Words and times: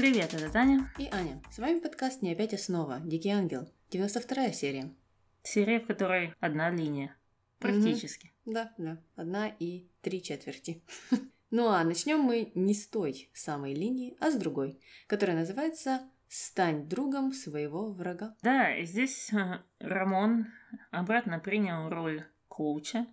Привет, 0.00 0.32
это 0.32 0.50
Таня. 0.50 0.90
И 0.96 1.10
Аня. 1.12 1.42
С 1.50 1.58
вами 1.58 1.78
подкаст 1.78 2.22
«Не 2.22 2.32
опять 2.32 2.54
основа. 2.54 3.00
Дикий 3.00 3.28
ангел». 3.28 3.70
92 3.90 4.52
серия. 4.52 4.94
Серия, 5.42 5.78
в 5.78 5.86
которой 5.86 6.32
одна 6.40 6.70
линия. 6.70 7.14
Практически. 7.58 8.32
Да, 8.46 8.72
да. 8.78 8.96
Одна 9.14 9.48
и 9.48 9.90
три 10.00 10.22
четверти. 10.22 10.82
Ну 11.50 11.68
а 11.68 11.84
начнем 11.84 12.20
мы 12.20 12.50
не 12.54 12.72
с 12.72 12.86
той 12.86 13.28
самой 13.34 13.74
линии, 13.74 14.16
а 14.20 14.30
с 14.30 14.36
другой, 14.36 14.80
которая 15.06 15.36
называется 15.36 16.00
«Стань 16.28 16.88
другом 16.88 17.34
своего 17.34 17.92
врага». 17.92 18.34
Да, 18.40 18.74
и 18.74 18.86
здесь 18.86 19.30
э, 19.34 19.58
Рамон 19.80 20.46
обратно 20.92 21.40
принял 21.40 21.90
роль 21.90 22.24
коуча 22.48 23.06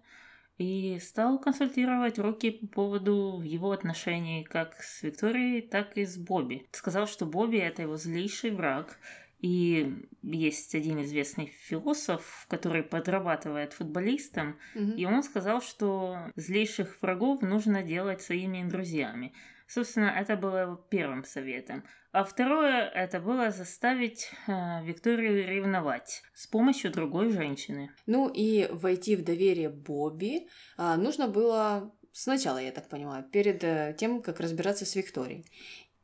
и 0.58 1.00
стал 1.00 1.40
консультировать 1.40 2.18
Рокки 2.18 2.52
по 2.52 2.68
поводу 2.68 3.42
его 3.44 3.72
отношений 3.72 4.44
как 4.44 4.82
с 4.82 5.04
Викторией, 5.04 5.62
так 5.62 5.98
и 5.98 6.06
с 6.06 6.18
Бобби. 6.18 6.68
Сказал, 6.72 7.08
что 7.08 7.26
Бобби– 7.26 7.58
это 7.58 7.84
его 7.84 7.98
злейший 7.98 8.52
враг, 8.52 8.98
и 9.40 9.94
есть 10.24 10.74
один 10.74 11.04
известный 11.04 11.46
философ, 11.46 12.48
который 12.50 12.82
подрабатывает 12.82 13.74
футболистом, 13.74 14.58
Мгм. 14.74 14.92
и 14.94 15.06
он 15.06 15.22
сказал, 15.22 15.62
что 15.62 16.18
злейших 16.36 17.02
врагов 17.02 17.42
нужно 17.44 17.84
делать 17.84 18.22
своими 18.22 18.68
друзьями. 18.68 19.34
Собственно, 19.68 20.06
это 20.18 20.38
было 20.38 20.82
первым 20.90 21.24
советом. 21.24 21.84
А 22.18 22.24
второе, 22.24 22.90
это 22.90 23.20
было 23.20 23.52
заставить 23.52 24.32
э, 24.48 24.84
Викторию 24.84 25.48
ревновать 25.48 26.24
с 26.34 26.48
помощью 26.48 26.92
другой 26.92 27.30
женщины. 27.30 27.92
Ну 28.08 28.28
и 28.28 28.68
войти 28.72 29.16
в 29.16 29.24
доверие 29.24 29.70
Бобби 29.70 30.48
а, 30.78 30.98
нужно 30.98 31.28
было 31.28 31.94
сначала, 32.14 32.58
я 32.58 32.72
так 32.72 32.90
понимаю, 32.90 33.24
перед 33.24 33.64
э, 33.64 33.96
тем, 34.00 34.24
как 34.24 34.40
разбираться 34.40 34.84
с 34.84 34.96
Викторией. 34.96 35.46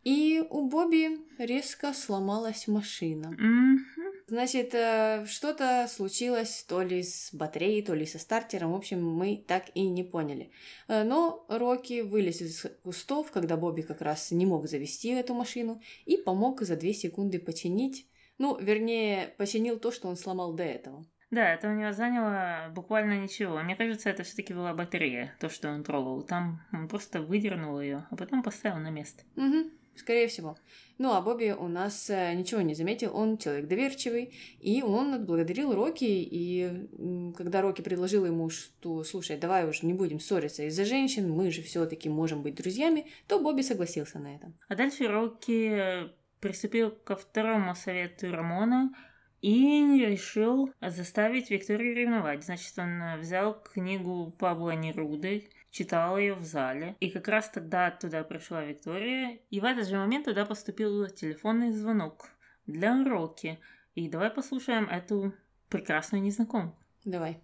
И 0.04 0.44
у 0.50 0.68
Бобби 0.68 1.20
резко 1.38 1.94
сломалась 1.94 2.68
машина. 2.68 3.32
Мгм. 3.32 3.86
Значит, 4.28 4.74
э, 4.74 5.26
что-то 5.28 5.88
случилось 5.90 6.66
то 6.68 6.82
ли 6.82 7.04
с 7.04 7.34
батареей, 7.34 7.82
то 7.84 7.94
ли 7.94 8.06
со 8.06 8.20
стартером. 8.20 8.72
В 8.72 8.76
общем, 8.76 9.06
мы 9.06 9.44
так 9.48 9.66
и 9.74 9.88
не 9.88 10.04
поняли. 10.04 10.52
Э, 10.88 11.04
Но 11.04 11.46
Рокки 11.50 12.02
вылез 12.02 12.42
из 12.42 12.66
кустов, 12.84 13.32
когда 13.32 13.58
Бобби 13.58 13.82
как 13.82 14.02
раз 14.02 14.32
не 14.32 14.46
мог 14.46 14.68
завести 14.68 15.10
эту 15.10 15.34
машину, 15.34 15.82
и 16.06 16.18
помог 16.18 16.62
за 16.62 16.76
две 16.76 16.94
секунды 16.94 17.40
починить. 17.40 18.08
Ну, 18.38 18.58
вернее, 18.60 19.34
починил 19.38 19.78
то, 19.78 19.92
что 19.92 20.08
он 20.08 20.16
сломал 20.16 20.54
до 20.54 20.64
этого. 20.64 21.06
Да, 21.30 21.54
это 21.54 21.68
у 21.68 21.74
него 21.74 21.94
заняло 21.94 22.72
буквально 22.76 23.20
ничего. 23.20 23.60
Мне 23.62 23.76
кажется, 23.76 24.10
это 24.10 24.24
все-таки 24.24 24.54
была 24.54 24.74
батарея, 24.74 25.36
то, 25.40 25.50
что 25.50 25.70
он 25.70 25.84
трогал. 25.84 26.22
Там 26.22 26.62
он 26.72 26.88
просто 26.88 27.22
выдернул 27.22 27.80
ее, 27.82 28.06
а 28.12 28.16
потом 28.16 28.44
поставил 28.44 28.78
на 28.78 28.92
место. 28.92 29.24
Угу, 29.36 29.70
скорее 29.96 30.28
всего. 30.28 30.58
Ну, 30.98 31.12
а 31.12 31.22
Бобби 31.22 31.56
у 31.58 31.68
нас 31.68 32.10
э, 32.10 32.34
ничего 32.34 32.62
не 32.62 32.76
заметил, 32.76 33.16
он 33.16 33.38
человек 33.38 33.68
доверчивый, 33.68 34.34
и 34.60 34.84
он 34.84 35.14
отблагодарил 35.14 35.74
Рокки, 35.74 36.06
и 36.06 36.88
когда 37.36 37.62
Рокки 37.62 37.82
предложил 37.82 38.26
ему, 38.26 38.50
что, 38.50 39.04
слушай, 39.04 39.38
давай 39.38 39.68
уж 39.68 39.82
не 39.82 39.94
будем 39.94 40.20
ссориться 40.20 40.64
из-за 40.64 40.86
женщин, 40.86 41.32
мы 41.32 41.52
же 41.52 41.62
все 41.62 41.86
таки 41.86 42.10
можем 42.10 42.44
быть 42.44 42.56
друзьями, 42.56 43.08
то 43.28 43.40
Бобби 43.40 43.62
согласился 43.62 44.20
на 44.20 44.36
это. 44.36 44.54
А 44.68 44.76
дальше 44.76 45.08
Рокки 45.08 46.10
приступил 46.40 46.92
ко 46.92 47.16
второму 47.16 47.74
совету 47.74 48.32
Рамона 48.32 48.94
и 49.42 50.06
решил 50.06 50.72
заставить 50.82 51.50
Викторию 51.50 51.96
ревновать. 51.96 52.46
Значит, 52.46 52.78
он 52.78 53.02
э, 53.02 53.18
взял 53.18 53.62
книгу 53.62 54.32
Павла 54.40 54.72
Неруды, 54.72 55.50
читал 55.74 56.18
ее 56.20 56.36
в 56.36 56.44
зале, 56.44 56.96
и 57.00 57.10
как 57.10 57.28
раз 57.28 57.50
тогда 57.50 57.90
туда 57.90 58.24
пришла 58.24 58.64
Виктория, 58.64 59.40
и 59.50 59.60
в 59.60 59.66
этот 59.66 59.88
же 59.88 59.98
момент 59.98 60.26
туда 60.26 60.46
поступил 60.46 61.08
телефонный 61.08 61.72
звонок 61.72 62.30
для 62.68 63.04
Рокки. 63.04 63.60
И 63.96 64.08
давай 64.08 64.30
послушаем 64.30 64.88
эту 64.88 65.34
прекрасную 65.70 66.22
незнакомку. 66.22 66.78
Давай. 67.06 67.42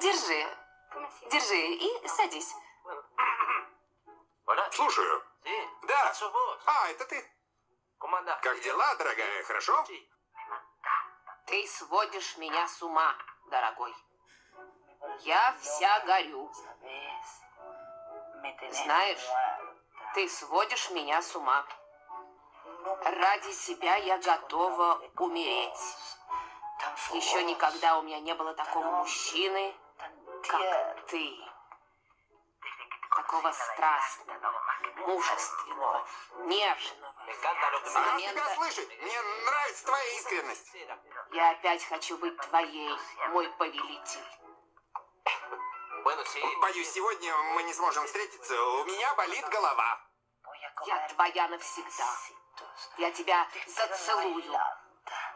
Держи. 0.00 0.46
Держи 1.32 1.56
и 1.56 2.08
садись. 2.08 2.54
Слушаю. 4.70 5.22
Да. 5.88 6.12
А, 6.66 6.88
это 6.90 7.04
ты. 7.06 7.24
Как 8.42 8.62
дела, 8.62 8.94
дорогая? 8.96 9.42
Хорошо? 9.44 9.84
Ты 11.46 11.66
сводишь 11.66 12.38
меня 12.38 12.68
с 12.68 12.82
ума, 12.82 13.14
дорогой. 13.50 13.92
Я 15.20 15.54
вся 15.60 16.00
горю. 16.00 16.50
Знаешь, 18.70 19.28
ты 20.14 20.28
сводишь 20.28 20.90
меня 20.90 21.22
с 21.22 21.34
ума. 21.36 21.64
Ради 23.04 23.52
тебя 23.52 23.96
я 23.96 24.18
готова 24.18 25.00
умереть. 25.18 25.96
Еще 27.12 27.44
никогда 27.44 27.98
у 27.98 28.02
меня 28.02 28.20
не 28.20 28.34
было 28.34 28.54
такого 28.54 28.90
мужчины, 28.90 29.74
как 30.48 31.06
ты. 31.06 31.36
Такого 33.14 33.52
страстного, 33.52 34.54
мужественного, 34.96 36.06
нежного. 36.44 37.14
Рад 37.42 38.18
тебя 38.18 38.54
слышать. 38.54 38.88
Мне 39.02 39.22
нравится 39.44 39.84
твоя 39.84 40.04
искренность. 40.16 40.76
Я 41.32 41.50
опять 41.50 41.84
хочу 41.84 42.16
быть 42.16 42.36
твоей, 42.38 42.96
мой 43.30 43.48
повелитель. 43.50 44.24
Боюсь, 46.04 46.88
сегодня 46.88 47.32
мы 47.54 47.62
не 47.62 47.72
сможем 47.72 48.04
встретиться. 48.06 48.54
У 48.54 48.84
меня 48.84 49.14
болит 49.14 49.44
голова. 49.50 50.00
Я 50.86 51.08
твоя 51.08 51.48
навсегда. 51.48 52.16
Я 52.98 53.10
тебя 53.12 53.46
зацелую. 53.66 54.42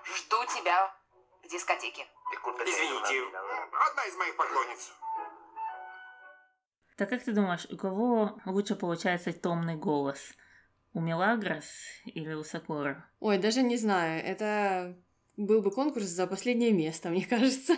Жду 0.04 0.44
тебя 0.46 0.92
в 1.42 1.48
дискотеке. 1.48 2.06
Извините, 2.64 3.22
одна 3.90 4.06
из 4.06 4.16
моих 4.16 4.36
поклонниц. 4.36 4.92
Так 6.96 7.10
как 7.10 7.22
ты 7.22 7.32
думаешь, 7.32 7.66
у 7.70 7.76
кого 7.76 8.40
лучше 8.46 8.74
получается 8.74 9.32
томный 9.32 9.76
голос? 9.76 10.32
У 10.94 11.00
Мелагрос 11.00 11.66
или 12.06 12.32
у 12.32 12.42
Сакура? 12.42 13.08
Ой, 13.20 13.38
даже 13.38 13.62
не 13.62 13.76
знаю, 13.76 14.24
это 14.24 14.96
был 15.36 15.60
бы 15.60 15.70
конкурс 15.70 16.06
за 16.06 16.26
последнее 16.26 16.72
место, 16.72 17.10
мне 17.10 17.26
кажется. 17.26 17.76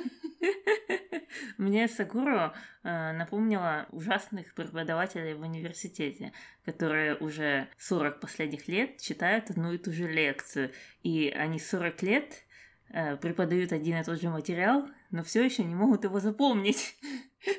Мне 1.56 1.88
Сакуру 1.88 2.52
э, 2.82 3.12
напомнила 3.12 3.86
ужасных 3.90 4.54
преподавателей 4.54 5.34
в 5.34 5.40
университете, 5.40 6.32
которые 6.64 7.16
уже 7.16 7.68
40 7.78 8.20
последних 8.20 8.68
лет 8.68 9.00
читают 9.00 9.50
одну 9.50 9.72
и 9.72 9.78
ту 9.78 9.92
же 9.92 10.10
лекцию. 10.10 10.70
И 11.02 11.28
они 11.28 11.58
40 11.58 12.02
лет 12.02 12.44
э, 12.90 13.16
преподают 13.16 13.72
один 13.72 13.98
и 13.98 14.04
тот 14.04 14.20
же 14.20 14.30
материал, 14.30 14.88
но 15.10 15.22
все 15.22 15.44
еще 15.44 15.64
не 15.64 15.74
могут 15.74 16.04
его 16.04 16.20
запомнить. 16.20 16.96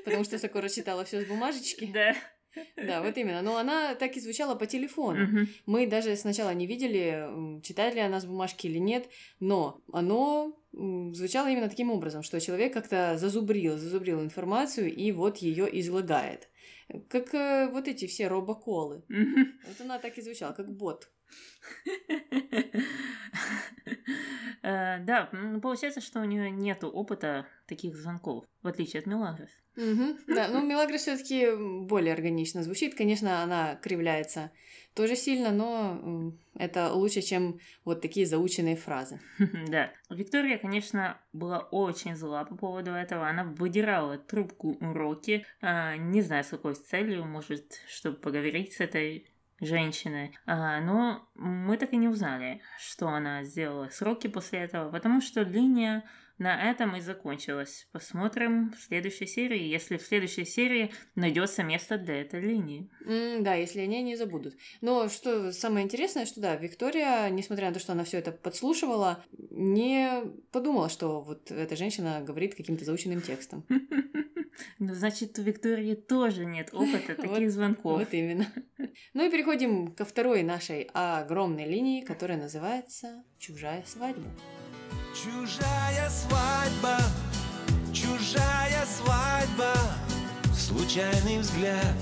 Потому 0.06 0.23
что 0.23 0.38
Сакура 0.38 0.69
читала 0.69 1.06
все 1.06 1.22
с 1.22 1.25
бумажечки. 1.25 1.89
Да. 1.94 2.16
Да, 2.75 3.01
вот 3.01 3.18
именно. 3.18 3.41
Но 3.41 3.57
она 3.57 3.95
так 3.95 4.16
и 4.18 4.19
звучала 4.19 4.56
по 4.56 4.66
телефону. 4.66 5.25
Мгм. 5.25 5.47
Мы 5.66 5.88
даже 5.88 6.16
сначала 6.16 6.53
не 6.53 6.68
видели, 6.68 7.62
читает 7.62 7.95
ли 7.95 8.01
она 8.01 8.19
с 8.19 8.25
бумажки 8.25 8.68
или 8.68 8.79
нет, 8.79 9.07
но 9.39 9.81
оно 9.94 10.58
звучало 10.72 11.47
именно 11.50 11.69
таким 11.69 11.91
образом, 11.91 12.24
что 12.24 12.40
человек 12.40 12.74
как-то 12.74 13.18
зазубрил, 13.18 13.78
зазубрил 13.78 14.22
информацию 14.22 14.94
и 14.94 15.12
вот 15.12 15.38
ее 15.38 15.68
излагает. 15.80 16.50
Как 17.09 17.34
э, 17.34 17.69
вот 17.72 17.88
эти 17.88 18.07
все 18.07 18.28
робоколы. 18.28 19.03
Вот 19.68 19.81
она 19.81 20.00
так 20.00 20.18
и 20.18 20.22
звучала, 20.22 20.53
как 20.53 20.72
бот. 20.75 21.09
Э, 24.62 25.00
Да, 25.06 25.30
м, 25.31 25.62
получается, 25.62 26.02
что 26.02 26.19
у 26.19 26.25
нее 26.25 26.50
нету 26.52 26.89
опыта 26.89 27.48
таких 27.68 27.95
звонков, 27.95 28.45
в 28.62 28.68
отличие 28.68 29.00
от 29.00 29.06
Мелагрос. 29.06 29.50
Да, 30.27 30.48
ну 30.50 30.62
Мелагра 30.65 30.98
все-таки 30.98 31.48
более 31.86 32.13
органично 32.13 32.63
звучит. 32.63 32.95
Конечно, 32.95 33.42
она 33.44 33.75
кривляется 33.75 34.51
тоже 34.94 35.15
сильно, 35.15 35.51
но 35.51 36.33
это 36.56 36.91
лучше, 36.94 37.21
чем 37.21 37.59
вот 37.86 38.01
такие 38.01 38.25
заученные 38.25 38.75
фразы. 38.75 39.19
Да. 39.69 39.91
Виктория, 40.09 40.57
конечно, 40.57 41.18
была 41.33 41.59
очень 41.59 42.15
зла 42.15 42.44
по 42.45 42.56
поводу 42.56 42.91
этого. 42.91 43.27
Она 43.27 43.44
выдирала 43.44 44.18
трубку 44.18 44.77
уроки. 44.81 45.45
а, 45.62 45.95
не 45.97 46.21
знаю, 46.21 46.44
с 46.44 46.47
какой 46.50 46.75
целью, 46.75 47.25
может, 47.25 47.80
чтобы 47.88 48.18
поговорить 48.18 48.74
с 48.74 48.80
этой 48.80 49.27
женщиной. 49.62 50.38
А, 50.45 50.80
но 50.81 51.27
мы 51.36 51.77
так 51.77 51.94
и 51.94 51.97
не 51.97 52.07
узнали, 52.07 52.62
что 52.80 53.09
она 53.09 53.44
сделала 53.44 53.89
с 53.89 54.01
Рокки 54.01 54.27
после 54.27 54.59
этого, 54.59 54.91
потому 54.91 55.21
что 55.21 55.41
линия 55.41 56.03
на 56.39 56.71
этом 56.71 56.95
и 56.95 57.01
закончилось. 57.01 57.88
Посмотрим 57.91 58.71
в 58.71 58.81
следующей 58.81 59.27
серии, 59.27 59.62
если 59.62 59.97
в 59.97 60.01
следующей 60.01 60.45
серии 60.45 60.91
найдется 61.15 61.63
место 61.63 61.97
для 61.97 62.21
этой 62.21 62.39
линии. 62.41 62.89
М, 63.06 63.44
да, 63.44 63.56
если 63.56 63.81
они 63.81 64.01
не 64.01 64.15
забудут. 64.15 64.56
Но 64.81 65.09
что 65.09 65.51
самое 65.51 65.86
интересное, 65.86 66.25
что 66.25 66.39
да, 66.41 66.56
Виктория, 66.56 67.30
несмотря 67.30 67.68
на 67.68 67.74
то, 67.74 67.80
что 67.80 67.91
она 67.91 68.06
все 68.06 68.18
это 68.18 68.31
подслушивала, 68.31 69.24
не 69.51 70.24
подумала, 70.51 70.89
что 70.89 71.21
вот 71.21 71.51
эта 71.51 71.75
женщина 71.75 72.21
говорит 72.25 72.56
каким-то 72.56 72.86
заученным 72.86 73.21
текстом. 73.21 73.65
Ну, 74.77 74.94
значит, 74.94 75.39
у 75.39 75.41
Виктории 75.41 75.95
тоже 75.95 76.45
нет 76.45 76.69
опыта 76.74 77.15
таких 77.21 77.51
звонков. 77.51 78.00
Вот 78.00 78.13
именно. 78.13 78.45
Ну 79.13 79.25
и 79.25 79.31
переходим 79.31 79.94
ко 79.94 80.03
второй 80.03 80.44
нашей 80.44 80.89
огромной 80.94 81.65
линии, 81.65 82.01
которая 82.01 82.38
называется 82.38 83.24
«Чужая 83.38 83.83
свадьба». 83.86 84.27
Чужая 85.13 86.07
свадьба, 86.07 86.97
чужая 87.91 88.85
свадьба, 88.85 89.73
случайный 90.53 91.39
взгляд, 91.39 91.95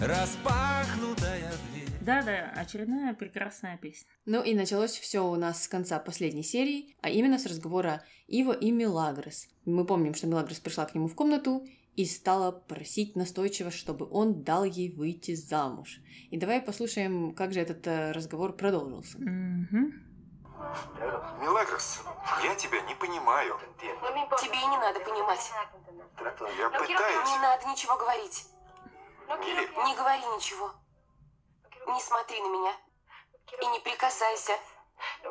распахнутая 0.00 1.50
дверь. 1.72 1.88
Да-да, 2.00 2.52
очередная 2.54 3.12
прекрасная 3.14 3.76
песня. 3.76 4.08
Ну 4.24 4.42
и 4.42 4.54
началось 4.54 4.92
все 4.92 5.28
у 5.28 5.34
нас 5.34 5.64
с 5.64 5.68
конца 5.68 5.98
последней 5.98 6.44
серии, 6.44 6.94
а 7.02 7.10
именно 7.10 7.40
с 7.40 7.46
разговора 7.46 8.04
Ива 8.28 8.52
и 8.52 8.70
Мелагрос. 8.70 9.48
Мы 9.64 9.84
помним, 9.84 10.14
что 10.14 10.28
Мелагрос 10.28 10.60
пришла 10.60 10.86
к 10.86 10.94
нему 10.94 11.08
в 11.08 11.16
комнату 11.16 11.66
и 11.96 12.04
стала 12.04 12.52
просить 12.52 13.16
настойчиво, 13.16 13.72
чтобы 13.72 14.08
он 14.08 14.44
дал 14.44 14.62
ей 14.62 14.92
выйти 14.92 15.34
замуж. 15.34 16.00
И 16.30 16.36
давай 16.38 16.62
послушаем, 16.62 17.34
как 17.34 17.52
же 17.52 17.58
этот 17.58 17.84
э, 17.88 18.12
разговор 18.12 18.56
продолжился. 18.56 19.18
Мгм. 19.18 20.07
Мелагрос, 21.40 22.00
я 22.42 22.54
тебя 22.54 22.80
не 22.82 22.94
понимаю. 22.94 23.58
Тебе 23.78 24.58
и 24.60 24.66
не 24.66 24.76
надо 24.78 25.00
понимать. 25.00 25.52
Я 26.56 26.70
пытаюсь. 26.70 27.30
Не 27.30 27.38
надо 27.38 27.66
ничего 27.68 27.96
говорить. 27.96 28.46
Милли, 29.28 29.70
Не 29.86 29.94
говори 29.94 30.24
ничего. 30.36 30.72
Не 31.86 32.00
смотри 32.00 32.40
на 32.40 32.48
меня. 32.48 32.76
И 33.60 33.66
не 33.66 33.80
прикасайся. 33.80 34.58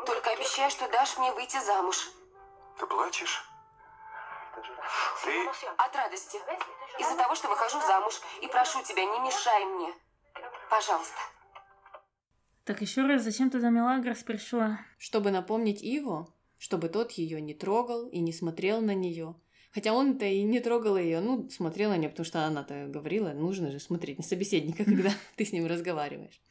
Только 0.05 0.31
обещай, 0.31 0.69
что 0.69 0.87
дашь 0.89 1.17
мне 1.17 1.31
выйти 1.33 1.59
замуж. 1.59 2.09
ты 2.77 2.85
плачешь? 2.85 3.43
Ты... 5.23 5.49
От 5.77 5.95
радости. 5.95 6.41
Из-за 6.99 7.15
того, 7.15 7.35
что 7.35 7.47
выхожу 7.49 7.79
замуж. 7.81 8.21
И 8.41 8.47
прошу 8.47 8.81
тебя, 8.83 9.05
не 9.05 9.19
мешай 9.19 9.65
мне. 9.65 9.93
Пожалуйста. 10.69 11.19
Так 12.67 12.81
еще 12.81 13.05
раз, 13.05 13.23
зачем 13.23 13.49
туда 13.49 13.69
Мелагрос 13.69 14.23
пришла? 14.23 14.81
Чтобы 14.97 15.31
напомнить 15.31 15.81
Иву, 15.81 16.35
чтобы 16.57 16.89
тот 16.89 17.13
ее 17.13 17.39
не 17.39 17.53
трогал 17.53 18.09
и 18.09 18.19
не 18.19 18.33
смотрел 18.33 18.81
на 18.81 18.93
нее. 18.93 19.35
Хотя 19.71 19.93
он-то 19.93 20.25
и 20.25 20.43
не 20.43 20.59
трогал 20.59 20.97
ее, 20.97 21.21
ну, 21.21 21.49
смотрел 21.49 21.91
на 21.91 21.97
нее, 21.97 22.09
потому 22.09 22.25
что 22.25 22.43
она-то 22.43 22.87
говорила, 22.87 23.31
нужно 23.31 23.71
же 23.71 23.79
смотреть 23.79 24.17
на 24.17 24.23
собеседника, 24.25 24.83
когда 24.85 25.11
ты 25.37 25.45
с 25.45 25.53
ним 25.53 25.65
разговариваешь. 25.65 26.41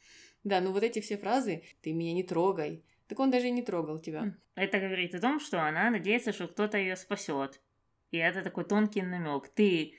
Да, 0.43 0.59
ну 0.59 0.71
вот 0.71 0.81
эти 0.81 1.01
все 1.01 1.17
фразы 1.17 1.61
«ты 1.83 1.93
меня 1.93 2.13
не 2.13 2.23
трогай», 2.23 2.83
так 3.07 3.19
он 3.19 3.29
даже 3.29 3.49
и 3.49 3.51
не 3.51 3.61
трогал 3.61 3.99
тебя. 3.99 4.35
Это 4.55 4.79
говорит 4.79 5.13
о 5.13 5.21
том, 5.21 5.39
что 5.39 5.61
она 5.61 5.91
надеется, 5.91 6.33
что 6.33 6.47
кто-то 6.47 6.79
ее 6.79 6.95
спасет. 6.95 7.61
И 8.09 8.17
это 8.17 8.41
такой 8.41 8.65
тонкий 8.65 9.03
намек. 9.03 9.49
Ты 9.49 9.93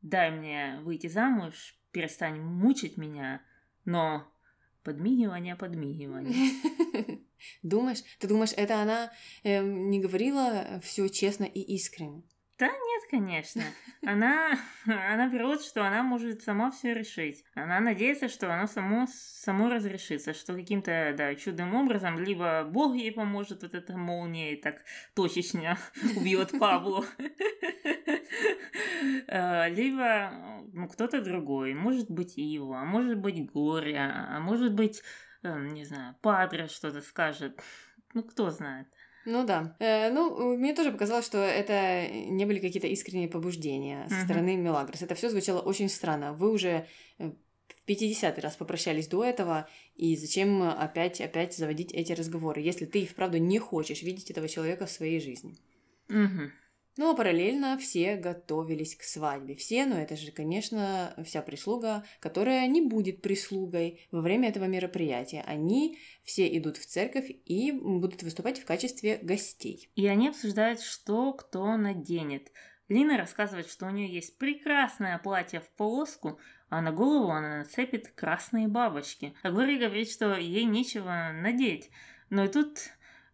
дай 0.00 0.30
мне 0.30 0.78
выйти 0.84 1.08
замуж, 1.08 1.76
перестань 1.90 2.40
мучить 2.40 2.96
меня, 2.96 3.42
но 3.84 4.30
подмигивание, 4.86 5.56
подмигивание. 5.56 6.52
Думаешь, 7.62 8.02
ты 8.20 8.28
думаешь, 8.28 8.52
это 8.56 8.80
она 8.80 9.10
эм, 9.42 9.90
не 9.90 10.00
говорила 10.00 10.80
все 10.82 11.08
честно 11.08 11.44
и 11.44 11.60
искренне? 11.60 12.22
Да 12.58 12.68
нет, 12.68 13.02
конечно. 13.10 13.62
Она, 14.02 14.58
она 14.86 15.28
берет, 15.28 15.60
что 15.60 15.86
она 15.86 16.02
может 16.02 16.42
сама 16.42 16.70
все 16.70 16.94
решить. 16.94 17.44
Она 17.54 17.80
надеется, 17.80 18.28
что 18.28 18.52
оно 18.52 18.66
само, 18.66 19.06
само 19.10 19.68
разрешится, 19.68 20.32
что 20.32 20.54
каким-то 20.54 21.14
да, 21.16 21.34
чудным 21.34 21.74
образом 21.74 22.18
либо 22.18 22.64
Бог 22.64 22.94
ей 22.94 23.12
поможет, 23.12 23.62
вот 23.62 23.74
эта 23.74 23.96
молния 23.96 24.54
и 24.54 24.60
так 24.60 24.82
точечно 25.14 25.76
убьет 26.16 26.58
Паблу, 26.58 27.04
Э, 29.28 29.68
либо 29.68 30.30
ну, 30.72 30.88
кто-то 30.88 31.22
другой. 31.22 31.74
Может 31.74 32.10
быть 32.10 32.36
Ива, 32.36 32.80
а 32.80 32.84
может 32.84 33.18
быть 33.18 33.50
Горе, 33.50 33.98
а 33.98 34.38
может 34.40 34.74
быть, 34.74 35.02
эм, 35.42 35.74
не 35.74 35.84
знаю, 35.84 36.16
Падре 36.22 36.68
что-то 36.68 37.00
скажет. 37.02 37.60
Ну, 38.14 38.22
кто 38.22 38.50
знает. 38.50 38.88
Ну 39.26 39.44
да. 39.44 39.76
Э, 39.80 40.10
ну, 40.10 40.56
мне 40.56 40.72
тоже 40.72 40.92
показалось, 40.92 41.26
что 41.26 41.38
это 41.38 42.08
не 42.08 42.46
были 42.46 42.60
какие-то 42.60 42.86
искренние 42.86 43.28
побуждения 43.28 44.06
со 44.08 44.14
Мгм. 44.14 44.24
стороны 44.24 44.56
Мелагрос. 44.56 45.02
Это 45.02 45.16
все 45.16 45.28
звучало 45.28 45.60
очень 45.60 45.88
странно. 45.88 46.32
Вы 46.32 46.52
уже 46.52 46.86
э, 47.18 47.32
в 47.68 47.82
50 47.84 48.38
раз 48.38 48.54
попрощались 48.56 49.08
до 49.08 49.24
этого, 49.24 49.68
и 49.96 50.16
зачем 50.16 50.62
опять, 50.62 51.20
опять 51.20 51.56
заводить 51.56 51.92
эти 51.92 52.12
разговоры, 52.12 52.60
если 52.60 52.86
ты 52.86 53.00
и 53.00 53.06
вправду 53.06 53.38
не 53.38 53.58
хочешь 53.58 54.02
видеть 54.02 54.30
этого 54.30 54.48
человека 54.48 54.86
в 54.86 54.90
своей 54.90 55.20
жизни? 55.20 55.56
Мгм. 56.08 56.52
Ну, 56.98 57.10
а 57.10 57.14
параллельно 57.14 57.76
все 57.76 58.16
готовились 58.16 58.96
к 58.96 59.02
свадьбе. 59.02 59.54
Все, 59.54 59.84
но 59.84 59.98
это 59.98 60.16
же, 60.16 60.32
конечно, 60.32 61.14
вся 61.24 61.42
прислуга, 61.42 62.04
которая 62.20 62.66
не 62.68 62.80
будет 62.80 63.20
прислугой 63.20 64.06
во 64.10 64.22
время 64.22 64.48
этого 64.48 64.64
мероприятия. 64.64 65.44
Они 65.46 65.98
все 66.24 66.46
идут 66.56 66.78
в 66.78 66.86
церковь 66.86 67.30
и 67.44 67.70
будут 67.70 68.22
выступать 68.22 68.58
в 68.58 68.64
качестве 68.64 69.18
гостей. 69.20 69.90
И 69.94 70.06
они 70.06 70.28
обсуждают, 70.28 70.80
что 70.80 71.34
кто 71.34 71.76
наденет. 71.76 72.50
Лина 72.88 73.18
рассказывает, 73.18 73.68
что 73.68 73.86
у 73.86 73.90
нее 73.90 74.08
есть 74.08 74.38
прекрасное 74.38 75.18
платье 75.18 75.60
в 75.60 75.68
полоску, 75.70 76.38
а 76.70 76.80
на 76.80 76.92
голову 76.92 77.30
она 77.30 77.58
нацепит 77.58 78.08
красные 78.08 78.68
бабочки. 78.68 79.34
А 79.42 79.50
Глория 79.50 79.78
говорит, 79.78 80.10
что 80.10 80.34
ей 80.34 80.64
нечего 80.64 81.30
надеть. 81.34 81.90
Но 82.30 82.44
и 82.44 82.48
тут 82.48 82.78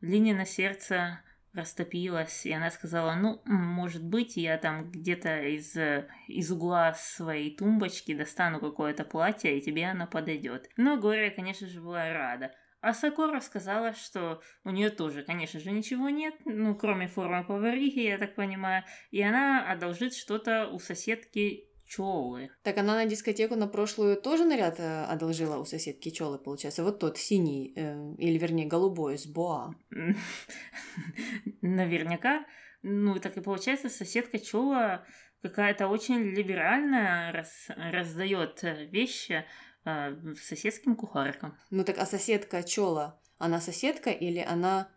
Лине 0.01 0.45
сердце 0.47 1.21
растопилось, 1.55 2.47
и 2.47 2.53
она 2.53 2.71
сказала, 2.71 3.15
ну, 3.15 3.43
может 3.45 4.03
быть, 4.03 4.37
я 4.37 4.57
там 4.59 4.91
где-то 4.91 5.43
из, 5.43 5.77
э, 5.77 6.09
из 6.29 6.51
угла 6.51 6.95
своей 6.95 7.55
тумбочки 7.55 8.15
достану 8.15 8.61
какое-то 8.61 9.05
платье, 9.05 9.59
и 9.59 9.61
тебе 9.61 9.87
оно 9.87 10.07
подойдет. 10.07 10.69
Но 10.77 10.97
Глория, 10.97 11.31
конечно 11.31 11.67
же, 11.67 11.81
была 11.81 12.13
рада. 12.13 12.53
А 12.81 12.95
Сакора 12.95 13.41
сказала, 13.41 13.95
что 13.95 14.43
у 14.65 14.71
нее 14.71 14.91
тоже, 14.91 15.23
конечно 15.23 15.61
же, 15.61 15.71
ничего 15.71 16.09
нет, 16.09 16.35
ну, 16.45 16.75
кроме 16.75 17.07
формы 17.07 17.45
поварихи, 17.45 18.01
я 18.01 18.19
так 18.19 18.35
понимаю, 18.35 18.83
и 19.13 19.23
она 19.23 19.71
одолжит 19.71 20.15
что-то 20.15 20.67
у 20.67 20.81
соседки 20.81 21.69
Чолы. 21.93 22.51
Так 22.63 22.79
она 22.79 22.95
на 22.95 23.05
дискотеку 23.05 23.55
на 23.55 23.67
прошлую 23.67 24.17
тоже 24.17 24.47
наряд 24.47 24.81
э, 24.81 25.05
одолжила 25.05 25.59
у 25.59 25.67
соседки 25.67 26.09
Чолы, 26.09 26.39
получается. 26.39 26.85
Вот 26.85 26.99
тот 26.99 27.19
синий, 27.19 27.75
э, 27.77 28.15
или 28.17 28.39
вернее 28.39 28.67
голубой, 28.67 29.19
с 29.19 29.27
боа. 29.27 29.75
Наверняка. 31.61 32.47
Ну, 32.83 33.19
так 33.19 33.37
и 33.37 33.43
получается, 33.43 33.91
соседка 33.91 34.39
Чола 34.39 35.05
какая-то 35.43 35.89
очень 35.89 36.23
либеральная, 36.23 37.31
раз, 37.31 37.67
раздает 37.77 38.65
э, 38.65 38.87
вещи 38.87 39.45
э, 39.85 40.17
соседским 40.41 40.97
кухаркам. 40.97 41.59
Ну 41.69 41.85
так 41.85 41.99
а 41.99 42.07
соседка 42.07 42.63
Чола, 42.63 43.21
она 43.37 43.61
соседка 43.61 44.09
или 44.09 44.39
она 44.39 44.89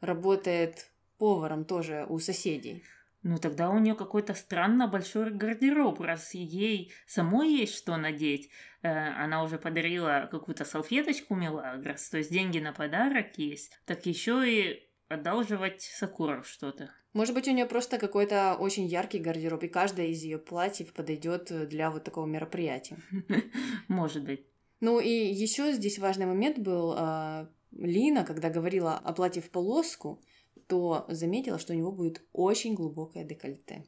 работает 0.00 0.92
поваром 1.18 1.64
тоже 1.64 2.06
у 2.08 2.20
соседей? 2.20 2.84
Ну, 3.24 3.38
тогда 3.38 3.70
у 3.70 3.78
нее 3.78 3.94
какой-то 3.94 4.34
странно 4.34 4.86
большой 4.86 5.30
гардероб, 5.30 5.98
раз 6.02 6.34
ей 6.34 6.92
самой 7.06 7.50
есть 7.50 7.74
что 7.74 7.96
надеть. 7.96 8.50
Э, 8.82 9.14
она 9.14 9.42
уже 9.42 9.58
подарила 9.58 10.28
какую-то 10.30 10.66
салфеточку 10.66 11.34
Мелагрос, 11.34 12.10
то 12.10 12.18
есть 12.18 12.30
деньги 12.30 12.58
на 12.58 12.74
подарок 12.74 13.38
есть. 13.38 13.72
Так 13.86 14.04
еще 14.04 14.44
и 14.46 14.88
одалживать 15.08 15.80
Сакуров 15.80 16.46
что-то. 16.46 16.90
Может 17.14 17.34
быть, 17.34 17.48
у 17.48 17.52
нее 17.52 17.64
просто 17.64 17.98
какой-то 17.98 18.56
очень 18.60 18.84
яркий 18.84 19.20
гардероб, 19.20 19.62
и 19.62 19.68
каждая 19.68 20.08
из 20.08 20.22
ее 20.22 20.36
платьев 20.36 20.92
подойдет 20.92 21.50
для 21.68 21.90
вот 21.90 22.04
такого 22.04 22.26
мероприятия. 22.26 22.98
Может 23.88 24.24
быть. 24.24 24.44
Ну 24.80 25.00
и 25.00 25.08
еще 25.08 25.72
здесь 25.72 25.98
важный 25.98 26.26
момент 26.26 26.58
был. 26.58 26.92
а, 26.94 27.48
Лина, 27.76 28.24
когда 28.24 28.50
говорила 28.50 28.98
о 28.98 29.12
платье 29.12 29.42
в 29.42 29.50
полоску, 29.50 30.22
то 30.66 31.04
заметила, 31.08 31.58
что 31.58 31.72
у 31.72 31.76
него 31.76 31.92
будет 31.92 32.22
очень 32.32 32.74
глубокое 32.74 33.24
декольте. 33.24 33.84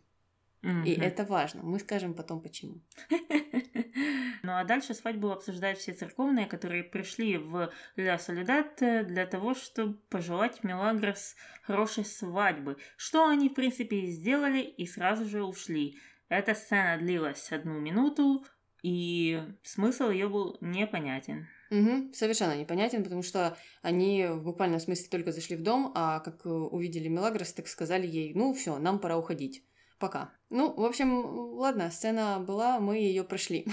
И 0.62 0.68
Мгм. 0.68 1.02
это 1.02 1.24
важно. 1.24 1.62
Мы 1.62 1.78
скажем 1.78 2.14
потом 2.14 2.40
почему. 2.40 2.80
Ну 4.42 4.52
а 4.52 4.64
дальше 4.64 4.94
свадьбу 4.94 5.30
обсуждают 5.30 5.78
все 5.78 5.92
церковные, 5.92 6.46
которые 6.46 6.84
пришли 6.84 7.36
в 7.36 7.72
Ля 7.96 8.18
Солидат 8.18 8.80
э, 8.82 9.02
для 9.04 9.26
того, 9.26 9.54
чтобы 9.54 9.94
пожелать 10.08 10.62
Мелагрос 10.62 11.34
хорошей 11.62 12.04
свадьбы. 12.04 12.76
Что 12.96 13.26
они, 13.26 13.48
в 13.48 13.54
принципе, 13.54 14.00
и 14.00 14.10
сделали 14.10 14.60
и 14.60 14.86
сразу 14.86 15.24
же 15.24 15.42
ушли. 15.42 15.98
Эта 16.28 16.54
сцена 16.54 16.98
длилась 16.98 17.50
одну 17.50 17.80
минуту, 17.80 18.44
и 18.82 19.42
смысл 19.62 20.10
ее 20.10 20.28
был 20.28 20.58
непонятен. 20.60 21.48
Угу, 21.70 22.12
совершенно 22.12 22.56
непонятен, 22.56 23.02
потому 23.02 23.22
что 23.22 23.56
они 23.82 24.26
в 24.26 24.42
буквальном 24.42 24.78
смысле 24.78 25.08
только 25.10 25.32
зашли 25.32 25.56
в 25.56 25.62
дом, 25.62 25.92
а 25.94 26.20
как 26.20 26.46
э, 26.46 26.48
увидели 26.48 27.08
Мелагрос, 27.08 27.52
так 27.52 27.66
сказали 27.66 28.06
ей, 28.06 28.34
ну 28.34 28.54
все, 28.54 28.78
нам 28.78 29.00
пора 29.00 29.18
уходить. 29.18 29.64
Пока. 29.98 30.30
Ну, 30.50 30.72
в 30.74 30.84
общем, 30.84 31.24
ладно, 31.56 31.90
сцена 31.90 32.38
была, 32.38 32.78
мы 32.80 32.98
ее 32.98 33.24
прошли. 33.24 33.66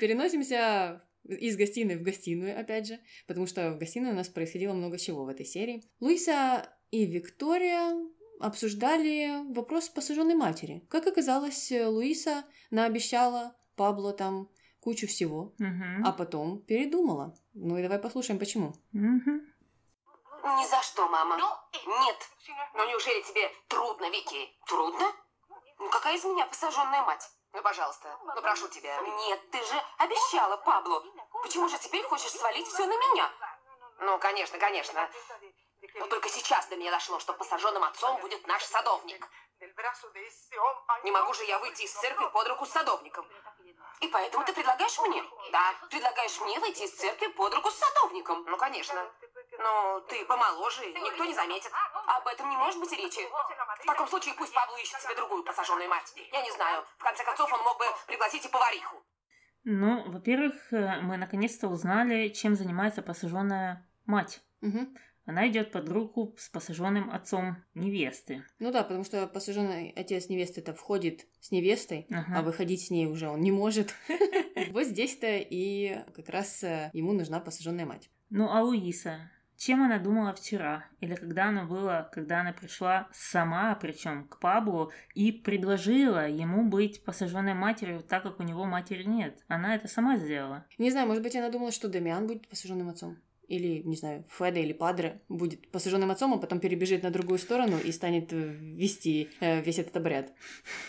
Переносимся 0.00 1.02
из 1.28 1.56
гостиной 1.56 1.96
в 1.96 2.02
гостиную, 2.02 2.58
опять 2.58 2.86
же, 2.86 2.98
потому 3.26 3.46
что 3.46 3.70
в 3.70 3.78
гостиной 3.78 4.12
у 4.12 4.14
нас 4.14 4.28
происходило 4.28 4.72
много 4.72 4.98
чего 4.98 5.24
в 5.24 5.28
этой 5.28 5.46
серии. 5.46 5.84
Луиса 6.00 6.66
и 6.90 7.04
Виктория 7.04 7.94
обсуждали 8.40 9.52
вопрос 9.52 9.88
посаженной 9.88 10.34
матери. 10.34 10.84
Как 10.88 11.06
оказалось, 11.06 11.70
Луиса 11.70 12.44
наобещала 12.70 13.54
Пабло 13.76 14.12
там 14.12 14.48
кучу 14.82 15.06
всего, 15.06 15.52
Мгм. 15.58 16.04
а 16.06 16.12
потом 16.12 16.58
передумала. 16.60 17.34
Ну 17.54 17.78
и 17.78 17.82
давай 17.82 17.98
послушаем, 17.98 18.38
почему. 18.38 18.72
Мгм. 18.92 19.46
Ни 20.58 20.66
за 20.66 20.82
что, 20.82 21.08
мама. 21.08 21.36
Нет. 21.86 22.30
Ну 22.74 22.88
неужели 22.88 23.22
тебе 23.22 23.48
трудно, 23.68 24.10
Вики? 24.10 24.50
Трудно? 24.66 25.06
Ну 25.78 25.88
какая 25.90 26.16
из 26.16 26.24
меня 26.24 26.46
посаженная 26.46 27.02
мать? 27.04 27.30
Ну, 27.52 27.62
пожалуйста, 27.62 28.18
ну 28.34 28.40
прошу 28.42 28.68
тебя. 28.68 28.98
Нет, 29.28 29.50
ты 29.50 29.58
же 29.58 29.82
обещала 29.98 30.56
Паблу. 30.56 31.02
Почему 31.42 31.68
же 31.68 31.78
теперь 31.78 32.02
хочешь 32.04 32.30
свалить 32.32 32.66
все 32.66 32.86
на 32.86 32.96
меня? 32.96 33.30
Ну, 34.00 34.18
конечно, 34.18 34.58
конечно. 34.58 35.08
Но 35.94 36.06
только 36.06 36.28
сейчас 36.28 36.66
до 36.68 36.76
меня 36.76 36.90
дошло, 36.90 37.18
что 37.20 37.34
посаженным 37.34 37.84
отцом 37.84 38.20
будет 38.20 38.46
наш 38.46 38.64
садовник. 38.64 39.28
Не 41.04 41.10
могу 41.10 41.32
же 41.34 41.44
я 41.44 41.58
выйти 41.60 41.82
из 41.82 41.92
церкви 41.92 42.26
под 42.32 42.48
руку 42.48 42.66
с 42.66 42.70
садовником. 42.70 43.26
И 44.02 44.08
поэтому 44.08 44.44
ты 44.44 44.52
предлагаешь 44.52 44.98
мне? 44.98 45.22
Да, 45.52 45.74
предлагаешь 45.88 46.40
мне 46.40 46.58
выйти 46.58 46.82
из 46.82 46.92
церкви 46.92 47.28
под 47.28 47.54
руку 47.54 47.70
с 47.70 47.76
садовником. 47.76 48.44
Ну, 48.46 48.56
конечно. 48.56 49.00
Но 49.58 50.00
ты 50.00 50.24
помоложе, 50.24 50.86
никто 50.86 51.24
не 51.24 51.34
заметит. 51.34 51.70
Об 52.06 52.26
этом 52.26 52.50
не 52.50 52.56
может 52.56 52.80
быть 52.80 52.92
и 52.92 52.96
речи. 52.96 53.20
В 53.80 53.86
таком 53.86 54.08
случае 54.08 54.34
пусть 54.34 54.52
Пабло 54.52 54.76
ищет 54.76 55.00
себе 55.00 55.14
другую 55.14 55.44
посаженную 55.44 55.88
мать. 55.88 56.12
Я 56.32 56.42
не 56.42 56.50
знаю. 56.50 56.84
В 56.98 57.02
конце 57.04 57.24
концов, 57.24 57.52
он 57.52 57.62
мог 57.62 57.78
бы 57.78 57.84
пригласить 58.08 58.44
и 58.44 58.48
повариху. 58.48 59.02
Ну, 59.64 60.10
во-первых, 60.10 60.72
э, 60.72 61.00
мы 61.02 61.16
наконец-то 61.16 61.68
узнали, 61.68 62.28
чем 62.30 62.56
занимается 62.56 63.02
посаженная 63.02 63.88
мать. 64.06 64.40
Мгм. 64.60 64.96
Она 65.24 65.48
идет 65.48 65.70
под 65.70 65.88
руку 65.88 66.34
с 66.36 66.48
посаженным 66.48 67.10
отцом 67.10 67.56
невесты. 67.74 68.44
Ну 68.58 68.72
да, 68.72 68.82
потому 68.82 69.04
что 69.04 69.26
посаженный 69.26 69.90
отец 69.90 70.28
невесты-то 70.28 70.74
входит 70.74 71.26
с 71.40 71.50
невестой, 71.52 72.06
Ага. 72.10 72.38
а 72.38 72.42
выходить 72.42 72.86
с 72.86 72.90
ней 72.90 73.06
уже 73.06 73.28
он 73.28 73.40
не 73.40 73.52
может. 73.52 73.94
Вот 74.70 74.86
здесь-то 74.86 75.26
и 75.28 75.98
как 76.14 76.28
раз 76.28 76.62
э, 76.64 76.90
ему 76.92 77.12
нужна 77.12 77.40
посаженная 77.40 77.84
мать. 77.84 78.10
Ну, 78.30 78.48
а 78.50 78.62
Луиса? 78.62 79.30
Чем 79.56 79.82
она 79.82 79.98
думала 79.98 80.34
вчера? 80.34 80.86
Или 81.00 81.14
когда 81.14 81.46
оно 81.46 81.66
было, 81.66 82.10
когда 82.12 82.40
она 82.40 82.52
пришла 82.52 83.08
сама, 83.12 83.74
причем 83.76 84.26
к 84.26 84.40
Паблу, 84.40 84.90
и 85.14 85.30
предложила 85.30 86.28
ему 86.28 86.68
быть 86.68 87.04
посаженной 87.04 87.54
матерью, 87.54 88.02
так 88.02 88.22
как 88.22 88.40
у 88.40 88.42
него 88.42 88.64
матери 88.64 89.04
нет? 89.04 89.38
Она 89.46 89.74
это 89.76 89.88
сама 89.88 90.16
сделала. 90.16 90.66
Не 90.78 90.90
знаю, 90.90 91.06
может 91.06 91.22
быть, 91.22 91.36
она 91.36 91.50
думала, 91.50 91.70
что 91.70 91.88
Дамиан 91.88 92.26
будет 92.26 92.48
посаженным 92.48 92.88
отцом. 92.88 93.18
Или, 93.48 93.82
не 93.82 93.96
знаю, 93.96 94.24
Феда 94.30 94.60
или 94.60 94.72
Падре 94.72 95.20
будет 95.28 95.70
посаженным 95.70 96.10
отцом, 96.10 96.32
а 96.32 96.38
потом 96.38 96.60
перебежит 96.60 97.02
на 97.02 97.10
другую 97.10 97.38
сторону 97.38 97.78
и 97.78 97.92
станет 97.92 98.32
э, 98.32 98.36
вести 98.36 99.28
э, 99.40 99.60
весь 99.60 99.78
этот 99.78 99.96
обряд. 99.96 100.32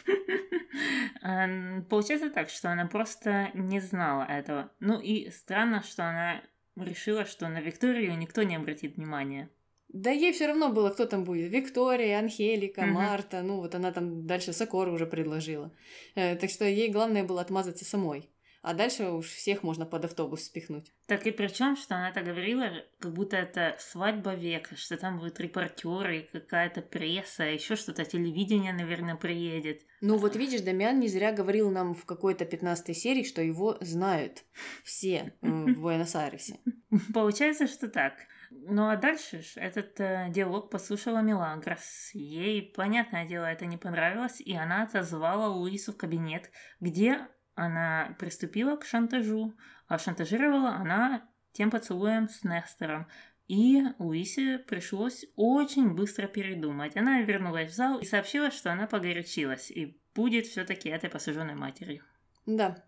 Получается 1.90 2.30
так, 2.30 2.50
что 2.50 2.72
она 2.72 2.86
просто 2.86 3.52
не 3.54 3.80
знала 3.80 4.24
этого. 4.24 4.72
Ну 4.80 5.00
и 5.00 5.30
странно, 5.30 5.84
что 5.84 6.08
она 6.08 6.42
решила, 6.76 7.26
что 7.26 7.48
на 7.48 7.60
Викторию 7.62 8.18
никто 8.18 8.44
не 8.44 8.56
обратит 8.56 8.98
внимания. 8.98 9.50
Да 9.90 10.10
ей 10.10 10.34
все 10.34 10.48
равно 10.48 10.70
было, 10.70 10.90
кто 10.90 11.06
там 11.06 11.24
будет. 11.24 11.52
Виктория, 11.52 12.18
Анхелика, 12.18 12.82
Мгм. 12.82 12.94
Марта. 12.94 13.44
Ну, 13.44 13.58
вот 13.58 13.76
она 13.76 13.92
там 13.92 14.26
дальше 14.26 14.52
Сокора 14.52 14.92
уже 14.92 15.06
предложила. 15.06 15.72
Э, 16.16 16.36
так 16.36 16.50
что 16.50 16.66
ей 16.66 16.90
главное 16.90 17.24
было 17.24 17.42
отмазаться 17.42 17.86
самой. 17.86 18.28
А 18.64 18.74
дальше 18.74 19.10
уж 19.10 19.28
всех 19.28 19.62
можно 19.62 19.86
под 19.86 20.06
автобус 20.06 20.46
спихнуть. 20.46 20.94
Так 21.06 21.28
и 21.28 21.32
причем, 21.32 21.76
что 21.76 21.96
она 21.96 22.10
это 22.10 22.22
говорила, 22.22 22.72
как 22.98 23.12
будто 23.14 23.36
это 23.36 23.76
свадьба 23.78 24.36
века, 24.36 24.78
что 24.78 24.96
там 24.96 25.20
будут 25.20 25.38
репортеры, 25.42 26.30
какая-то 26.32 26.82
пресса, 26.82 27.44
еще 27.44 27.76
что-то, 27.76 28.06
телевидение, 28.06 28.72
наверное, 28.72 29.18
приедет. 29.18 29.82
Ну 30.00 30.16
вот 30.18 30.38
видишь, 30.38 30.62
Дамиан 30.62 30.98
не 31.02 31.10
зря 31.10 31.34
говорил 31.34 31.72
нам 31.72 31.94
в 31.94 32.06
какой-то 32.06 32.46
15 32.46 32.98
серии, 32.98 33.26
что 33.26 33.42
его 33.42 33.76
знают 33.82 34.46
все 34.86 35.34
э, 35.42 35.48
в 35.48 35.82
Буэнос-Айресе. 35.82 36.60
Получается, 37.14 37.68
что 37.68 37.90
так. 37.90 38.14
Ну 38.50 38.88
а 38.88 38.96
дальше 38.96 39.42
ж 39.42 39.58
этот 39.58 40.00
э, 40.00 40.28
диалог 40.30 40.70
послушала 40.70 41.22
Мелагрос. 41.22 42.12
Ей, 42.14 42.72
понятное 42.74 43.28
дело, 43.28 43.44
это 43.44 43.66
не 43.66 43.76
понравилось, 43.76 44.40
и 44.40 44.56
она 44.56 44.84
отозвала 44.84 45.50
Луису 45.50 45.92
в 45.92 45.98
кабинет, 45.98 46.50
где 46.80 47.28
она 47.56 48.16
приступила 48.20 48.76
к 48.76 48.86
шантажу. 48.86 49.54
А 49.88 50.00
шантажировала 50.00 50.70
она 50.70 51.28
тем 51.52 51.70
поцелуем 51.72 52.30
с 52.30 52.44
Нестором. 52.44 53.08
И 53.48 53.84
Луисе 54.00 54.58
пришлось 54.60 55.26
очень 55.36 55.94
быстро 55.94 56.28
передумать. 56.28 56.96
Она 56.96 57.22
вернулась 57.22 57.72
в 57.72 57.76
зал 57.76 58.00
и 58.00 58.06
сообщила, 58.06 58.52
что 58.52 58.72
она 58.72 58.88
погорячилась 58.88 59.70
и 59.70 60.00
будет 60.16 60.48
все-таки 60.48 60.90
этой 60.90 61.10
посаженной 61.10 61.56
матерью. 61.56 62.04
Да. 62.46 62.84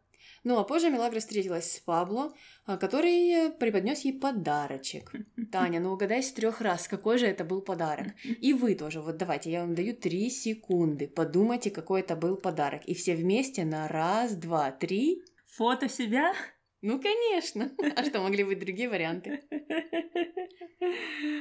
Ну 0.46 0.60
а 0.60 0.64
позже 0.64 0.92
Мелагра 0.92 1.20
встретилась 1.20 1.72
с 1.72 1.80
Пабло, 1.80 2.32
а, 2.68 2.78
который 2.78 3.52
преподнес 3.60 4.06
ей 4.06 4.14
подарочек. 4.14 5.12
Таня, 5.52 5.80
ну 5.80 5.92
угадай 5.92 6.22
с 6.22 6.32
трех 6.32 6.62
раз, 6.62 6.88
какой 6.88 7.18
же 7.18 7.26
это 7.26 7.44
был 7.44 7.62
подарок. 7.62 8.14
И 8.24 8.54
вы 8.54 8.76
тоже, 8.76 9.02
вот 9.02 9.18
давайте, 9.18 9.52
я 9.52 9.62
вам 9.62 9.74
даю 9.74 9.96
три 9.96 10.30
секунды. 10.30 11.08
Подумайте, 11.08 11.72
какой 11.72 12.02
это 12.02 12.16
был 12.16 12.38
подарок. 12.38 12.86
И 12.86 12.94
все 12.94 13.16
вместе 13.16 13.66
на 13.66 13.88
раз, 13.88 14.36
два, 14.36 14.72
три. 14.72 15.24
Фото 15.48 15.90
себя? 15.90 16.32
Ну, 16.84 17.02
конечно. 17.02 17.72
А 17.96 18.04
что, 18.04 18.22
могли 18.22 18.44
быть 18.44 18.60
другие 18.60 18.88
варианты? 18.88 19.42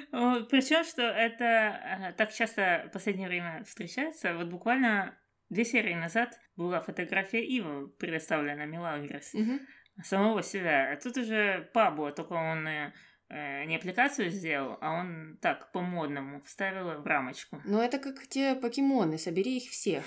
Причем, 0.09 0.83
что 0.85 1.03
это 1.03 1.45
э, 1.45 2.13
так 2.17 2.33
часто 2.33 2.87
в 2.89 2.93
последнее 2.93 3.29
время 3.29 3.63
встречается. 3.67 4.35
Вот 4.35 4.47
буквально 4.47 5.15
две 5.55 5.65
серии 5.65 5.95
назад 5.95 6.39
была 6.57 6.81
фотография 6.81 7.43
Ива, 7.45 7.87
предоставлена 7.99 8.67
Мелагрос, 8.67 9.33
Мгм. 9.35 9.61
самого 10.03 10.43
себя. 10.43 10.93
А 10.93 10.97
тут 10.97 11.17
уже 11.17 11.71
Пабло, 11.73 12.13
только 12.13 12.33
он 12.35 12.67
э, 12.69 12.93
э, 13.31 13.65
не 13.65 13.77
аппликацию 13.77 14.31
сделал, 14.31 14.77
а 14.81 14.93
он 15.01 15.39
так, 15.41 15.73
по-модному, 15.73 16.43
вставил 16.43 17.01
в 17.01 17.07
рамочку. 17.07 17.61
Ну, 17.65 17.81
это 17.81 17.99
как 17.99 18.27
те 18.29 18.55
покемоны, 18.55 19.17
собери 19.19 19.57
их 19.57 19.71
всех. 19.71 20.05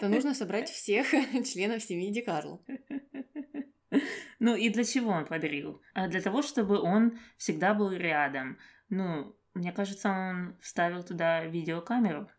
То 0.00 0.08
нужно 0.08 0.34
собрать 0.34 0.68
всех 0.68 1.10
членов 1.52 1.82
семьи 1.82 2.12
Ди 2.12 2.22
Карло. 2.22 2.60
Ну 4.38 4.54
и 4.56 4.70
для 4.70 4.84
чего 4.84 5.10
он 5.10 5.26
подарил? 5.26 5.82
А 5.94 6.08
для 6.08 6.20
того, 6.22 6.42
чтобы 6.42 6.80
он 6.80 7.18
всегда 7.36 7.74
был 7.74 7.92
рядом. 7.92 8.56
Ну, 8.88 9.36
мне 9.54 9.72
кажется, 9.72 10.08
он 10.10 10.56
вставил 10.62 11.02
туда 11.02 11.44
видеокамеру, 11.44 12.30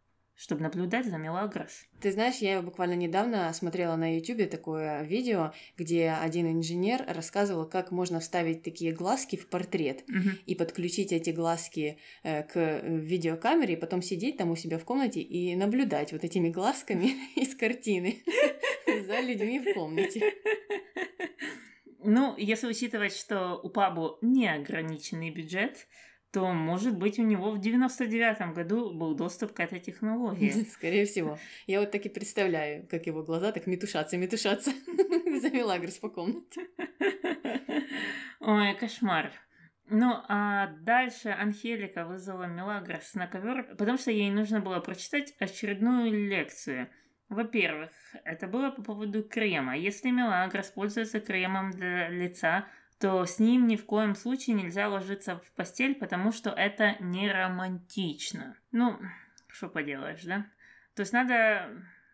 чтобы 0.41 0.63
наблюдать 0.63 1.05
за 1.05 1.17
Мелагрос. 1.17 1.85
Ты 2.01 2.11
знаешь, 2.11 2.37
я 2.37 2.63
буквально 2.63 2.95
недавно 2.95 3.53
смотрела 3.53 3.95
на 3.95 4.15
YouTube 4.15 4.49
такое 4.49 5.03
видео, 5.03 5.53
где 5.77 6.09
один 6.09 6.51
инженер 6.51 7.05
рассказывал, 7.07 7.67
как 7.67 7.91
можно 7.91 8.19
вставить 8.19 8.63
такие 8.63 8.91
глазки 8.91 9.35
в 9.35 9.47
портрет 9.47 10.03
Мгм. 10.07 10.39
и 10.47 10.55
подключить 10.55 11.11
эти 11.11 11.29
глазки 11.29 11.99
э, 12.23 12.41
к 12.41 12.53
э, 12.55 12.81
видеокамере, 12.83 13.75
и 13.75 13.77
потом 13.77 14.01
сидеть 14.01 14.37
там 14.37 14.49
у 14.49 14.55
себя 14.55 14.79
в 14.79 14.83
комнате 14.83 15.21
и 15.21 15.55
наблюдать 15.55 16.11
вот 16.11 16.23
этими 16.23 16.49
глазками 16.49 17.11
из 17.35 17.55
картины 17.55 18.23
за 19.05 19.19
людьми 19.19 19.59
в 19.59 19.71
комнате. 19.75 20.33
Ну, 22.03 22.35
если 22.35 22.65
учитывать, 22.65 23.15
что 23.15 23.59
у 23.61 23.69
Пабу 23.69 24.17
неограниченный 24.23 25.29
бюджет, 25.29 25.85
то, 26.31 26.53
может 26.53 26.97
быть, 26.97 27.19
у 27.19 27.23
него 27.23 27.51
в 27.51 27.59
99-м 27.59 28.53
году 28.53 28.93
был 28.93 29.15
доступ 29.15 29.53
к 29.53 29.59
этой 29.59 29.79
технологии. 29.79 30.49
Скорее 30.71 31.05
всего. 31.05 31.37
Я 31.67 31.81
вот 31.81 31.91
так 31.91 32.05
и 32.05 32.09
представляю, 32.09 32.87
как 32.87 33.05
его 33.05 33.23
глаза 33.23 33.51
так 33.51 33.67
метушатся, 33.67 34.17
метушатся 34.17 34.71
за 35.41 35.49
Мелагрос 35.49 35.97
по 35.97 36.09
комнате. 36.09 36.67
Ой, 38.39 38.73
кошмар. 38.75 39.31
Ну, 39.93 40.23
а 40.29 40.67
дальше 40.67 41.29
Анхелика 41.29 42.05
вызвала 42.05 42.45
Мелагрос 42.45 43.13
на 43.13 43.27
ковер, 43.27 43.75
потому 43.77 43.97
что 43.97 44.09
ей 44.09 44.31
нужно 44.31 44.61
было 44.61 44.79
прочитать 44.79 45.33
очередную 45.37 46.11
лекцию. 46.29 46.89
Во-первых, 47.27 47.91
это 48.23 48.47
было 48.47 48.71
по 48.71 48.81
поводу 48.81 49.23
крема. 49.23 49.77
Если 49.77 50.11
Мелагрос 50.11 50.69
пользуется 50.69 51.19
кремом 51.19 51.71
для 51.71 52.07
лица, 52.07 52.67
то 53.01 53.25
с 53.25 53.39
ним 53.39 53.67
ни 53.67 53.75
в 53.75 53.85
коем 53.85 54.13
случае 54.13 54.55
нельзя 54.55 54.87
ложиться 54.87 55.37
в 55.37 55.51
постель, 55.53 55.95
потому 55.95 56.31
что 56.31 56.51
это 56.51 56.95
не 56.99 57.31
романтично. 57.31 58.55
Ну, 58.71 58.99
что 59.47 59.69
поделаешь, 59.69 60.23
да? 60.23 60.45
То 60.95 61.01
есть 61.01 61.11
надо 61.11 61.69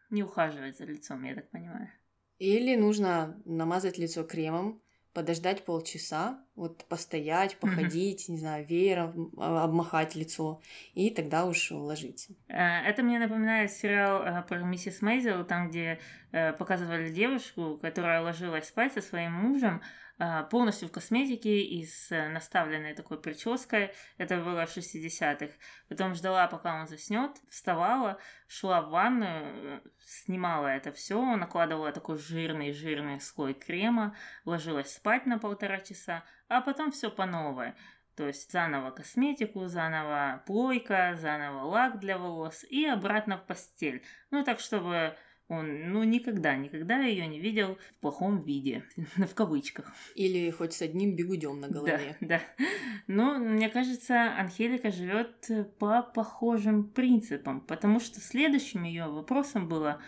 не 0.09 0.23
ухаживать 0.23 0.77
за 0.77 0.85
лицом, 0.85 1.23
я 1.23 1.35
так 1.35 1.49
понимаю. 1.49 1.91
Или 2.39 2.75
нужно 2.77 3.37
намазать 3.43 3.97
лицо 3.97 4.23
кремом, 4.23 4.81
подождать 5.11 5.65
полчаса, 5.65 6.39
вот 6.55 6.85
постоять, 6.85 7.57
походить, 7.57 8.29
не 8.29 8.37
знаю, 8.37 8.65
веером 8.65 9.31
а, 9.35 9.63
обмахать 9.63 10.15
лицо, 10.15 10.61
и 10.93 11.09
тогда 11.09 11.45
уж 11.45 11.71
ложиться. 11.71 12.33
Э, 12.47 12.83
это 12.83 13.01
мне 13.01 13.17
напоминает 13.17 13.71
сериал 13.71 14.21
э, 14.21 14.43
про 14.43 14.59
миссис 14.59 15.01
Мейзел, 15.01 15.43
там, 15.43 15.69
где 15.69 15.99
э, 16.31 16.53
показывали 16.53 17.09
девушку, 17.09 17.79
которая 17.81 18.21
ложилась 18.21 18.67
спать 18.67 18.93
со 18.93 19.01
своим 19.01 19.33
мужем, 19.33 19.81
а, 19.81 20.06
полностью 20.49 20.87
в 20.87 20.91
косметике 20.91 21.61
и 21.61 21.85
с 21.85 22.11
э, 22.11 22.29
наставленной 22.29 22.95
такой 22.95 23.21
прической. 23.21 23.93
Это 24.17 24.37
было 24.37 24.65
в 24.65 24.75
60-х. 24.75 25.53
Потом 25.89 26.15
ждала, 26.15 26.47
пока 26.47 26.79
он 26.79 26.87
заснет, 26.87 27.31
вставала, 27.49 28.17
шла 28.47 28.81
в 28.81 28.89
ванную, 28.89 29.81
снимала 29.99 30.67
это 30.67 30.91
все, 30.91 31.21
накладывала 31.35 31.91
такой 31.91 32.17
жирный-жирный 32.17 33.21
слой 33.21 33.53
крема, 33.53 34.15
ложилась 34.45 34.93
спать 34.93 35.25
на 35.27 35.37
полтора 35.37 35.79
часа, 35.81 36.23
а 36.47 36.61
потом 36.61 36.91
все 36.91 37.11
по 37.11 37.25
новой. 37.25 37.73
То 38.15 38.25
есть 38.25 38.51
заново 38.51 38.89
косметику, 38.89 39.67
заново 39.67 40.41
плойка, 40.47 41.15
заново 41.15 41.65
лак 41.65 41.99
для 41.99 42.17
волос 42.17 42.63
и 42.63 42.87
обратно 42.87 43.37
в 43.37 43.45
постель. 43.45 44.03
Ну 44.31 44.43
так, 44.43 44.59
чтобы 44.59 45.15
он, 45.49 45.93
ну, 45.93 46.03
никогда, 46.03 46.55
никогда 46.57 46.99
ее 46.99 47.25
не 47.25 47.39
видел 47.39 47.77
в 47.97 48.01
плохом 48.01 48.43
виде, 48.43 48.83
в 49.15 49.33
кавычках. 49.33 49.93
Или 50.15 50.49
хоть 50.51 50.73
с 50.73 50.81
одним 50.81 51.15
бегудем 51.15 51.59
на 51.59 51.69
голове. 51.69 52.17
Да, 52.19 52.41
да. 52.57 52.65
Но 53.07 53.39
мне 53.39 53.69
кажется, 53.69 54.37
Анхелика 54.37 54.91
живет 54.91 55.49
по 55.79 56.01
похожим 56.01 56.89
принципам, 56.89 57.61
потому 57.61 57.99
что 57.99 58.19
следующим 58.19 58.83
ее 58.83 59.07
вопросом 59.07 59.69
было, 59.69 60.01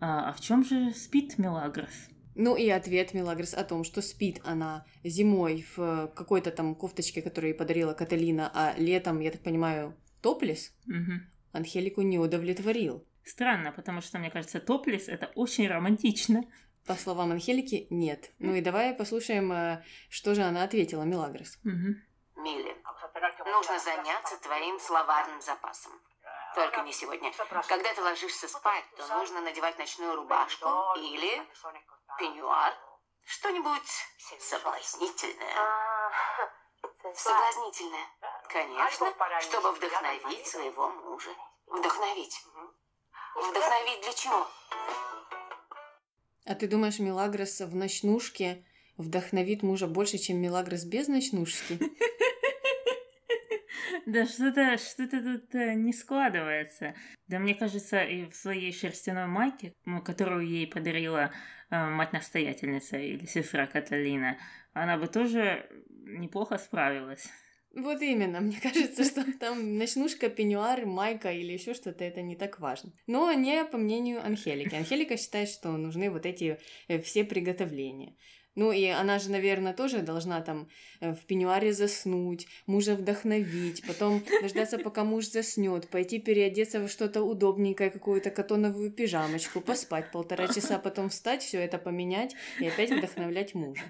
а, 0.00 0.30
а 0.30 0.32
в 0.32 0.40
чем 0.40 0.64
же 0.64 0.92
спит 0.92 1.38
Мелагрос? 1.38 2.08
Ну 2.34 2.56
и 2.56 2.68
ответ 2.68 3.14
Мелагрос 3.14 3.52
о 3.52 3.64
том, 3.64 3.84
что 3.84 4.00
спит 4.00 4.40
она 4.44 4.86
зимой 5.04 5.66
в 5.76 6.12
какой-то 6.14 6.50
там 6.50 6.74
кофточке, 6.74 7.20
которую 7.20 7.50
ей 7.50 7.58
подарила 7.58 7.92
Каталина, 7.92 8.50
а 8.54 8.74
летом, 8.78 9.20
я 9.20 9.32
так 9.32 9.42
понимаю, 9.42 9.94
топлес, 10.22 10.72
угу. 10.86 11.20
Анхелику 11.52 12.02
не 12.02 12.18
удовлетворил. 12.18 13.04
Странно, 13.28 13.72
потому 13.72 14.00
что, 14.00 14.18
мне 14.18 14.30
кажется, 14.30 14.58
топлес— 14.58 15.06
это 15.08 15.30
очень 15.34 15.68
романтично. 15.68 16.44
По 16.86 16.94
словам 16.94 17.32
Анхелики, 17.32 17.86
нет. 17.90 18.30
Ну 18.38 18.54
и 18.54 18.62
давай 18.62 18.94
послушаем, 18.94 19.52
э, 19.52 19.84
что 20.08 20.34
же 20.34 20.42
она 20.42 20.64
ответила 20.64 21.02
Мелагрос. 21.02 21.58
Угу. 21.62 22.42
Милли, 22.42 22.82
нужно 23.44 23.78
заняться 23.78 24.38
твоим 24.38 24.80
словарным 24.80 25.42
запасом. 25.42 25.92
Только 26.54 26.80
не 26.80 26.92
сегодня. 26.92 27.30
Когда 27.68 27.92
ты 27.92 28.02
ложишься 28.02 28.48
спать, 28.48 28.84
то 28.96 29.06
нужно 29.18 29.42
надевать 29.42 29.78
ночную 29.78 30.16
рубашку 30.16 30.68
или 30.96 31.42
пеньюар, 32.18 32.72
что-нибудь 33.26 33.90
соблазнительное. 34.40 35.54
Соблазнительное. 37.14 38.06
Конечно, 38.48 39.12
чтобы 39.42 39.72
вдохновить 39.72 40.46
своего 40.46 40.88
мужа. 40.88 41.30
Вдохновить. 41.66 42.42
Вдохновить 43.38 44.02
для 44.02 44.12
чего? 44.12 44.46
А 46.44 46.54
ты 46.54 46.66
думаешь, 46.66 46.98
Милагрос 46.98 47.60
в 47.60 47.74
ночнушке 47.76 48.64
вдохновит 48.96 49.62
мужа 49.62 49.86
больше, 49.86 50.18
чем 50.18 50.38
Милагрос 50.38 50.84
без 50.84 51.08
ночнушки? 51.08 51.78
Да 54.06 54.24
что-то 54.24 54.78
что-то 54.78 55.22
тут 55.22 55.54
э, 55.54 55.74
не 55.74 55.92
складывается. 55.92 56.94
Да 57.26 57.38
мне 57.38 57.54
кажется, 57.54 58.02
и 58.02 58.24
в 58.24 58.34
своей 58.34 58.72
шерстяной 58.72 59.26
майке, 59.26 59.74
которую 60.02 60.46
ей 60.46 60.66
подарила 60.66 61.30
э, 61.68 61.84
мать-настоятельница 61.90 62.96
или 62.96 63.26
сестра 63.26 63.66
Каталина, 63.66 64.38
она 64.72 64.96
бы 64.96 65.08
тоже 65.08 65.68
неплохо 65.88 66.56
справилась. 66.56 67.28
Вот 67.74 68.02
именно, 68.02 68.40
мне 68.42 68.58
кажется, 68.60 69.04
что 69.04 69.24
там 69.38 69.78
ночнушка, 69.78 70.28
пеньюар, 70.28 70.86
майка 70.86 71.32
или 71.32 71.52
еще 71.52 71.74
что-то, 71.74 72.04
это 72.04 72.22
не 72.22 72.36
так 72.36 72.60
важно. 72.60 72.92
Но 73.06 73.32
не 73.32 73.64
по 73.64 73.78
мнению 73.78 74.24
Анхелики. 74.24 74.74
Анхелика 74.74 75.16
считает, 75.16 75.48
что 75.48 75.70
нужны 75.72 76.10
вот 76.10 76.26
эти 76.26 76.58
э, 76.88 77.00
все 77.00 77.24
приготовления. 77.24 78.14
Ну 78.58 78.72
и 78.72 78.86
она 78.86 79.20
же, 79.20 79.30
наверное, 79.30 79.72
тоже 79.72 79.98
должна 79.98 80.40
там 80.40 80.68
э, 81.00 81.12
в 81.12 81.24
пеньюаре 81.26 81.72
заснуть, 81.72 82.48
мужа 82.66 82.96
вдохновить, 82.96 83.86
потом 83.86 84.20
дождаться, 84.42 84.78
пока 84.78 85.04
муж 85.04 85.26
заснет, 85.26 85.88
пойти 85.88 86.18
переодеться 86.18 86.80
во 86.80 86.88
что-то 86.88 87.22
удобненькое, 87.22 87.90
какую-то 87.90 88.30
катоновую 88.30 88.90
пижамочку, 88.90 89.60
поспать 89.60 90.10
полтора 90.10 90.48
часа, 90.48 90.80
потом 90.80 91.08
встать, 91.08 91.42
все 91.44 91.58
это 91.58 91.78
поменять 91.78 92.34
и 92.58 92.66
опять 92.66 92.90
вдохновлять 92.90 93.54
мужа. 93.54 93.82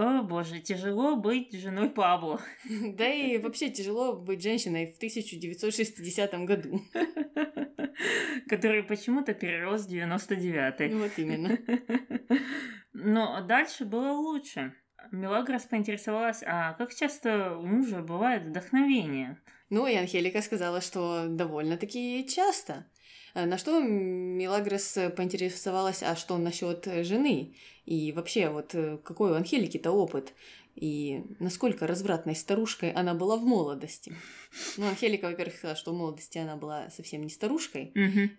О 0.00 0.22
боже, 0.22 0.60
тяжело 0.60 1.14
быть 1.16 1.52
женой 1.52 1.90
Пабло. 1.90 2.40
Да 2.96 3.06
и 3.06 3.36
вообще 3.36 3.68
тяжело 3.68 4.14
быть 4.14 4.42
женщиной 4.42 4.90
в 4.90 4.96
1960 4.96 6.44
году. 6.46 6.80
Который 8.48 8.82
почему-то 8.82 9.34
перерос 9.34 9.84
в 9.84 9.92
99-й. 9.92 10.94
Вот 10.94 11.10
именно. 11.18 11.58
Но 12.94 13.42
дальше 13.42 13.84
было 13.84 14.12
лучше. 14.12 14.72
Мелагрос 15.12 15.64
поинтересовалась, 15.64 16.42
а 16.46 16.72
как 16.74 16.94
часто 16.94 17.58
у 17.58 17.66
мужа 17.66 18.00
бывает 18.00 18.44
вдохновение? 18.44 19.38
Ну, 19.68 19.86
и 19.86 19.96
Анхелика 19.96 20.40
сказала, 20.40 20.80
что 20.80 21.26
довольно-таки 21.28 22.26
часто. 22.26 22.86
Э, 23.34 23.46
на 23.46 23.58
что 23.58 23.80
Милагрос 23.80 24.98
поинтересовалась, 25.16 26.02
а 26.02 26.16
что 26.16 26.38
насчет 26.38 26.86
жены? 27.04 27.54
И 27.86 28.12
вообще, 28.12 28.48
вот 28.50 28.74
э, 28.74 28.98
какой 28.98 29.32
у 29.32 29.34
Анхелики-то 29.34 29.90
опыт? 29.90 30.32
И 30.74 31.24
насколько 31.40 31.86
развратной 31.86 32.34
старушкой 32.34 32.92
она 32.92 33.14
была 33.14 33.36
в 33.36 33.42
молодости. 33.42 34.14
Ну, 34.76 34.86
Анхелика, 34.88 35.26
во-первых, 35.26 35.56
сказала, 35.56 35.76
что 35.76 35.92
в 35.92 35.96
молодости 35.96 36.38
она 36.38 36.56
была 36.56 36.88
совсем 36.90 37.22
не 37.22 37.28
старушкой, 37.28 37.92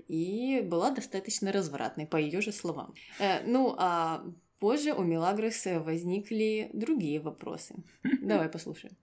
и 0.08 0.62
была 0.62 0.92
достаточно 0.92 1.52
развратной, 1.52 2.08
по 2.08 2.18
ее 2.18 2.42
же 2.42 2.52
словам. 2.52 2.94
Э, 3.20 3.44
ну, 3.46 3.76
а 3.78 4.24
позже 4.60 4.94
у 4.94 5.04
Милагроса 5.04 5.80
возникли 5.82 6.70
другие 6.74 7.20
вопросы. 7.20 7.76
Давай 8.22 8.50
послушаем. 8.50 8.96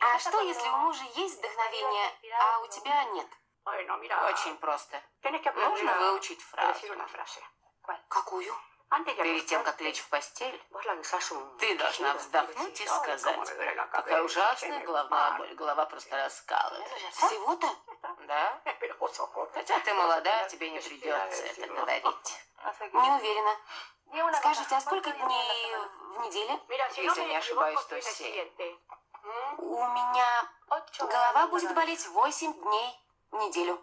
А 0.00 0.18
что, 0.18 0.40
если 0.40 0.68
у 0.68 0.86
мужа 0.86 1.02
есть 1.18 1.38
вдохновение, 1.38 2.08
а 2.40 2.64
у 2.64 2.68
тебя 2.68 3.04
нет? 3.14 3.26
Очень 3.66 4.56
просто. 4.58 5.02
Нужно 5.54 5.94
выучить 5.98 6.42
фразу. 6.42 6.86
Какую? 8.08 8.54
Перед 8.88 9.46
тем, 9.46 9.64
как 9.64 9.80
лечь 9.80 10.00
в 10.00 10.08
постель, 10.08 10.62
ты 11.58 11.76
должна 11.76 12.14
вздохнуть 12.14 12.80
и 12.80 12.86
сказать, 12.86 13.56
какая 13.90 14.22
ужасная 14.22 14.84
головная 14.84 15.38
боль, 15.38 15.54
голова 15.54 15.86
просто 15.86 16.16
раскалывается. 16.16 17.26
Всего-то? 17.26 17.68
Да. 18.26 18.60
Хотя 19.52 19.80
ты 19.80 19.94
молода, 19.94 20.48
тебе 20.48 20.70
не 20.70 20.78
придется 20.78 21.42
это 21.42 21.66
говорить. 21.66 22.40
Не 22.92 23.10
уверена. 23.10 23.56
Скажите, 24.36 24.74
а 24.76 24.80
сколько 24.80 25.10
дней 25.10 25.76
в 26.14 26.20
неделе? 26.20 26.60
Если 26.96 27.24
не 27.24 27.36
ошибаюсь, 27.36 27.84
то 27.84 28.00
семь. 28.00 28.48
У 29.58 29.86
меня 29.88 30.48
голова 31.00 31.46
будет 31.48 31.74
болеть 31.74 32.06
восемь 32.08 32.52
дней 32.54 33.05
неделю. 33.36 33.78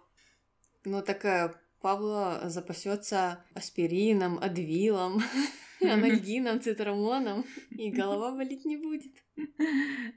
Ну, 0.86 1.02
такая 1.02 1.56
Павла 1.82 2.42
запасется 2.46 3.44
аспирином, 3.54 4.40
адвилом, 4.40 5.22
анальгином, 5.92 6.62
цитрамоном, 6.62 7.46
и 7.70 7.92
голова 7.92 8.36
болеть 8.36 8.66
не 8.66 8.78
будет. 8.78 9.14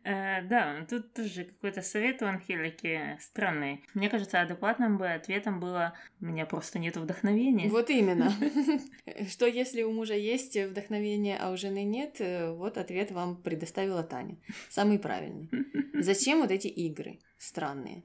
Э, 0.04 0.42
да, 0.42 0.86
тут 0.88 1.14
тоже 1.14 1.44
какой-то 1.44 1.82
совет 1.82 2.22
у 2.22 2.26
Анхелики 2.26 3.16
странный. 3.20 3.84
Мне 3.94 4.10
кажется, 4.10 4.40
адекватным 4.40 4.98
бы 4.98 5.08
ответом 5.08 5.58
было 5.60 5.94
«у 6.20 6.26
меня 6.26 6.46
просто 6.46 6.78
нет 6.78 6.96
вдохновения». 6.96 7.68
Вот 7.68 7.90
именно. 7.90 8.32
Что 9.28 9.46
если 9.46 9.82
у 9.82 9.92
мужа 9.92 10.14
есть 10.14 10.56
вдохновение, 10.56 11.38
а 11.38 11.50
у 11.50 11.56
жены 11.56 11.84
нет? 11.84 12.16
Э, 12.20 12.52
вот 12.52 12.78
ответ 12.78 13.10
вам 13.10 13.42
предоставила 13.42 14.02
Таня. 14.02 14.36
Самый 14.68 14.98
правильный. 14.98 15.50
Зачем 15.94 16.40
вот 16.40 16.50
эти 16.50 16.68
игры 16.68 17.20
странные? 17.38 18.04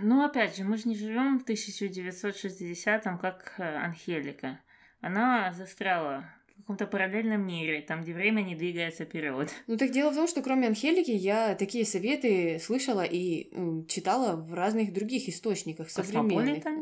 Ну, 0.00 0.24
опять 0.24 0.56
же, 0.56 0.64
мы 0.64 0.78
же 0.78 0.88
не 0.88 0.96
живем 0.96 1.38
в 1.38 1.44
1960-м, 1.44 3.18
как 3.18 3.54
э, 3.58 3.76
Анхелика. 3.76 4.60
Она 5.00 5.52
застряла 5.52 6.24
в 6.54 6.60
каком-то 6.60 6.86
параллельном 6.86 7.46
мире, 7.46 7.82
там, 7.82 8.02
где 8.02 8.14
время 8.14 8.40
не 8.42 8.54
двигается 8.54 9.04
вперед. 9.04 9.50
Ну 9.66 9.76
так 9.76 9.90
дело 9.90 10.10
в 10.10 10.14
том, 10.14 10.28
что 10.28 10.42
кроме 10.42 10.68
Анхелики 10.68 11.10
я 11.10 11.54
такие 11.54 11.84
советы 11.84 12.58
слышала 12.58 13.04
и 13.04 13.50
читала 13.88 14.36
в 14.36 14.54
разных 14.54 14.92
других 14.92 15.28
источниках 15.28 15.90
современных. 15.90 16.64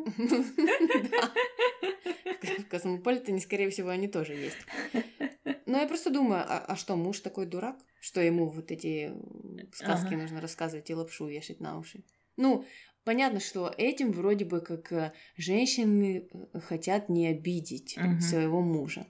В 2.59 2.65
Космополитене, 2.69 3.41
скорее 3.41 3.71
всего, 3.71 3.89
они 3.91 4.09
тоже 4.09 4.35
есть. 4.35 4.59
Но 5.67 5.79
я 5.79 5.87
просто 5.87 6.11
думаю, 6.11 6.43
а, 6.47 6.59
а 6.59 6.77
что, 6.77 6.97
муж 6.97 7.21
такой 7.21 7.47
дурак, 7.47 7.77
что 8.01 8.21
ему 8.21 8.49
вот 8.49 8.71
эти 8.71 9.13
сказки 9.73 10.15
нужно 10.15 10.41
рассказывать 10.41 10.91
и 10.91 10.95
лапшу 10.95 11.27
вешать 11.27 11.61
на 11.61 11.79
уши? 11.79 12.05
Ну, 12.37 12.65
понятно, 13.05 13.41
что 13.41 13.73
этим 13.77 14.13
вроде 14.13 14.45
бы 14.45 14.61
как 14.61 14.93
э, 14.93 15.13
женщины 15.37 16.29
э, 16.33 16.61
хотят 16.61 17.09
не 17.09 17.29
обидеть 17.29 17.97
угу. 17.97 18.21
своего 18.21 18.61
мужа. 18.61 19.07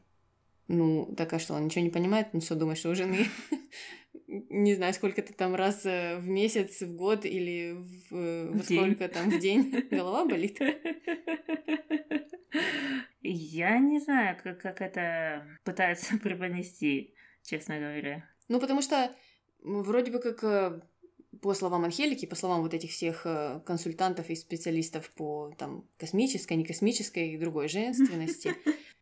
Ну, 0.68 1.12
так 1.16 1.32
а 1.32 1.38
что, 1.38 1.54
он 1.54 1.64
ничего 1.64 1.84
не 1.84 1.90
понимает? 1.90 2.28
Он 2.32 2.40
что, 2.40 2.54
думает, 2.54 2.78
что 2.78 2.90
у 2.90 2.94
жены 2.94 3.26
не 4.32 4.74
знаю, 4.74 4.94
сколько-то 4.94 5.32
там 5.34 5.54
раз 5.54 5.84
э, 5.84 6.16
в 6.18 6.28
месяц, 6.28 6.80
в 6.80 6.96
год 6.96 7.24
или 7.24 7.72
в, 7.72 8.16
э, 8.16 8.50
в 8.50 8.62
сколько 8.62 9.08
там 9.08 9.30
в 9.30 9.38
день 9.38 9.86
голова 9.90 10.24
болит? 10.24 10.58
Я 13.22 13.78
не 13.78 14.00
знаю, 14.00 14.36
как, 14.42 14.60
как 14.60 14.80
это 14.80 15.46
пытается 15.64 16.18
преподнести, 16.22 17.14
честно 17.42 17.78
говоря. 17.78 18.28
Ну, 18.48 18.60
потому 18.60 18.82
что 18.82 19.14
вроде 19.62 20.10
бы 20.10 20.18
как 20.18 20.42
э, 20.44 20.80
по 21.40 21.54
словам 21.54 21.84
Анхелики, 21.84 22.26
по 22.26 22.36
словам 22.36 22.62
вот 22.62 22.74
этих 22.74 22.90
всех 22.90 23.26
консультантов 23.64 24.30
и 24.30 24.34
специалистов 24.36 25.10
по 25.10 25.54
там 25.58 25.88
космической, 25.98 26.54
некосмической 26.54 27.30
и 27.30 27.38
другой 27.38 27.68
женственности, 27.68 28.54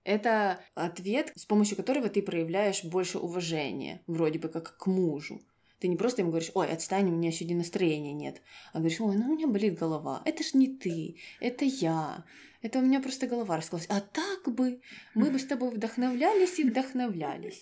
это 0.04 0.60
ответ, 0.74 1.32
с 1.36 1.44
помощью 1.44 1.76
которого 1.76 2.08
ты 2.08 2.22
проявляешь 2.22 2.84
больше 2.84 3.18
уважения, 3.18 4.02
вроде 4.06 4.38
бы 4.38 4.48
как 4.48 4.76
к 4.76 4.86
мужу. 4.86 5.40
Ты 5.78 5.88
не 5.88 5.96
просто 5.96 6.20
ему 6.20 6.30
говоришь, 6.30 6.50
ой, 6.54 6.70
отстань, 6.70 7.08
у 7.08 7.16
меня 7.16 7.32
сегодня 7.32 7.56
настроения 7.56 8.12
нет. 8.12 8.42
А 8.72 8.78
говоришь, 8.78 9.00
ой, 9.00 9.16
ну 9.16 9.30
у 9.30 9.36
меня 9.36 9.46
болит 9.46 9.78
голова. 9.78 10.20
Это 10.26 10.44
ж 10.44 10.52
не 10.52 10.68
ты, 10.68 11.16
это 11.40 11.64
я. 11.64 12.24
Это 12.60 12.78
у 12.78 12.82
меня 12.82 13.00
просто 13.00 13.26
голова 13.26 13.56
раскололась. 13.56 13.88
А 13.88 14.00
так 14.00 14.54
бы 14.54 14.82
мы 15.14 15.30
бы 15.30 15.38
с 15.38 15.46
тобой 15.46 15.70
вдохновлялись 15.70 16.58
и 16.58 16.64
вдохновлялись. 16.64 17.60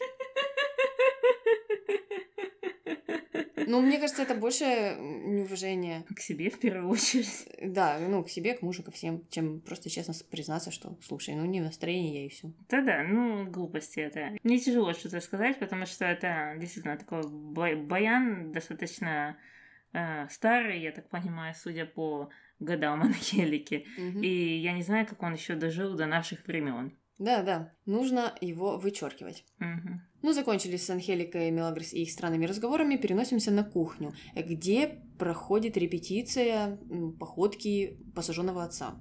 Ну, 3.68 3.83
мне 3.83 3.98
кажется, 3.98 4.22
это 4.22 4.35
больше 4.35 4.64
неуважение. 4.64 6.04
К 6.14 6.20
себе 6.20 6.48
в 6.48 6.59
первую 6.59 6.88
очередь. 6.88 7.48
Да, 7.62 7.98
ну, 8.00 8.24
к 8.24 8.31
себе, 8.31 8.54
к 8.54 8.62
мужу, 8.62 8.83
ко 8.83 8.90
всем, 8.90 9.26
чем 9.28 9.61
просто 9.61 9.90
честно 9.90 10.14
признаться, 10.31 10.70
что, 10.70 10.96
слушай, 11.02 11.35
ну, 11.35 11.44
не 11.44 11.61
настроение 11.61 12.20
я 12.20 12.26
и 12.26 12.28
все. 12.28 12.50
Да-да, 12.68 13.02
ну, 13.02 13.44
глупости 13.46 14.00
это. 14.00 14.37
Мне 14.42 14.59
тяжело 14.59 14.94
что-то 14.94 15.20
сказать, 15.20 15.59
потому 15.59 15.85
что 15.85 16.07
это 16.07 16.57
действительно 16.59 16.96
такой 16.96 17.22
баян 17.76 18.52
достаточно 18.52 19.37
э, 19.92 20.28
старый, 20.31 20.81
я 20.81 20.92
так 20.92 21.09
понимаю, 21.11 21.54
судя 21.54 21.85
по 21.85 22.31
годам 22.61 23.02
Анхелики. 23.02 23.87
Угу. 23.98 24.20
И 24.20 24.59
я 24.59 24.72
не 24.72 24.83
знаю, 24.83 25.07
как 25.07 25.22
он 25.22 25.35
еще 25.35 25.54
дожил 25.54 25.94
до 25.94 26.07
наших 26.07 26.46
времен. 26.46 26.96
Да, 27.18 27.42
да, 27.42 27.72
нужно 27.85 28.33
его 28.40 28.78
вычеркивать. 28.78 29.44
Угу. 29.61 30.00
Ну, 30.22 30.33
закончили 30.33 30.76
с 30.76 30.88
Анхеликой, 30.88 31.50
Мелагрос 31.50 31.92
и 31.92 32.02
их 32.02 32.11
странными 32.11 32.46
разговорами, 32.46 32.96
переносимся 32.96 33.50
на 33.50 33.64
кухню, 33.64 34.14
где 34.35 35.02
проходит 35.18 35.76
репетиция 35.76 36.78
походки 37.18 37.98
посаженного 38.14 38.62
отца. 38.62 39.00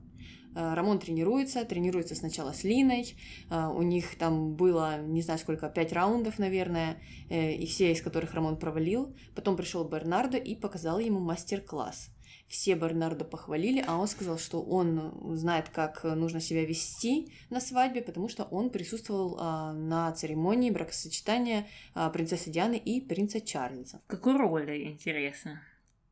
Э, 0.56 0.74
Рамон 0.74 1.00
тренируется, 1.00 1.64
тренируется 1.66 2.16
сначала 2.16 2.54
с 2.54 2.64
Линой, 2.64 3.16
э, 3.50 3.68
у 3.68 3.84
них 3.84 4.18
там 4.18 4.56
было, 4.56 5.00
не 5.02 5.22
знаю 5.22 5.40
сколько, 5.40 5.70
пять 5.70 5.94
раундов, 5.94 6.40
наверное, 6.40 7.00
э, 7.30 7.54
и 7.54 7.68
все 7.68 7.92
из 7.92 8.02
которых 8.02 8.34
Рамон 8.34 8.58
провалил. 8.58 9.16
Потом 9.36 9.56
пришел 9.56 9.88
Бернардо 9.88 10.38
и 10.38 10.56
показал 10.56 10.98
ему 10.98 11.20
мастер-класс 11.20 12.10
все 12.48 12.76
Бернардо 12.76 13.26
похвалили, 13.26 13.84
а 13.86 13.98
он 13.98 14.08
сказал, 14.08 14.40
что 14.40 14.62
он 14.62 15.36
знает, 15.36 15.70
как 15.70 16.04
нужно 16.04 16.40
себя 16.40 16.66
вести 16.66 17.32
на 17.50 17.60
свадьбе, 17.60 18.02
потому 18.02 18.30
что 18.30 18.44
он 18.46 18.70
присутствовал 18.70 19.38
а, 19.40 19.74
на 19.74 20.12
церемонии 20.14 20.72
бракосочетания 20.72 21.68
а, 21.94 22.10
принцессы 22.10 22.50
Дианы 22.50 22.78
и 22.78 23.02
принца 23.02 23.42
Чарльза. 23.42 24.02
Какую 24.08 24.38
роль, 24.38 24.84
интересно? 24.84 25.62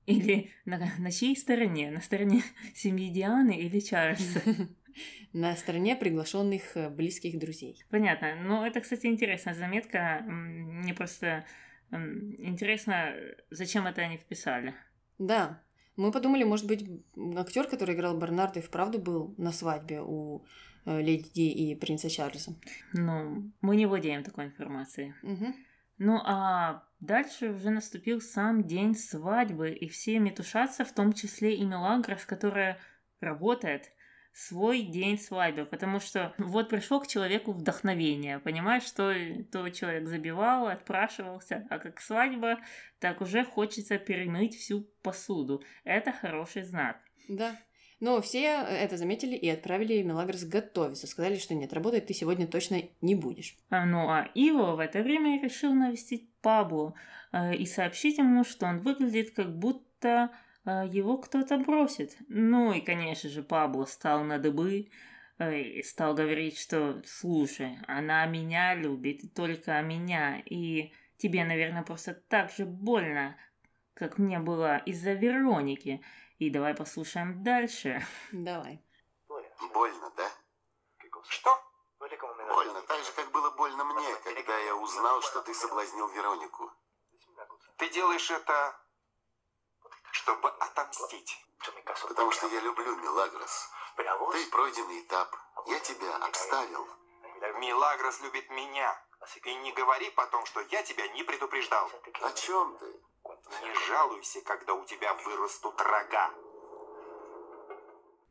Или 0.05 0.51
на, 0.65 0.77
на 0.99 1.11
чьей 1.11 1.35
стороне? 1.37 1.89
На 1.89 2.01
стороне 2.01 2.43
семьи 2.75 3.09
Дианы 3.09 3.57
или 3.57 3.79
Чарльза? 3.79 4.41
На 5.33 5.53
стороне 5.57 5.97
приглашенных 5.97 6.77
э, 6.77 6.89
близких 6.89 7.37
друзей. 7.37 7.83
Понятно. 7.89 8.35
Ну, 8.35 8.63
это, 8.63 8.79
кстати, 8.79 9.07
интересная 9.07 9.53
заметка. 9.53 10.23
Мне 10.25 10.93
просто 10.93 11.45
интересно, 11.91 13.13
зачем 13.49 13.87
это 13.87 14.03
они 14.03 14.15
вписали. 14.15 14.73
Да, 15.17 15.61
мы 15.95 16.11
подумали, 16.11 16.43
может 16.43 16.67
быть, 16.67 16.85
актер, 17.37 17.67
который 17.67 17.95
играл 17.95 18.17
Бернарда, 18.17 18.59
и 18.59 18.61
вправду 18.61 18.99
был 18.99 19.33
на 19.37 19.51
свадьбе 19.51 20.01
у 20.01 20.45
э, 20.85 21.01
Леди 21.01 21.31
Ди 21.33 21.49
и 21.51 21.75
принца 21.75 22.09
Чарльза. 22.09 22.53
Ну, 22.93 23.51
мы 23.61 23.75
не 23.75 23.85
владеем 23.85 24.23
такой 24.23 24.45
информацией. 24.45 25.13
Угу. 25.23 25.53
Ну, 25.97 26.19
а 26.25 26.83
дальше 26.99 27.51
уже 27.51 27.69
наступил 27.69 28.19
сам 28.19 28.63
день 28.63 28.95
свадьбы, 28.95 29.71
и 29.71 29.87
все 29.87 30.19
метушатся, 30.19 30.83
в 30.83 30.93
том 30.93 31.13
числе 31.13 31.55
и 31.55 31.63
Мелагрос, 31.63 32.25
которая 32.25 32.77
работает 33.21 33.91
свой 34.35 34.81
день 34.81 35.17
свадьбы, 35.17 35.65
потому 35.65 36.01
что 36.01 36.33
вот 36.37 36.67
пришел 36.67 36.99
к 36.99 37.07
человеку 37.07 37.53
вдохновение, 37.53 38.39
понимаешь, 38.39 38.83
что 38.83 39.15
то 39.49 39.69
человек 39.69 40.07
забивал, 40.07 40.67
отпрашивался, 40.67 41.65
а 41.69 41.79
как 41.79 42.01
свадьба, 42.01 42.59
так 42.99 43.21
уже 43.21 43.45
хочется 43.45 43.97
перемыть 43.97 44.57
всю 44.57 44.89
посуду. 45.01 45.63
Это 45.85 46.11
хороший 46.11 46.63
знак. 46.63 46.99
Да. 47.29 47.55
Но 48.01 48.21
все 48.21 48.41
это 48.41 48.97
заметили 48.97 49.37
и 49.37 49.47
отправили 49.47 50.01
Мелагрос 50.01 50.43
готовиться. 50.43 51.07
Сказали, 51.07 51.37
что 51.37 51.55
нет, 51.55 51.71
работать 51.71 52.07
ты 52.07 52.13
сегодня 52.13 52.45
точно 52.45 52.81
не 52.99 53.15
будешь. 53.15 53.55
А, 53.69 53.85
ну 53.85 54.09
а 54.09 54.29
Иво 54.35 54.75
в 54.75 54.79
это 54.79 55.01
время 55.01 55.41
решил 55.41 55.73
навестить 55.73 56.29
Пабло 56.41 56.93
э, 57.31 57.55
и 57.55 57.65
сообщить 57.65 58.17
ему, 58.17 58.43
что 58.43 58.65
он 58.65 58.79
выглядит 58.79 59.33
как 59.33 59.57
будто 59.57 60.31
его 60.65 61.17
кто-то 61.17 61.57
бросит. 61.57 62.15
Ну 62.27 62.73
и, 62.73 62.81
конечно 62.81 63.29
же, 63.29 63.43
Пабло 63.43 63.85
стал 63.85 64.23
на 64.23 64.39
дыбы 64.39 64.89
э, 65.37 65.61
и 65.61 65.83
стал 65.83 66.15
говорить, 66.15 66.57
что 66.57 67.01
«Слушай, 67.05 67.77
она 67.87 68.25
меня 68.25 68.73
любит, 68.73 69.33
только 69.33 69.81
меня, 69.81 70.41
и 70.45 70.91
тебе, 71.17 71.45
наверное, 71.45 71.83
просто 71.83 72.13
так 72.13 72.51
же 72.51 72.65
больно, 72.65 73.37
как 73.93 74.17
мне 74.17 74.39
было 74.39 74.77
из-за 74.77 75.13
Вероники. 75.13 76.03
И 76.39 76.49
давай 76.49 76.73
послушаем 76.73 77.43
дальше». 77.43 78.01
Давай. 78.31 78.81
Больно, 79.73 80.11
да? 80.17 80.29
Что? 81.29 81.49
Больно, 81.99 82.81
так 82.87 83.03
же, 83.03 83.11
как 83.15 83.31
было 83.31 83.51
больно 83.51 83.83
мне, 83.83 84.15
когда 84.23 84.57
я 84.59 84.75
узнал, 84.75 85.21
что 85.21 85.41
ты 85.41 85.53
соблазнил 85.53 86.07
Веронику. 86.09 86.71
Ты 87.77 87.89
делаешь 87.89 88.29
это 88.31 88.84
чтобы 90.15 90.49
отомстить. 90.49 91.37
Потому 92.07 92.31
что 92.31 92.47
я 92.47 92.61
люблю 92.61 92.95
Милагрос. 92.95 93.69
Ты 93.97 94.49
пройденный 94.51 95.01
этап. 95.01 95.35
Я 95.67 95.79
тебя 95.79 96.15
обставил. 96.17 96.87
Милагрос 97.59 98.21
любит 98.21 98.49
меня. 98.49 98.97
И 99.43 99.55
не 99.55 99.73
говори 99.73 100.09
потом, 100.11 100.45
что 100.45 100.61
я 100.61 100.83
тебя 100.83 101.07
не 101.09 101.23
предупреждал. 101.23 101.89
О 102.21 102.31
чем 102.31 102.77
ты? 102.77 102.85
Не 103.61 103.87
жалуйся, 103.87 104.41
когда 104.41 104.73
у 104.73 104.85
тебя 104.85 105.13
вырастут 105.13 105.81
рога. 105.81 106.31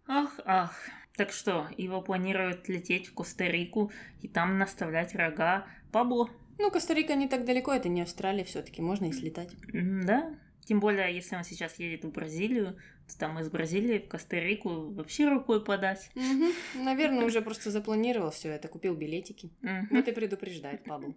Ах, 0.06 0.32
ах. 0.46 0.72
Так 1.16 1.32
что, 1.32 1.68
его 1.76 2.00
планируют 2.02 2.68
лететь 2.68 3.08
в 3.08 3.14
Коста-Рику 3.14 3.92
и 4.20 4.28
там 4.28 4.58
наставлять 4.58 5.14
рога 5.14 5.66
Пабло. 5.92 6.30
Ну, 6.58 6.70
Коста-Рика 6.70 7.14
не 7.14 7.28
так 7.28 7.44
далеко, 7.44 7.72
это 7.72 7.88
не 7.88 8.02
Австралия 8.02 8.44
все-таки, 8.44 8.82
можно 8.82 9.06
и 9.06 9.12
слетать. 9.12 9.50
Да, 9.72 10.34
тем 10.64 10.80
более, 10.80 11.14
если 11.14 11.36
он 11.36 11.44
сейчас 11.44 11.78
едет 11.78 12.04
в 12.04 12.10
Бразилию, 12.10 12.76
то 13.08 13.18
там 13.18 13.38
из 13.38 13.50
Бразилии 13.50 13.98
в 13.98 14.08
Коста-Рику 14.08 14.92
вообще 14.94 15.28
рукой 15.28 15.62
подать. 15.62 16.10
Угу. 16.14 16.82
Наверное, 16.82 17.24
уже 17.26 17.42
просто 17.42 17.70
запланировал 17.70 18.30
все 18.30 18.50
это, 18.50 18.68
купил 18.68 18.94
билетики. 18.94 19.52
Угу. 19.62 19.96
Вот 19.96 20.08
и 20.08 20.12
предупреждает 20.12 20.84
Пабло. 20.84 21.14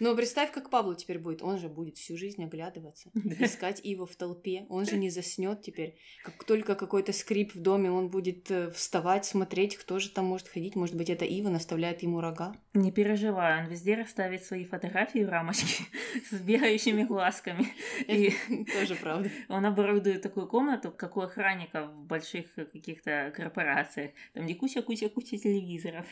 Но 0.00 0.14
представь, 0.14 0.50
как 0.52 0.70
Пабло 0.70 0.94
теперь 0.94 1.18
будет. 1.18 1.42
Он 1.42 1.58
же 1.58 1.68
будет 1.68 1.96
всю 1.98 2.16
жизнь 2.16 2.42
оглядываться, 2.42 3.10
искать 3.14 3.80
Ива 3.82 4.06
в 4.06 4.16
толпе. 4.16 4.66
Он 4.68 4.84
же 4.84 4.96
не 4.96 5.10
заснет 5.10 5.62
теперь. 5.62 5.96
Как 6.24 6.44
только 6.44 6.74
какой-то 6.74 7.12
скрип 7.12 7.54
в 7.54 7.60
доме, 7.60 7.90
он 7.90 8.08
будет 8.08 8.50
э, 8.50 8.70
вставать, 8.70 9.24
смотреть, 9.24 9.76
кто 9.76 9.98
же 9.98 10.10
там 10.10 10.26
может 10.26 10.48
ходить. 10.48 10.76
Может 10.76 10.96
быть, 10.96 11.10
это 11.10 11.24
Ива 11.24 11.48
наставляет 11.48 12.02
ему 12.02 12.20
рога. 12.20 12.54
Не 12.74 12.92
переживай, 12.92 13.62
он 13.62 13.70
везде 13.70 13.94
расставит 13.94 14.44
свои 14.44 14.64
фотографии 14.64 15.24
в 15.24 15.28
рамочке 15.28 15.84
с 16.30 16.34
бегающими 16.34 17.04
глазками. 17.04 17.66
И 18.06 18.32
тоже 18.72 18.94
правда. 18.94 19.30
Он 19.48 19.64
оборудует 19.66 20.22
такую 20.22 20.46
комнату, 20.46 20.92
как 20.92 21.16
у 21.16 21.20
охранников 21.20 21.90
в 21.90 22.04
больших 22.04 22.54
каких-то 22.54 23.32
корпорациях. 23.34 24.12
Там 24.34 24.44
где 24.44 24.54
куча-куча-куча 24.54 25.38
телевизоров. 25.38 26.06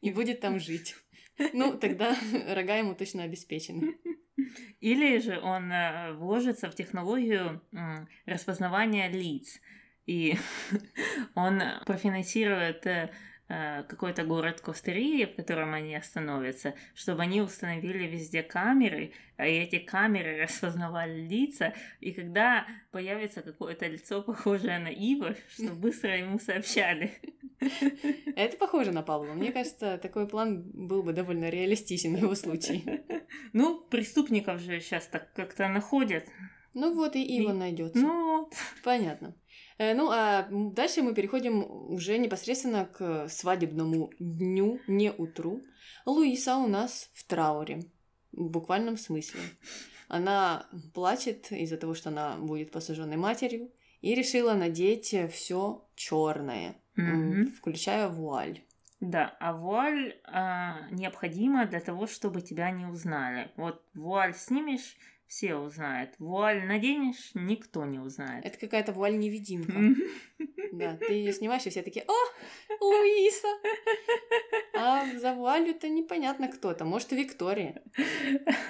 И 0.00 0.10
будет 0.10 0.40
там 0.40 0.58
жить. 0.58 0.94
Ну, 1.52 1.76
тогда 1.78 2.16
рога 2.48 2.76
ему 2.76 2.94
точно 2.94 3.24
обеспечены. 3.24 3.96
Или 4.80 5.18
же 5.18 5.38
он 5.40 5.70
э, 5.70 6.12
вложится 6.14 6.70
в 6.70 6.74
технологию 6.74 7.62
распознавания 8.26 9.08
лиц, 9.08 9.60
и 10.06 10.36
он 11.34 11.62
профинансирует 11.86 12.86
э, 12.86 13.10
какой-то 13.88 14.24
город 14.24 14.60
Коста-Рики, 14.60 15.32
в 15.32 15.36
котором 15.36 15.74
они 15.74 15.94
остановятся, 15.94 16.74
чтобы 16.94 17.22
они 17.22 17.40
установили 17.40 18.06
везде 18.06 18.42
камеры, 18.42 19.12
и 19.38 19.42
эти 19.42 19.78
камеры 19.78 20.38
распознавали 20.42 21.20
лица, 21.20 21.74
и 22.00 22.12
когда 22.12 22.66
появится 22.90 23.42
какое-то 23.42 23.86
лицо, 23.86 24.22
похожее 24.22 24.78
на 24.78 24.88
Ива, 24.88 25.34
что 25.54 25.72
быстро 25.74 26.16
ему 26.16 26.38
сообщали. 26.38 27.12
Это 28.36 28.56
похоже 28.56 28.92
на 28.92 29.02
Павла. 29.02 29.34
Мне 29.34 29.52
кажется, 29.52 29.98
такой 29.98 30.26
план 30.26 30.62
был 30.72 31.02
бы 31.02 31.12
довольно 31.12 31.48
реалистичен 31.48 32.16
в 32.16 32.22
его 32.22 32.34
случае. 32.34 33.04
Ну, 33.54 33.80
преступников 33.80 34.60
же 34.60 34.80
сейчас 34.80 35.06
так 35.06 35.32
как-то 35.32 35.68
находят. 35.68 36.24
Ну 36.74 36.94
вот 36.94 37.16
и 37.16 37.22
Ива 37.22 37.52
найдется. 37.52 37.98
Ну. 37.98 38.50
Понятно. 38.84 39.34
Э, 39.82 39.94
ну, 39.94 40.10
а 40.10 40.46
дальше 40.50 41.02
мы 41.02 41.12
переходим 41.12 41.64
уже 41.90 42.18
непосредственно 42.18 42.84
к 42.84 43.28
свадебному 43.28 44.12
дню, 44.20 44.80
не 44.86 45.10
утру. 45.10 45.60
Луиса 46.06 46.58
у 46.58 46.68
нас 46.68 47.10
в 47.14 47.26
трауре, 47.26 47.80
в 48.30 48.48
буквальном 48.48 48.96
смысле. 48.96 49.40
Она 50.08 50.66
плачет 50.94 51.50
из-за 51.50 51.76
того, 51.76 51.94
что 51.94 52.10
она 52.10 52.36
будет 52.36 52.70
посаженной 52.70 53.16
матерью, 53.16 53.72
и 54.02 54.14
решила 54.14 54.54
надеть 54.54 55.14
все 55.32 55.84
черное, 55.96 56.76
Мгм. 56.94 57.46
включая 57.46 58.08
вуаль. 58.08 58.60
Да, 59.00 59.36
а 59.40 59.52
вуаль 59.52 60.14
а, 60.24 60.88
необходима 60.90 61.66
для 61.66 61.80
того, 61.80 62.06
чтобы 62.06 62.40
тебя 62.40 62.70
не 62.70 62.86
узнали. 62.86 63.50
Вот 63.56 63.82
вуаль 63.94 64.34
снимешь, 64.34 64.96
все 65.32 65.54
узнают. 65.56 66.10
Вуаль 66.18 66.66
наденешь, 66.66 67.30
никто 67.32 67.86
не 67.86 67.98
узнает. 67.98 68.44
Это 68.44 68.58
какая-то 68.58 68.92
вуаль-невидимка. 68.92 69.72
Да, 70.72 70.96
ты 70.98 71.14
ее 71.14 71.32
снимаешь, 71.32 71.64
и 71.64 71.70
все 71.70 71.82
такие, 71.82 72.04
о, 72.06 72.84
Луиса! 72.84 73.48
А 74.74 75.06
за 75.16 75.34
вуалью-то 75.34 75.88
непонятно 75.88 76.48
кто 76.48 76.70
это. 76.70 76.84
Может, 76.84 77.12
Виктория. 77.12 77.82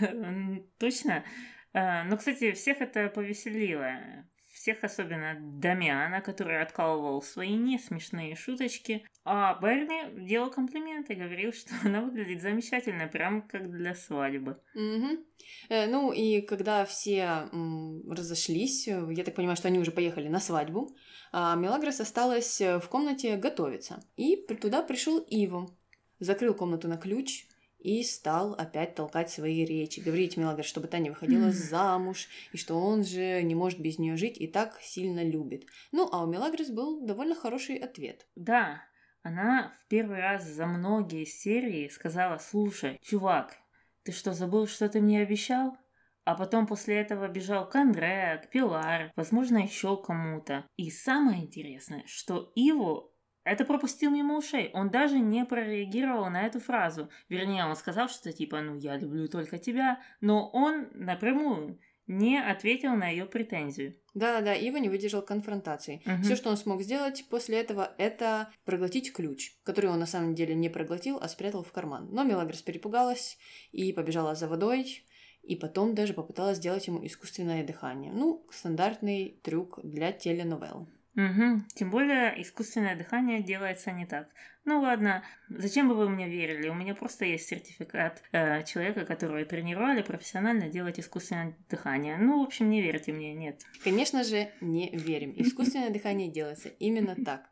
М, 0.00 0.64
Точно. 0.78 1.24
А, 1.72 2.04
Ну, 2.04 2.16
кстати, 2.16 2.52
всех 2.52 2.80
это 2.80 3.08
повеселило. 3.08 4.24
Всех, 4.62 4.84
особенно 4.84 5.36
Дамиана, 5.40 6.20
который 6.20 6.62
откалывал 6.62 7.20
свои 7.20 7.56
несмешные 7.56 8.36
шуточки. 8.36 9.04
А 9.24 9.58
Берни 9.60 10.24
делал 10.24 10.52
комплименты, 10.52 11.16
говорил, 11.16 11.52
что 11.60 11.74
она 11.82 12.00
выглядит 12.00 12.42
замечательно, 12.42 13.08
прям 13.08 13.42
как 13.42 13.68
для 13.68 13.96
свадьбы. 13.96 14.60
Мгм. 14.74 15.24
Э, 15.68 15.86
Ну 15.88 16.12
и 16.12 16.42
когда 16.42 16.84
все 16.84 17.48
м, 17.52 18.08
разошлись, 18.08 18.86
э, 18.86 19.04
я 19.10 19.24
так 19.24 19.34
понимаю, 19.34 19.56
что 19.56 19.66
они 19.66 19.80
уже 19.80 19.90
поехали 19.90 20.28
на 20.28 20.38
свадьбу, 20.38 20.94
а 21.32 21.56
Мелагрос 21.56 21.98
осталась 21.98 22.60
э, 22.60 22.78
в 22.78 22.88
комнате 22.88 23.34
готовиться. 23.34 24.00
И 24.16 24.36
туда 24.36 24.84
пришел 24.84 25.18
Иво, 25.18 25.76
закрыл 26.20 26.54
комнату 26.54 26.86
на 26.86 26.98
ключ 26.98 27.46
и 27.82 28.02
стал 28.02 28.54
опять 28.54 28.94
толкать 28.94 29.30
свои 29.30 29.64
речи, 29.64 30.00
говорить 30.00 30.36
Мелагрос, 30.36 30.66
чтобы 30.66 30.88
та 30.88 30.98
не 30.98 31.10
выходила 31.10 31.46
Мгм. 31.46 31.52
замуж, 31.52 32.28
и 32.52 32.56
что 32.56 32.78
он 32.78 33.04
же 33.04 33.42
не 33.42 33.54
может 33.54 33.80
без 33.80 33.98
нее 33.98 34.16
жить 34.16 34.40
и 34.40 34.46
так 34.46 34.80
сильно 34.80 35.24
любит. 35.24 35.66
Ну, 35.90 36.08
а 36.12 36.24
у 36.24 36.26
Мелагрос 36.26 36.70
был 36.70 37.04
довольно 37.04 37.34
хороший 37.34 37.76
ответ. 37.76 38.26
Да, 38.36 38.82
она 39.22 39.74
в 39.80 39.88
первый 39.88 40.20
раз 40.20 40.44
за 40.44 40.66
многие 40.66 41.24
серии 41.24 41.88
сказала, 41.88 42.38
слушай, 42.38 42.98
чувак, 43.02 43.56
ты 44.04 44.12
что, 44.12 44.32
забыл, 44.32 44.66
что 44.66 44.88
ты 44.88 45.00
мне 45.00 45.20
обещал? 45.22 45.76
А 46.24 46.34
потом 46.36 46.66
после 46.68 46.96
этого 47.00 47.26
бежал 47.26 47.68
к 47.68 47.74
Андре, 47.74 48.40
к 48.44 48.50
Пилар, 48.50 49.12
возможно, 49.16 49.58
еще 49.58 50.00
кому-то. 50.00 50.64
И 50.76 50.90
самое 50.90 51.42
интересное, 51.42 52.04
что 52.06 52.52
Иво 52.54 53.11
это 53.44 53.64
пропустил 53.64 54.10
мимо 54.10 54.36
ушей. 54.36 54.70
Он 54.72 54.90
даже 54.90 55.18
не 55.18 55.44
прореагировал 55.44 56.30
на 56.30 56.46
эту 56.46 56.60
фразу. 56.60 57.08
Вернее, 57.28 57.64
он 57.64 57.76
сказал 57.76 58.08
что-то 58.08 58.32
типа 58.32 58.60
«ну, 58.60 58.76
я 58.76 58.96
люблю 58.96 59.28
только 59.28 59.58
тебя», 59.58 60.00
но 60.20 60.48
он 60.50 60.88
напрямую 60.94 61.78
не 62.06 62.38
ответил 62.38 62.94
на 62.94 63.08
ее 63.08 63.26
претензию. 63.26 63.96
Да-да-да, 64.14 64.54
Ива 64.54 64.76
не 64.76 64.88
выдержал 64.88 65.22
конфронтации. 65.22 66.02
Мгм. 66.04 66.22
Все, 66.22 66.36
что 66.36 66.50
он 66.50 66.56
смог 66.56 66.82
сделать 66.82 67.24
после 67.30 67.58
этого, 67.58 67.94
это 67.96 68.50
проглотить 68.64 69.12
ключ, 69.12 69.56
который 69.62 69.90
он 69.90 70.00
на 70.00 70.06
самом 70.06 70.34
деле 70.34 70.54
не 70.54 70.68
проглотил, 70.68 71.18
а 71.20 71.28
спрятал 71.28 71.62
в 71.62 71.72
карман. 71.72 72.08
Но 72.10 72.24
Мелагрос 72.24 72.62
перепугалась 72.62 73.38
и 73.70 73.92
побежала 73.92 74.34
за 74.34 74.48
водой, 74.48 75.04
и 75.42 75.56
потом 75.56 75.94
даже 75.94 76.12
попыталась 76.12 76.58
сделать 76.58 76.86
ему 76.86 77.04
искусственное 77.04 77.64
дыхание. 77.64 78.12
Ну, 78.12 78.46
стандартный 78.50 79.40
трюк 79.42 79.80
для 79.82 80.12
теленовелл. 80.12 80.88
Угу. 81.14 81.62
Тем 81.74 81.90
более 81.90 82.40
искусственное 82.40 82.96
дыхание 82.96 83.42
делается 83.42 83.92
не 83.92 84.06
так. 84.06 84.28
Ну 84.64 84.80
ладно, 84.80 85.24
зачем 85.48 85.88
бы 85.88 85.96
вы 85.96 86.08
мне 86.08 86.28
верили? 86.28 86.68
У 86.68 86.74
меня 86.74 86.94
просто 86.94 87.24
есть 87.24 87.48
сертификат 87.48 88.22
э, 88.30 88.62
человека, 88.64 89.04
которого 89.04 89.44
тренировали 89.44 90.02
профессионально 90.02 90.68
делать 90.68 91.00
искусственное 91.00 91.56
дыхание. 91.68 92.16
Ну, 92.16 92.40
в 92.40 92.46
общем, 92.46 92.70
не 92.70 92.80
верьте 92.80 93.12
мне, 93.12 93.34
нет. 93.34 93.60
Конечно 93.82 94.22
же, 94.22 94.52
не 94.60 94.90
верим. 94.90 95.34
Искусственное 95.36 95.90
дыхание 95.90 96.30
делается 96.30 96.68
именно 96.68 97.16
так. 97.16 97.50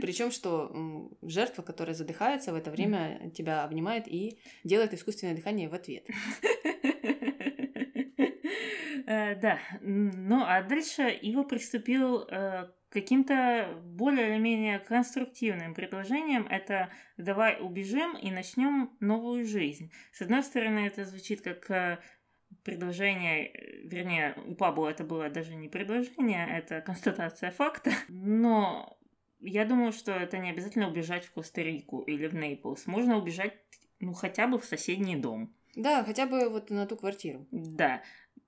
Причем, 0.00 0.30
что 0.30 1.10
жертва, 1.22 1.62
которая 1.62 1.94
задыхается, 1.94 2.52
в 2.52 2.54
это 2.54 2.70
время 2.70 3.30
тебя 3.34 3.64
обнимает 3.64 4.06
и 4.06 4.38
делает 4.62 4.92
искусственное 4.92 5.34
дыхание 5.34 5.70
в 5.70 5.74
ответ. 5.74 6.06
Э, 9.06 9.36
Да, 9.36 9.58
ну 9.80 10.42
а 10.44 10.62
дальше 10.62 11.02
его 11.22 11.44
приступил 11.44 12.22
э, 12.22 12.66
к 12.66 12.72
каким-то 12.90 13.80
более 13.84 14.30
или 14.30 14.38
менее 14.38 14.78
конструктивным 14.78 15.74
предложением. 15.74 16.46
Это 16.48 16.90
давай 17.16 17.58
убежим 17.60 18.16
и 18.16 18.30
начнем 18.30 18.90
новую 19.00 19.46
жизнь. 19.46 19.92
С 20.12 20.22
одной 20.22 20.42
стороны, 20.42 20.86
это 20.86 21.04
звучит 21.04 21.40
как 21.42 21.70
э, 21.70 21.98
предложение, 22.64 23.52
вернее, 23.84 24.34
у 24.46 24.54
Пабло 24.54 24.88
это 24.88 25.04
было 25.04 25.28
даже 25.28 25.54
не 25.54 25.68
предложение, 25.68 26.48
это 26.48 26.80
констатация 26.80 27.50
факта. 27.52 27.92
Но 28.08 28.98
я 29.40 29.64
думаю, 29.64 29.92
что 29.92 30.12
это 30.12 30.38
не 30.38 30.50
обязательно 30.50 30.88
убежать 30.88 31.24
в 31.26 31.32
Коста-Рику 31.32 32.00
или 32.00 32.26
в 32.26 32.34
Нейплс. 32.34 32.86
Можно 32.86 33.18
убежать, 33.18 33.54
ну, 34.00 34.12
хотя 34.14 34.48
бы 34.48 34.58
в 34.58 34.64
соседний 34.64 35.16
дом. 35.16 35.54
Да, 35.76 36.02
хотя 36.04 36.26
бы 36.26 36.48
вот 36.48 36.70
на 36.70 36.86
ту 36.86 36.96
квартиру. 36.96 37.46
Да, 37.50 38.02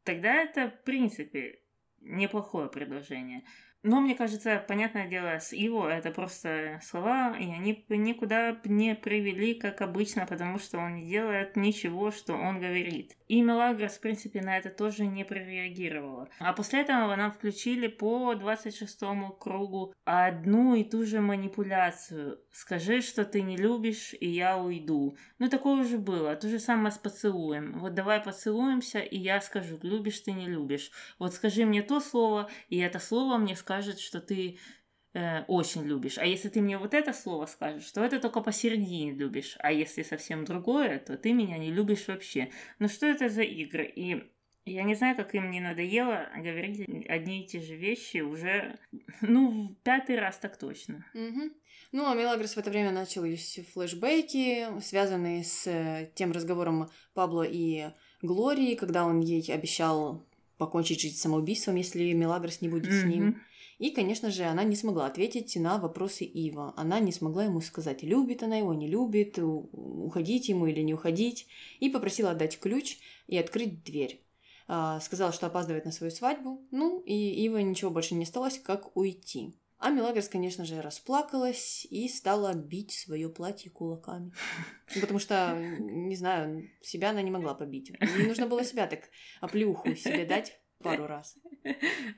тогда 0.09 0.37
это, 0.37 0.71
в 0.71 0.85
принципе, 0.85 1.61
неплохое 2.01 2.71
предложение. 2.71 3.45
Но, 3.83 4.01
мне 4.01 4.15
кажется, 4.15 4.65
понятное 4.67 5.07
дело, 5.07 5.39
с 5.39 5.53
Иво 5.53 5.89
это 5.89 6.11
просто 6.11 6.81
слова, 6.83 7.37
и 7.39 7.45
они 7.45 7.85
никуда 7.91 8.59
не 8.65 8.95
привели, 8.95 9.53
как 9.55 9.83
обычно, 9.83 10.27
потому 10.27 10.59
что 10.59 10.79
он 10.79 10.97
не 10.97 11.09
делает 11.09 11.57
ничего, 11.57 12.11
что 12.11 12.33
он 12.33 12.59
говорит. 12.59 13.17
И 13.29 13.43
Мелагрос, 13.43 13.99
в 13.99 14.01
принципе, 14.01 14.41
на 14.41 14.57
это 14.57 14.71
тоже 14.71 15.07
не 15.07 15.25
прореагировала. 15.25 16.29
А 16.41 16.55
после 16.55 16.81
этого 16.81 17.15
нам 17.15 17.31
включили 17.31 17.87
по 17.87 18.35
26 18.35 19.01
кругу 19.39 19.95
одну 20.05 20.75
и 20.75 20.85
ту 20.85 21.05
же 21.05 21.21
манипуляцию. 21.21 22.41
Скажи, 22.59 23.03
что 23.03 23.25
ты 23.25 23.43
не 23.43 23.57
любишь, 23.57 24.17
и 24.19 24.29
я 24.29 24.59
уйду. 24.59 25.17
Ну, 25.39 25.49
такое 25.49 25.81
уже 25.81 25.97
было. 25.97 26.35
То 26.35 26.49
же 26.49 26.59
самое 26.59 26.91
с 26.91 26.99
поцелуем. 26.99 27.79
Вот 27.79 27.95
давай 27.95 28.21
поцелуемся, 28.21 28.99
и 28.99 29.17
я 29.17 29.41
скажу, 29.41 29.79
любишь 29.81 30.19
ты, 30.19 30.33
не 30.33 30.49
любишь. 30.49 30.91
Вот 31.21 31.33
скажи 31.35 31.65
мне 31.65 31.83
то 31.83 32.01
слово, 32.01 32.51
и 32.69 32.79
это 32.79 32.99
слово 32.99 33.39
мне 33.39 33.55
скажет, 33.55 34.01
что 34.01 34.21
ты 34.21 34.59
э, 35.15 35.45
очень 35.45 35.85
любишь. 35.85 36.19
А 36.19 36.27
если 36.27 36.49
ты 36.49 36.61
мне 36.61 36.79
вот 36.79 36.95
это 36.95 37.13
слово 37.13 37.47
скажешь, 37.47 37.89
то 37.93 38.03
это 38.03 38.19
только 38.19 38.41
посередине 38.41 39.13
любишь. 39.13 39.55
А 39.61 39.71
если 39.71 40.03
совсем 40.03 40.45
другое, 40.45 40.99
то 40.99 41.17
ты 41.17 41.33
меня 41.33 41.59
не 41.59 41.71
любишь 41.71 42.09
вообще. 42.09 42.51
Ну 42.81 42.89
что 42.89 43.07
это 43.07 43.29
за 43.29 43.43
игры? 43.43 43.85
И 43.85 44.29
я 44.73 44.83
не 44.85 44.95
знаю, 44.95 45.17
как 45.17 45.35
им 45.35 45.51
не 45.51 45.61
надоело 45.61 46.29
говорить 46.37 46.89
одни 47.09 47.43
и 47.43 47.47
те 47.47 47.61
же 47.61 47.77
вещи 47.77 48.19
уже, 48.19 48.79
ну, 49.21 49.69
в 49.69 49.75
пятый 49.83 50.19
раз 50.19 50.39
так 50.39 50.57
точно. 50.57 51.05
Мгм. 51.15 51.53
Ну, 51.93 52.07
а 52.07 52.15
Мелагрос 52.15 52.55
в 52.55 52.59
это 52.59 52.71
время 52.71 52.93
начались 52.93 53.61
флешбеки, 53.73 54.81
связанные 54.81 55.43
с 55.43 55.67
э, 55.67 56.11
тем 56.15 56.33
разговором 56.33 56.91
Пабло 57.15 57.47
и 57.49 57.87
Глории, 58.21 58.75
когда 58.75 59.07
он 59.07 59.21
ей 59.21 59.43
обещал 59.53 60.27
покончить 60.59 61.01
жизнь 61.01 61.17
самоубийством, 61.17 61.77
если 61.77 62.13
Мелагрос 62.13 62.61
не 62.61 62.69
будет 62.69 62.93
с 62.93 63.05
ним. 63.05 63.41
И, 63.79 63.91
конечно 63.91 64.31
же, 64.31 64.43
она 64.43 64.65
не 64.65 64.75
смогла 64.75 65.07
ответить 65.07 65.55
на 65.57 65.79
вопросы 65.79 66.25
Ива. 66.25 66.75
Она 66.77 66.99
не 66.99 67.13
смогла 67.13 67.45
ему 67.45 67.61
сказать, 67.61 68.03
любит 68.03 68.43
она 68.43 68.57
его, 68.57 68.75
не 68.75 68.89
любит, 68.89 69.39
уходить 69.39 70.49
ему 70.49 70.67
или 70.67 70.81
не 70.81 70.95
уходить. 70.95 71.47
И 71.79 71.89
попросила 71.89 72.33
отдать 72.33 72.59
ключ 72.59 72.99
и 73.29 73.39
открыть 73.39 73.85
дверь. 73.85 74.21
А, 74.71 75.01
Сказала, 75.01 75.33
что 75.33 75.47
опаздывает 75.47 75.87
на 75.87 75.93
свою 75.93 76.13
свадьбу. 76.13 76.63
Ну, 76.71 77.01
и 77.01 77.15
Ива 77.15 77.57
ничего 77.59 77.91
больше 77.91 78.15
не 78.15 78.25
осталось, 78.25 78.59
как 78.59 78.95
уйти. 78.97 79.59
А 79.79 79.91
Мелагрос, 79.91 80.29
конечно 80.29 80.65
же, 80.65 80.83
расплакалась 80.83 81.87
и 81.89 82.09
стала 82.09 82.53
бить 82.53 82.93
свое 82.93 83.31
платье 83.31 83.71
кулаками. 83.71 84.33
Ну, 84.95 85.01
Потому 85.01 85.19
что, 85.21 85.57
не 85.79 86.17
знаю, 86.17 86.69
себя 86.83 87.11
она 87.11 87.23
не 87.23 87.31
могла 87.31 87.55
побить. 87.55 87.93
Ей 88.01 88.27
нужно 88.27 88.47
было 88.47 88.65
себя 88.65 88.87
так 88.87 89.09
оплюху 89.41 89.95
себе 89.95 90.27
дать 90.27 90.61
пару 90.83 91.07
раз. 91.07 91.39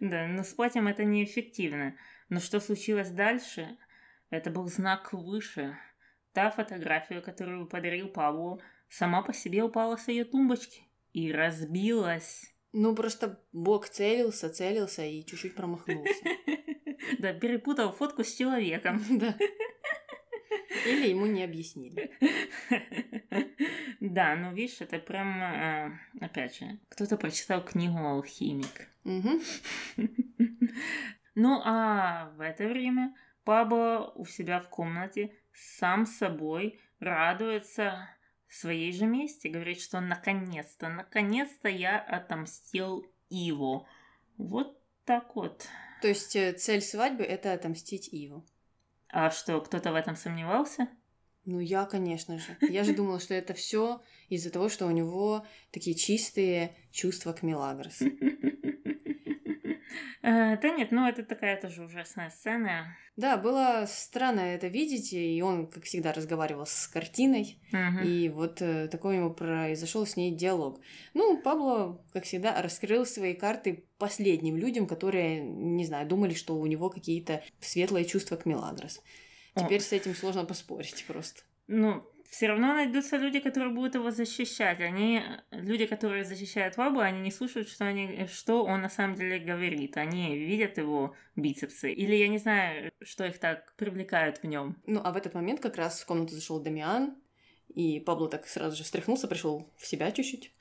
Да, 0.01 0.27
но 0.27 0.43
с 0.43 0.55
платьем 0.55 0.89
это 0.89 1.05
неэффективно. 1.05 1.97
Но 2.29 2.41
что 2.41 2.61
случилось 2.61 3.11
дальше? 3.11 3.77
Это 4.31 4.51
был 4.51 4.67
знак 4.69 5.13
выше. 5.13 5.77
Та 6.33 6.51
фотография, 6.51 7.21
которую 7.21 7.67
подарил 7.67 8.09
Павлу, 8.09 8.61
сама 8.89 9.23
по 9.23 9.33
себе 9.33 9.63
упала 9.63 9.97
с 9.97 10.09
ее 10.09 10.25
тумбочки 10.25 10.90
и 11.13 11.33
разбилась. 11.33 12.55
Ну, 12.73 12.95
просто 12.95 13.43
Бог 13.53 13.89
целился, 13.89 14.49
целился 14.49 15.05
и 15.05 15.25
чуть-чуть 15.25 15.55
промахнулся. 15.55 16.25
Да, 17.19 17.33
перепутал 17.33 17.93
фотку 17.93 18.25
с 18.25 18.35
человеком. 18.35 19.03
Да. 19.19 19.37
Или 20.87 21.09
ему 21.09 21.27
не 21.27 21.43
объяснили. 21.45 22.11
Да, 24.01 24.35
ну 24.35 24.55
видишь, 24.55 24.81
это 24.81 24.99
прям, 24.99 25.43
э, 25.43 25.91
опять 26.21 26.57
же, 26.57 26.79
кто-то 26.89 27.19
прочитал 27.19 27.63
книгу 27.63 27.99
«Алхимик». 27.99 28.89
Ну, 31.35 31.61
а 31.65 32.33
в 32.37 32.41
это 32.41 32.67
время 32.67 33.15
Пабло 33.45 34.13
у 34.17 34.27
себя 34.27 34.61
в 34.61 34.69
комнате 34.69 35.35
сам 35.53 36.07
собой 36.07 36.79
радуется 36.99 38.09
своей 38.51 38.93
же 38.93 39.07
мести. 39.07 39.49
Говорит, 39.49 39.81
что 39.81 40.01
наконец-то, 40.01 40.89
наконец-то 40.89 41.69
я 41.69 41.99
отомстил 41.99 43.07
Иву. 43.31 43.87
Вот 44.37 44.79
так 45.05 45.35
вот. 45.37 45.67
То 46.03 46.09
есть 46.09 46.35
э, 46.37 46.53
цель 46.53 46.83
свадьбы 46.83 47.25
это 47.25 47.53
отомстить 47.53 48.09
Иву. 48.13 48.45
А 49.09 49.31
что, 49.31 49.61
кто-то 49.61 49.93
в 49.93 49.95
этом 49.95 50.17
сомневался? 50.17 50.89
Ну, 51.45 51.59
я, 51.59 51.85
конечно 51.85 52.39
же. 52.39 52.57
Я 52.61 52.85
же 52.85 52.95
думала, 52.95 53.19
что 53.19 53.35
это 53.35 53.55
все 53.55 54.03
из-за 54.29 54.51
того, 54.51 54.69
что 54.69 54.87
у 54.87 54.91
него 54.91 55.47
такие 55.73 55.97
чистые 55.97 56.77
чувства 56.91 57.33
к 57.33 57.43
Мелагрос. 57.43 58.01
Э, 60.23 60.57
да 60.59 60.71
нет, 60.71 60.91
ну 60.91 61.09
это 61.09 61.23
такая 61.25 61.61
тоже 61.61 61.83
ужасная 61.83 62.31
сцена. 62.31 62.97
Да, 63.17 63.37
было 63.37 63.85
странно 63.87 64.41
это 64.41 64.69
видеть, 64.69 65.13
и 65.13 65.43
он, 65.43 65.67
как 65.67 65.85
всегда, 65.85 66.13
разговаривал 66.13 66.67
с 66.67 66.87
картиной, 66.89 67.59
и 68.03 68.29
вот 68.29 68.63
э, 68.63 68.89
такой 68.89 69.17
ему 69.17 69.33
произошел 69.33 70.07
с 70.07 70.17
ней 70.17 70.35
диалог. 70.35 70.81
Ну, 71.15 71.41
Пабло, 71.43 72.05
как 72.13 72.25
всегда, 72.25 72.61
раскрыл 72.63 73.05
свои 73.05 73.35
карты 73.35 73.85
последним 73.99 74.57
людям, 74.57 74.87
которые, 74.87 75.41
не 75.41 75.85
знаю, 75.85 76.07
думали, 76.07 76.35
что 76.35 76.57
у 76.57 76.67
него 76.67 76.89
какие-то 76.89 77.43
светлые 77.61 78.05
чувства 78.05 78.37
к 78.37 78.47
Мелагрос. 78.47 79.03
О. 79.55 79.65
Теперь 79.65 79.81
с 79.81 79.93
этим 79.93 80.15
сложно 80.15 80.45
поспорить 80.45 81.05
просто. 81.07 81.43
Ну, 81.67 82.03
все 82.31 82.47
равно 82.47 82.75
найдутся 82.75 83.17
люди, 83.17 83.41
которые 83.41 83.75
будут 83.75 83.97
его 83.97 84.11
защищать. 84.13 84.81
Они, 84.81 85.21
люди, 85.51 85.87
которые 85.87 86.25
защищают 86.25 86.77
Вабу, 86.77 87.01
они 87.01 87.21
не 87.21 87.33
слушают, 87.33 87.69
что, 87.69 87.85
они, 87.85 88.29
что 88.33 88.65
он 88.65 88.83
на 88.83 88.89
самом 88.89 89.17
деле 89.17 89.41
говорит. 89.41 89.97
Они 89.97 90.39
видят 90.39 90.79
его 90.79 91.17
бицепсы. 91.35 91.93
Или 91.93 92.15
я 92.15 92.29
не 92.29 92.39
знаю, 92.39 92.93
что 93.03 93.27
их 93.27 93.39
так 93.39 93.75
привлекает 93.77 94.39
в 94.39 94.47
нем. 94.47 94.77
Ну, 94.87 95.01
а 95.03 95.13
в 95.13 95.17
этот 95.17 95.35
момент 95.35 95.61
как 95.61 95.77
раз 95.77 96.01
в 96.01 96.07
комнату 96.07 96.35
зашел 96.35 96.61
Дамиан, 96.61 97.17
и 97.75 98.01
Пабло 98.01 98.29
так 98.29 98.47
сразу 98.47 98.77
же 98.77 98.85
встряхнулся, 98.85 99.29
пришел 99.29 99.69
в 99.77 99.87
себя 99.87 100.11
чуть-чуть. 100.11 100.53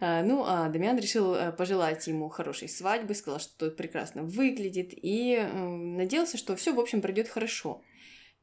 А, 0.00 0.22
Ну, 0.22 0.44
а 0.46 0.68
Дамиан 0.68 0.98
решил 0.98 1.34
э, 1.34 1.52
пожелать 1.52 2.06
ему 2.06 2.28
хорошей 2.28 2.68
свадьбы, 2.68 3.14
сказал, 3.14 3.40
что 3.40 3.56
тот 3.58 3.76
прекрасно 3.76 4.22
выглядит, 4.22 4.92
и 4.92 5.36
э, 5.38 5.52
надеялся, 5.52 6.38
что 6.38 6.56
все, 6.56 6.72
в 6.72 6.80
общем, 6.80 7.02
пройдет 7.02 7.28
хорошо. 7.28 7.82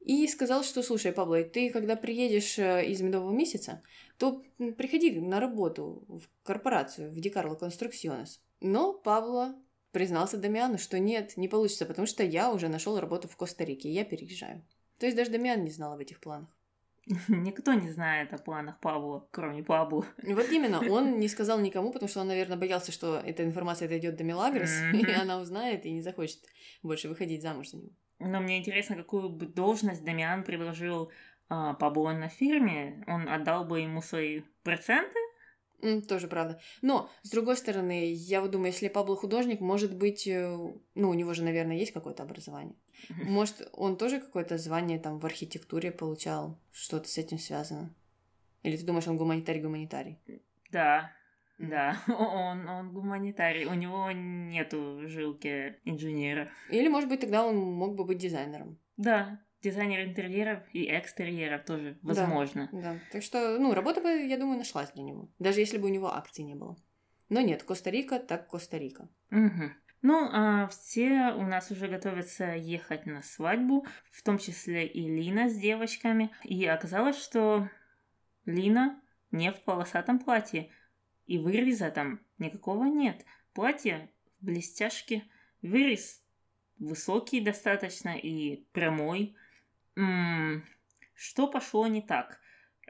И 0.03 0.27
сказал, 0.27 0.63
что, 0.63 0.83
слушай, 0.83 1.13
Пабло, 1.13 1.43
ты 1.43 1.69
когда 1.69 1.95
приедешь 1.95 2.59
э, 2.59 2.85
из 2.85 3.01
медового 3.01 3.31
месяца, 3.31 3.81
то 4.17 4.43
приходи 4.77 5.19
на 5.19 5.39
работу 5.39 6.03
в 6.09 6.23
корпорацию, 6.43 7.09
в 7.09 7.19
Дикарло 7.21 7.55
Конструкционес. 7.55 8.41
Но 8.59 8.91
Пабло 8.91 9.55
признался 9.91 10.37
Дамиану, 10.37 10.77
что 10.77 10.99
нет, 10.99 11.37
не 11.37 11.47
получится, 11.47 11.85
потому 11.85 12.05
что 12.05 12.23
я 12.23 12.51
уже 12.51 12.67
нашел 12.67 12.99
работу 12.99 13.29
в 13.29 13.37
Коста-Рике, 13.37 13.87
и 13.87 13.93
я 13.93 14.03
переезжаю. 14.03 14.61
То 14.99 15.05
есть 15.05 15.15
даже 15.15 15.31
Дамиан 15.31 15.63
не 15.63 15.71
знал 15.71 15.93
об 15.93 15.99
этих 15.99 16.19
планах. 16.19 16.49
Никто 17.29 17.73
не 17.73 17.89
знает 17.89 18.33
о 18.33 18.37
планах 18.37 18.79
Пабло, 18.81 19.27
кроме 19.31 19.63
Пабло. 19.63 20.05
И 20.21 20.33
Вот 20.33 20.49
именно, 20.49 20.81
он 20.89 21.19
не 21.19 21.29
сказал 21.29 21.59
никому, 21.59 21.91
потому 21.93 22.09
что 22.09 22.21
он, 22.21 22.27
наверное, 22.27 22.57
боялся, 22.57 22.91
что 22.91 23.19
эта 23.19 23.45
информация 23.45 23.87
дойдет 23.87 24.17
до 24.17 24.25
Мелагрос, 24.25 24.71
и 24.93 24.97
Мгм. 24.97 25.21
она 25.21 25.39
узнает 25.39 25.85
и 25.85 25.91
не 25.91 26.01
захочет 26.01 26.39
больше 26.81 27.07
выходить 27.07 27.41
замуж 27.41 27.69
за 27.69 27.77
него. 27.77 27.91
Но 28.23 28.39
мне 28.39 28.59
интересно, 28.59 28.95
какую 28.95 29.29
бы 29.29 29.45
должность 29.45 30.03
Дамиан 30.03 30.43
предложил 30.43 31.11
а, 31.49 31.73
Пабло 31.73 32.11
на 32.13 32.29
фирме. 32.29 33.03
Он 33.07 33.27
отдал 33.27 33.65
бы 33.65 33.81
ему 33.81 34.01
свои 34.01 34.41
проценты? 34.63 35.19
Тоже 36.07 36.27
правда. 36.27 36.61
Но, 36.81 37.09
с 37.23 37.29
другой 37.29 37.57
стороны, 37.57 38.13
я 38.13 38.39
вот 38.39 38.51
думаю, 38.51 38.71
если 38.71 38.87
Пабло 38.87 39.17
художник, 39.17 39.59
может 39.59 39.93
быть, 39.93 40.25
э, 40.27 40.57
ну, 40.95 41.09
у 41.09 41.13
него 41.13 41.33
же, 41.33 41.43
наверное, 41.43 41.75
есть 41.75 41.91
какое-то 41.91 42.23
образование. 42.23 42.75
Может, 43.09 43.67
он 43.73 43.97
тоже 43.97 44.21
какое-то 44.21 44.57
звание 44.57 44.97
там 44.97 45.19
в 45.19 45.25
архитектуре 45.25 45.91
получал, 45.91 46.57
что-то 46.71 47.09
с 47.09 47.17
этим 47.17 47.37
связано? 47.37 47.93
Или 48.61 48.77
ты 48.77 48.85
думаешь, 48.85 49.07
он 49.07 49.17
гуманитарий-гуманитарий? 49.17 50.19
Да. 50.71 51.11
Да, 51.69 51.97
он, 52.07 52.67
он 52.67 52.91
гуманитарий, 52.91 53.65
у 53.65 53.73
него 53.73 54.11
нету 54.11 55.07
жилки 55.07 55.77
инженера. 55.83 56.51
Или, 56.69 56.87
может 56.87 57.09
быть, 57.09 57.21
тогда 57.21 57.45
он 57.45 57.57
мог 57.57 57.95
бы 57.95 58.05
быть 58.05 58.17
дизайнером. 58.17 58.79
Да, 58.97 59.41
дизайнер 59.61 60.03
интерьеров 60.03 60.59
и 60.73 60.85
экстерьеров 60.85 61.63
тоже 61.65 61.97
возможно. 62.01 62.69
Да, 62.71 62.99
так 63.11 63.23
что, 63.23 63.57
ну, 63.59 63.73
работа 63.73 64.01
бы, 64.01 64.09
я 64.09 64.37
думаю, 64.37 64.57
нашлась 64.57 64.91
для 64.91 65.03
него. 65.03 65.29
Даже 65.39 65.61
если 65.61 65.77
бы 65.77 65.87
у 65.87 65.91
него 65.91 66.13
акций 66.13 66.43
не 66.43 66.55
было. 66.55 66.77
Но 67.29 67.41
нет, 67.41 67.63
Коста-Рика 67.63 68.19
так 68.19 68.47
Коста-Рика. 68.47 69.09
Мгм. 69.29 69.73
Ну, 70.01 70.29
а 70.33 70.67
все 70.67 71.31
у 71.31 71.43
нас 71.43 71.71
уже 71.71 71.87
готовятся 71.87 72.55
ехать 72.55 73.05
на 73.05 73.21
свадьбу, 73.21 73.87
в 74.11 74.21
том 74.21 74.37
числе 74.37 74.85
и 74.85 75.07
Лина 75.07 75.49
с 75.49 75.55
девочками. 75.55 76.29
И 76.43 76.65
оказалось, 76.65 77.17
что 77.17 77.69
Лина 78.45 79.01
не 79.31 79.51
в 79.51 79.63
полосатом 79.63 80.19
платье, 80.19 80.69
и 81.25 81.37
выреза 81.37 81.89
там 81.91 82.19
никакого 82.37 82.85
нет. 82.85 83.25
Платье 83.53 84.09
в 84.41 84.45
блестяшке, 84.45 85.23
вырез 85.61 86.21
высокий 86.79 87.39
достаточно 87.41 88.17
и 88.17 88.65
прямой. 88.71 89.35
М, 89.95 90.63
Что 91.15 91.47
пошло 91.47 91.87
не 91.87 92.01
так? 92.01 92.39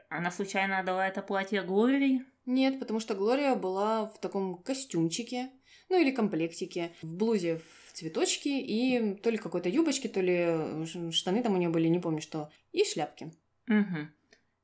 Она 0.08 0.30
случайно 0.30 0.78
отдала 0.78 1.06
это 1.06 1.22
платье 1.22 1.62
Глории? 1.62 2.24
Нет, 2.46 2.78
потому 2.80 3.00
что 3.00 3.14
Глория 3.14 3.54
была 3.54 4.06
в 4.06 4.18
таком 4.20 4.58
костюмчике, 4.62 5.50
ну 5.88 6.00
или 6.00 6.10
комплектике, 6.10 6.94
в 7.02 7.14
блузе 7.16 7.58
в 7.88 7.92
цветочки 7.92 8.48
и 8.48 9.14
то 9.16 9.30
ли 9.30 9.38
какой-то 9.38 9.68
юбочке, 9.68 10.08
то 10.08 10.20
ли 10.20 10.84
ш- 10.86 11.10
штаны 11.10 11.42
там 11.42 11.54
у 11.54 11.56
нее 11.56 11.68
были, 11.68 11.88
не 11.88 12.00
помню 12.00 12.20
что, 12.20 12.50
и 12.72 12.84
шляпки. 12.84 13.32
Угу. 13.68 14.08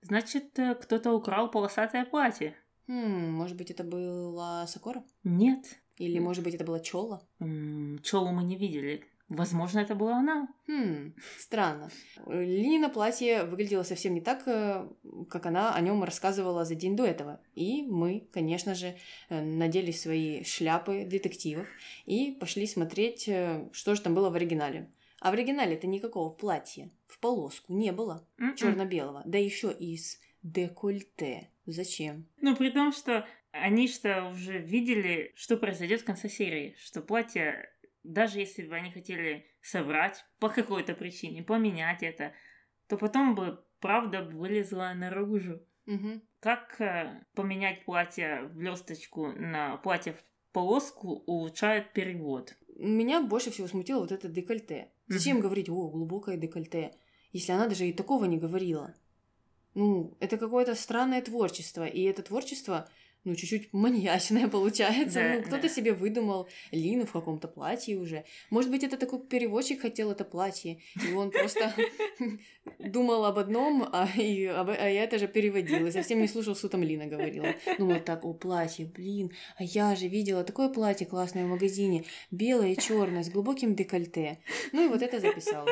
Значит, 0.02 0.58
э, 0.58 0.74
кто-то 0.74 1.12
украл 1.12 1.50
полосатое 1.50 2.04
платье. 2.04 2.54
Хм, 2.90 3.30
может 3.34 3.56
быть, 3.56 3.70
это 3.70 3.84
была 3.84 4.66
Сакора? 4.66 5.04
Нет. 5.22 5.78
Или, 5.96 6.18
может 6.18 6.42
быть, 6.42 6.54
это 6.54 6.64
была 6.64 6.80
Чола? 6.80 7.22
Чолу 7.38 8.32
мы 8.32 8.42
не 8.42 8.56
видели. 8.56 9.04
Возможно, 9.28 9.78
это 9.78 9.94
была 9.94 10.16
она. 10.16 10.48
Хм, 10.66 11.14
странно. 11.38 11.88
Лина 12.26 12.88
платье 12.88 13.44
выглядело 13.44 13.84
совсем 13.84 14.14
не 14.14 14.20
так, 14.20 14.42
э, 14.48 14.88
как 15.28 15.46
она 15.46 15.72
о 15.72 15.80
нем 15.80 16.02
рассказывала 16.02 16.64
за 16.64 16.74
день 16.74 16.96
до 16.96 17.04
этого. 17.04 17.40
И 17.54 17.82
мы, 17.82 18.28
конечно 18.32 18.74
же, 18.74 18.96
э, 19.28 19.40
надели 19.40 19.92
свои 19.92 20.42
шляпы 20.42 21.04
детективов 21.04 21.68
и 22.06 22.32
пошли 22.40 22.66
смотреть, 22.66 23.28
э, 23.28 23.68
что 23.70 23.94
же 23.94 24.00
там 24.00 24.16
было 24.16 24.30
в 24.30 24.34
оригинале. 24.34 24.90
А 25.20 25.30
в 25.30 25.34
оригинале-то 25.34 25.86
никакого 25.86 26.30
платья 26.30 26.90
в 27.06 27.20
полоску 27.20 27.72
не 27.72 27.92
было 27.92 28.26
М-м. 28.36 28.56
черно-белого, 28.56 29.22
да 29.26 29.38
еще 29.38 29.70
и 29.70 29.96
с 29.96 30.18
декольте. 30.42 31.50
Зачем? 31.72 32.26
Ну, 32.40 32.56
при 32.56 32.70
том, 32.70 32.92
что 32.92 33.26
они 33.52 33.88
что 33.88 34.28
уже 34.28 34.58
видели, 34.58 35.32
что 35.36 35.56
произойдет 35.56 36.02
в 36.02 36.04
конце 36.04 36.28
серии. 36.28 36.74
Что 36.78 37.00
платье, 37.00 37.70
даже 38.02 38.38
если 38.38 38.62
бы 38.62 38.74
они 38.74 38.90
хотели 38.90 39.46
соврать 39.60 40.24
по 40.38 40.48
какой-то 40.48 40.94
причине, 40.94 41.42
поменять 41.42 42.02
это, 42.02 42.32
то 42.88 42.96
потом 42.96 43.34
бы 43.34 43.64
правда 43.80 44.22
вылезла 44.22 44.92
наружу. 44.94 45.60
Мгм. 45.86 46.22
Как 46.40 46.80
э, 46.80 47.24
поменять 47.34 47.84
платье 47.84 48.42
в 48.44 48.54
блесточку 48.54 49.32
на 49.32 49.76
платье 49.78 50.12
в 50.12 50.24
полоску 50.52 51.22
улучшает 51.26 51.92
перевод. 51.92 52.56
Меня 52.76 53.22
больше 53.22 53.50
всего 53.50 53.66
смутило 53.66 54.00
вот 54.00 54.12
это 54.12 54.28
декольте. 54.28 54.90
Зачем 55.06 55.40
говорить, 55.40 55.68
о, 55.68 55.88
глубокое 55.88 56.36
декольте, 56.36 56.92
если 57.32 57.52
она 57.52 57.66
даже 57.66 57.86
и 57.86 57.92
такого 57.92 58.24
не 58.26 58.38
говорила? 58.38 58.94
Ну, 59.74 60.16
это 60.20 60.36
какое-то 60.36 60.74
странное 60.74 61.22
творчество, 61.22 61.86
и 61.86 62.02
это 62.02 62.22
творчество, 62.22 62.88
ну, 63.22 63.34
чуть-чуть 63.34 63.72
маньячное 63.72 64.48
получается. 64.56 65.20
Да, 65.20 65.34
ну, 65.36 65.42
кто-то 65.42 65.62
да. 65.62 65.68
себе 65.68 65.92
выдумал 65.92 66.48
Лину 66.72 67.04
в 67.06 67.12
каком-то 67.12 67.48
платье 67.48 67.98
уже. 67.98 68.24
Может 68.50 68.70
быть, 68.70 68.82
это 68.82 68.96
такой 68.96 69.20
переводчик 69.26 69.80
хотел 69.82 70.10
это 70.10 70.24
платье, 70.24 70.80
и 71.08 71.12
он 71.12 71.30
просто 71.30 71.74
думал 72.78 73.24
об 73.26 73.38
одном, 73.38 73.88
а, 73.92 74.08
и, 74.16 74.46
об- 74.46 74.70
а 74.70 74.88
я 74.88 75.04
это 75.04 75.18
же 75.18 75.28
переводил, 75.28 75.86
и 75.86 75.90
совсем 75.90 76.20
не 76.20 76.28
слушал, 76.28 76.56
что 76.56 76.68
там 76.68 76.82
Лина 76.82 77.06
говорила. 77.06 77.54
Думал 77.78 78.00
так, 78.00 78.24
о, 78.24 78.32
платье, 78.34 78.86
блин, 78.86 79.30
а 79.56 79.64
я 79.64 79.94
же 79.94 80.08
видела 80.08 80.42
такое 80.42 80.68
платье 80.68 81.06
классное 81.06 81.44
в 81.44 81.48
магазине, 81.48 82.04
белое 82.30 82.72
и 82.72 82.76
черное, 82.76 83.22
с 83.22 83.28
глубоким 83.30 83.74
декольте. 83.74 84.38
Ну 84.72 84.84
и 84.84 84.88
вот 84.88 85.02
это 85.02 85.20
записала. 85.20 85.68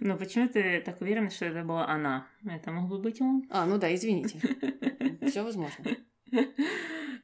Но 0.00 0.16
почему 0.16 0.48
ты 0.48 0.80
так 0.80 1.00
уверена, 1.00 1.30
что 1.30 1.46
это 1.46 1.62
была 1.62 1.88
она? 1.88 2.26
Это 2.44 2.70
мог 2.70 2.88
бы 2.88 2.98
быть 2.98 3.20
он? 3.20 3.46
А, 3.50 3.66
ну 3.66 3.78
да, 3.78 3.94
извините. 3.94 4.40
Все 5.26 5.42
возможно. 5.42 5.84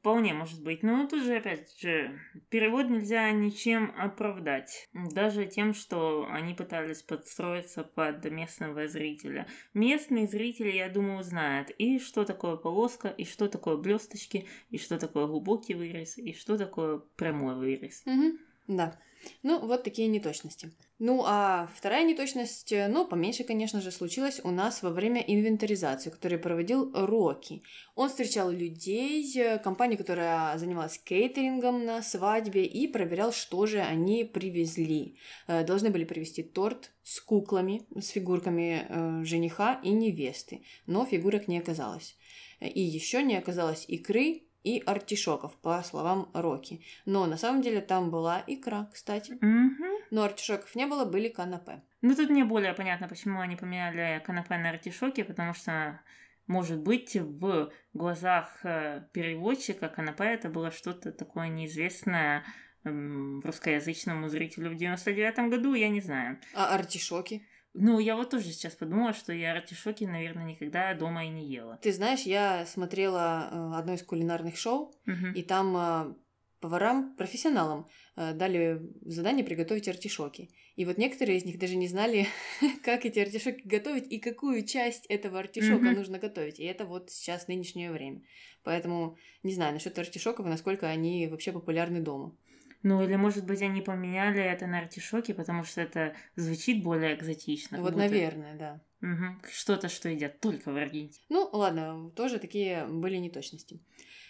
Вполне 0.01 0.33
может 0.33 0.63
быть. 0.63 0.83
Но 0.83 1.07
тут 1.07 1.25
же, 1.25 1.37
опять 1.37 1.79
же, 1.79 2.19
перевод 2.49 2.89
нельзя 2.89 3.31
ничем 3.33 3.93
оправдать. 3.99 4.89
Даже 4.95 5.45
тем, 5.45 5.75
что 5.75 6.27
они 6.31 6.55
пытались 6.55 7.03
подстроиться 7.03 7.85
под 7.85 8.25
местного 8.31 8.89
зрителя. 8.89 9.47
Местный 9.75 10.27
зритель, 10.27 10.75
я 10.75 10.89
думаю, 10.89 11.23
знает 11.23 11.71
и 11.77 11.99
что 11.99 12.25
такое 12.25 12.57
полоска, 12.57 13.09
и 13.09 13.27
что 13.27 13.47
такое 13.47 13.77
блесточки, 13.77 14.49
и 14.71 14.79
что 14.79 14.99
такое 14.99 15.27
глубокий 15.27 15.75
вырез, 15.75 16.17
и 16.17 16.33
что 16.33 16.57
такое 16.57 17.03
прямой 17.17 17.57
вырез. 17.57 18.03
Угу. 18.07 18.39
Да. 18.69 18.99
Ну, 19.43 19.59
вот 19.67 19.85
такие 19.85 20.09
неточности. 20.09 20.73
Ну, 20.99 21.25
а 21.27 21.71
вторая 21.75 22.05
неточность, 22.05 22.73
э, 22.73 22.87
ну, 22.89 23.07
поменьше, 23.07 23.45
конечно 23.45 23.81
же, 23.81 23.91
случилась 23.91 24.41
у 24.45 24.51
нас 24.51 24.83
во 24.83 24.91
время 24.91 25.23
инвентаризации, 25.27 26.11
которую 26.11 26.43
проводил 26.43 26.93
Рокки. 26.93 27.63
Он 27.95 28.11
встречал 28.11 28.51
людей, 28.51 29.33
э, 29.39 29.59
компанию, 29.59 29.97
которая 29.97 30.59
занималась 30.59 30.99
кейтерингом 30.99 31.87
на 31.87 32.03
свадьбе, 32.03 32.65
и 32.65 32.87
проверял, 32.87 33.33
что 33.33 33.65
же 33.65 33.81
они 33.81 34.25
привезли. 34.25 35.17
Э, 35.47 35.65
должны 35.65 35.91
были 35.91 36.05
привезти 36.05 36.43
торт 36.43 36.93
с 37.03 37.21
куклами, 37.21 37.87
с 37.99 38.09
фигурками 38.09 39.25
жениха 39.25 39.81
и 39.83 39.91
невесты, 39.91 40.63
но 40.87 41.05
фигурок 41.07 41.49
не 41.49 41.59
оказалось. 41.59 42.17
И 42.61 42.81
еще 42.81 43.23
не 43.23 43.37
оказалось 43.37 43.87
икры, 43.89 44.43
и 44.65 44.83
артишоков, 44.85 45.57
по 45.57 45.83
словам 45.83 46.31
Роки. 46.35 46.85
Но 47.07 47.27
на 47.27 47.37
самом 47.37 47.63
деле 47.63 47.81
там 47.81 48.11
была 48.11 48.43
икра, 48.47 48.89
кстати. 48.93 49.33
Угу. 49.33 50.03
Но 50.11 50.23
артишоков 50.23 50.75
не 50.75 50.87
было, 50.87 51.05
были 51.05 51.29
канапе. 51.29 51.83
Ну, 52.03 52.15
тут 52.15 52.31
мне 52.31 52.45
более 52.45 52.75
понятно, 52.75 53.09
почему 53.09 53.41
они 53.41 53.57
поменяли 53.57 54.23
канапе 54.25 54.57
на 54.59 54.71
артишоки, 54.71 55.23
потому 55.23 55.55
что, 55.55 56.01
может 56.47 56.81
быть, 56.81 57.17
в 57.17 57.71
глазах 57.93 58.61
э, 58.65 59.03
переводчика 59.13 59.89
канапе 59.89 60.25
это 60.25 60.49
было 60.49 60.71
что-то 60.71 61.13
такое 61.13 61.49
неизвестное 61.49 62.45
русскоязычному 62.83 64.29
зрителю 64.29 64.71
в 64.71 64.77
99 64.77 65.51
году, 65.51 65.75
я 65.75 65.91
не 65.91 66.01
знаю. 66.01 66.41
А 66.55 66.75
артишоки? 66.75 67.47
Ну, 67.75 68.01
я 68.01 68.17
вот 68.17 68.31
тоже 68.31 68.47
сейчас 68.47 68.75
подумала, 68.75 69.13
что 69.13 69.33
я 69.33 69.53
артишоки, 69.53 70.05
наверное, 70.05 70.45
никогда 70.45 70.93
дома 70.95 71.25
и 71.25 71.29
не 71.29 71.47
ела. 71.47 71.79
Ты 71.83 71.93
знаешь, 71.93 72.23
я 72.23 72.67
смотрела 72.67 73.49
э, 73.51 73.79
одно 73.79 73.95
из 73.95 74.03
кулинарных 74.03 74.57
шоу, 74.57 74.93
Угу. 75.07 75.27
и 75.37 75.43
там 75.43 75.77
э, 75.77 76.15
поварам, 76.61 77.15
профессионалам 77.17 77.89
э, 78.17 78.33
дали 78.35 78.81
задание 79.05 79.45
приготовить 79.45 79.87
артишоки. 79.89 80.51
И 80.75 80.85
вот 80.85 80.99
некоторые 80.99 81.39
из 81.39 81.45
них 81.45 81.59
даже 81.59 81.77
не 81.77 81.87
знали, 81.89 82.27
как 82.85 83.05
эти 83.05 83.21
артишоки 83.21 83.63
готовить 83.65 84.11
и 84.11 84.19
какую 84.19 84.65
часть 84.67 85.07
этого 85.07 85.39
артишока 85.39 85.85
Мгм. 85.87 85.95
нужно 85.95 86.19
готовить. 86.19 86.59
И 86.59 86.65
это 86.65 86.85
вот 86.85 87.11
сейчас 87.11 87.47
нынешнее 87.49 87.93
время. 87.93 88.23
Поэтому 88.65 89.17
не 89.45 89.55
знаю 89.55 89.73
насчет 89.75 89.97
артишоков 89.99 90.45
и 90.47 90.49
насколько 90.49 90.89
они 90.89 91.29
вообще 91.29 91.53
популярны 91.53 92.01
дома. 92.01 92.37
Ну, 92.83 93.03
или, 93.05 93.17
может 93.17 93.45
быть, 93.45 93.61
они 93.63 93.83
поменяли 93.83 94.41
это 94.43 94.67
на 94.67 94.79
артишоки, 94.79 95.33
потому 95.33 95.65
что 95.65 95.81
это 95.83 96.15
звучит 96.37 96.83
более 96.83 97.15
экзотично. 97.15 97.79
Вот, 97.79 97.93
будто- 97.93 97.99
наверное, 97.99 98.57
да. 98.57 98.81
Мгм. 99.01 99.41
Что-то, 99.53 99.89
что 99.89 100.09
едят 100.09 100.41
только 100.41 100.71
в 100.73 100.77
Аргентине. 100.77 101.25
Ну, 101.29 101.49
ладно, 101.53 102.11
тоже 102.17 102.39
такие 102.39 102.87
были 102.87 103.17
неточности. 103.17 103.81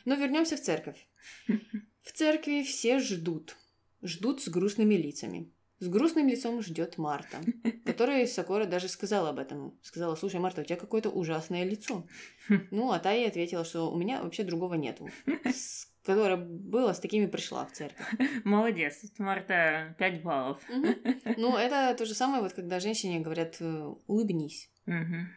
Но 0.05 0.15
вернемся 0.15 0.57
в 0.57 0.61
церковь. 0.61 1.07
В 2.03 2.13
церкви 2.13 2.63
все 2.63 2.99
ждут. 2.99 3.57
Ждут 4.03 4.43
с 4.43 4.49
грустными 4.49 4.95
лицами. 4.95 5.51
С 5.81 5.89
грустным 5.89 6.29
лицом 6.29 6.63
ждет 6.63 6.97
Марта, 6.99 7.39
которая 7.85 8.27
Сокора 8.27 8.65
даже 8.65 8.89
сказала 8.89 9.31
об 9.31 9.39
этом. 9.39 9.79
Сказала, 9.83 10.15
слушай, 10.17 10.41
Марта, 10.41 10.63
у 10.63 10.65
тебя 10.65 10.77
какое-то 10.77 11.11
ужасное 11.11 11.65
лицо. 11.65 12.07
Ну, 12.71 12.91
а 12.93 12.99
та 12.99 13.13
ей 13.13 13.29
ответила, 13.29 13.65
что 13.65 13.91
у 13.93 13.99
меня 13.99 14.23
вообще 14.23 14.43
другого 14.45 14.75
нету. 14.75 15.09
С- 15.45 15.90
Которая 16.15 16.37
была, 16.37 16.93
с 16.93 17.01
такими 17.01 17.27
пришла 17.27 17.65
в 17.67 17.73
церковь. 17.73 18.07
Молодец, 18.45 19.03
Марта 19.19 19.95
5 19.99 20.23
баллов. 20.23 20.61
Мгм. 20.69 20.97
Ну, 21.37 21.57
это 21.57 21.95
то 21.97 22.05
же 22.05 22.15
самое, 22.15 22.43
вот 22.43 22.53
когда 22.53 22.81
женщине 22.81 23.21
говорят, 23.21 23.57
э, 23.61 23.95
улыбнись. 24.07 24.71
Мгм. 24.87 25.29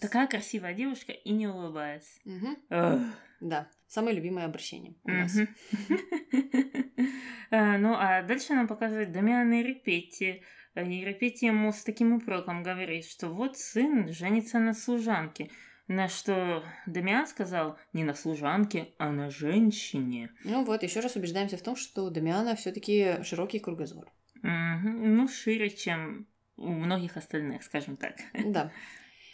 Такая 0.00 0.26
красивая 0.26 0.74
девушка 0.74 1.12
и 1.12 1.32
не 1.32 1.48
улыбается. 1.48 2.20
Ugh. 2.70 3.00
Да, 3.40 3.68
самое 3.88 4.14
любимое 4.14 4.44
обращение 4.44 4.94
у 5.04 5.10
нас. 5.10 5.36
А, 7.50 7.78
Ну, 7.78 7.94
а 7.98 8.22
дальше 8.22 8.54
нам 8.54 8.68
показывают 8.68 9.10
Дамиана 9.12 9.62
Репетти. 9.62 10.42
Э, 10.74 10.86
И 10.88 11.04
Репетти 11.04 11.46
ему 11.46 11.72
с 11.72 11.82
таким 11.82 12.12
упреком 12.14 12.62
говорит, 12.62 13.04
что 13.04 13.28
вот 13.28 13.58
сын 13.58 14.12
женится 14.12 14.58
на 14.58 14.74
служанке. 14.74 15.50
На 15.88 16.08
что 16.08 16.64
Дамиан 16.86 17.26
сказал 17.26 17.76
не 17.92 18.04
на 18.04 18.14
служанке, 18.14 18.94
а 18.98 19.10
на 19.10 19.30
женщине. 19.30 20.30
Ну 20.44 20.64
вот, 20.64 20.82
еще 20.82 21.00
раз 21.00 21.16
убеждаемся 21.16 21.56
в 21.56 21.62
том, 21.62 21.76
что 21.76 22.04
у 22.04 22.10
Дамиана 22.10 22.54
все-таки 22.56 23.22
широкий 23.24 23.58
кругозор. 23.58 24.10
Мгм. 24.42 25.16
Ну, 25.16 25.28
шире, 25.28 25.70
чем 25.70 26.26
у 26.56 26.68
многих 26.68 27.16
остальных, 27.16 27.62
скажем 27.62 27.96
так. 27.96 28.16
Да. 28.44 28.72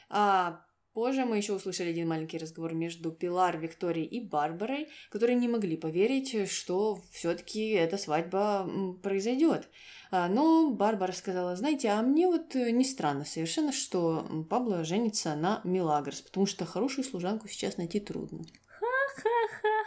А 0.08 0.64
позже 0.98 1.24
мы 1.24 1.36
еще 1.36 1.52
услышали 1.52 1.90
один 1.90 2.08
маленький 2.08 2.38
разговор 2.38 2.74
между 2.74 3.12
Пилар, 3.12 3.56
Викторией 3.56 4.04
и 4.04 4.20
Барбарой, 4.20 4.88
которые 5.10 5.36
не 5.36 5.46
могли 5.46 5.76
поверить, 5.76 6.50
что 6.50 6.98
все-таки 7.12 7.68
эта 7.70 7.96
свадьба 7.96 8.68
произойдет. 9.00 9.68
А, 10.10 10.28
Но 10.28 10.72
Барбара 10.72 11.12
сказала, 11.12 11.54
знаете, 11.54 11.90
а 11.90 12.02
мне 12.02 12.26
вот 12.26 12.56
э, 12.56 12.72
не 12.72 12.84
странно 12.84 13.24
совершенно, 13.24 13.70
что 13.70 14.26
Пабло 14.50 14.82
женится 14.82 15.36
на 15.36 15.60
Милагрос, 15.62 16.20
потому 16.20 16.46
что 16.46 16.64
хорошую 16.64 17.04
служанку 17.04 17.46
сейчас 17.46 17.76
найти 17.76 18.00
трудно. 18.00 18.44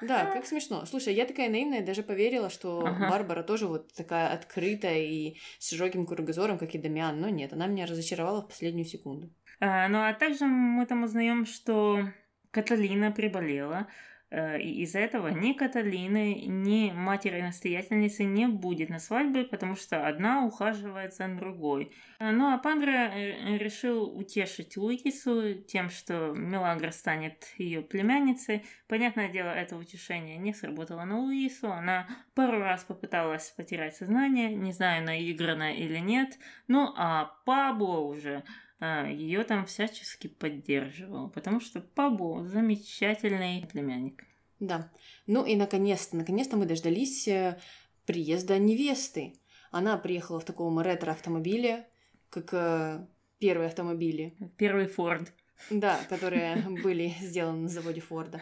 Да, 0.01 0.25
как 0.25 0.45
смешно. 0.47 0.85
Слушай, 0.85 1.13
я 1.13 1.25
такая 1.25 1.49
наивная, 1.49 1.85
даже 1.85 2.03
поверила, 2.03 2.49
что 2.49 2.79
Ага. 2.85 3.09
Барбара 3.09 3.43
тоже 3.43 3.67
вот 3.67 3.93
такая 3.93 4.33
открытая 4.33 4.99
и 4.99 5.35
с 5.59 5.69
широким 5.69 6.05
кругозором, 6.05 6.57
как 6.57 6.73
и 6.73 6.79
Дамиан, 6.79 7.19
но 7.19 7.29
нет, 7.29 7.53
она 7.53 7.67
меня 7.67 7.85
разочаровала 7.85 8.41
в 8.41 8.47
последнюю 8.47 8.85
секунду. 8.85 9.29
А, 9.61 9.87
Ну, 9.87 9.99
а 9.99 10.13
также 10.13 10.45
мы 10.45 10.85
там 10.87 11.03
узнаем, 11.03 11.45
что 11.45 12.09
Каталина 12.49 13.11
приболела, 13.11 13.87
э, 14.31 14.59
и 14.59 14.81
из-за 14.81 14.97
этого 14.97 15.27
ни 15.27 15.53
Каталины, 15.53 16.45
ни 16.47 16.91
матери-настоятельницы 16.91 18.23
не 18.23 18.47
будет 18.47 18.89
на 18.89 18.97
свадьбе, 18.97 19.43
потому 19.43 19.75
что 19.75 20.07
одна 20.07 20.43
ухаживает 20.47 21.13
за 21.13 21.27
другой. 21.27 21.91
А, 22.17 22.31
Ну, 22.31 22.51
а 22.51 22.57
Пандра 22.57 23.11
э, 23.13 23.57
решил 23.59 24.03
утешить 24.17 24.77
Луису 24.77 25.53
тем, 25.53 25.91
что 25.91 26.33
Мелагра 26.33 26.89
станет 26.89 27.45
ее 27.59 27.83
племянницей. 27.83 28.65
Понятное 28.87 29.29
дело, 29.29 29.49
это 29.49 29.77
утешение 29.77 30.37
не 30.37 30.55
сработало 30.55 31.05
на 31.05 31.19
Луису. 31.19 31.71
Она 31.71 32.07
пару 32.33 32.59
раз 32.59 32.83
попыталась 32.83 33.51
потерять 33.51 33.95
сознание, 33.95 34.55
не 34.55 34.71
знаю, 34.71 35.05
наигранно 35.05 35.71
или 35.75 35.99
нет. 35.99 36.39
Ну, 36.67 36.91
а 36.97 37.25
Пабло 37.45 37.99
уже 37.99 38.43
ее 38.81 39.43
там 39.43 39.65
всячески 39.65 40.27
поддерживал, 40.27 41.29
потому 41.29 41.59
что 41.59 41.81
Пабло 41.81 42.47
замечательный 42.47 43.65
племянник. 43.71 44.23
Да. 44.59 44.91
Ну 45.27 45.45
и 45.45 45.55
наконец-то, 45.55 46.15
наконец-то 46.17 46.57
мы 46.57 46.65
дождались 46.65 47.27
э, 47.27 47.59
приезда 48.05 48.57
невесты. 48.59 49.33
Она 49.71 49.97
приехала 49.97 50.39
в 50.39 50.45
таком 50.45 50.79
ретро-автомобиле, 50.79 51.87
как 52.29 52.49
э, 52.53 53.05
первые 53.39 53.67
автомобили, 53.67 54.35
Первый 54.57 54.87
Форд. 54.87 55.31
да, 55.69 55.99
которые 56.09 56.57
были 56.83 57.13
сделаны 57.21 57.63
на 57.63 57.69
заводе 57.69 58.01
Форда. 58.01 58.41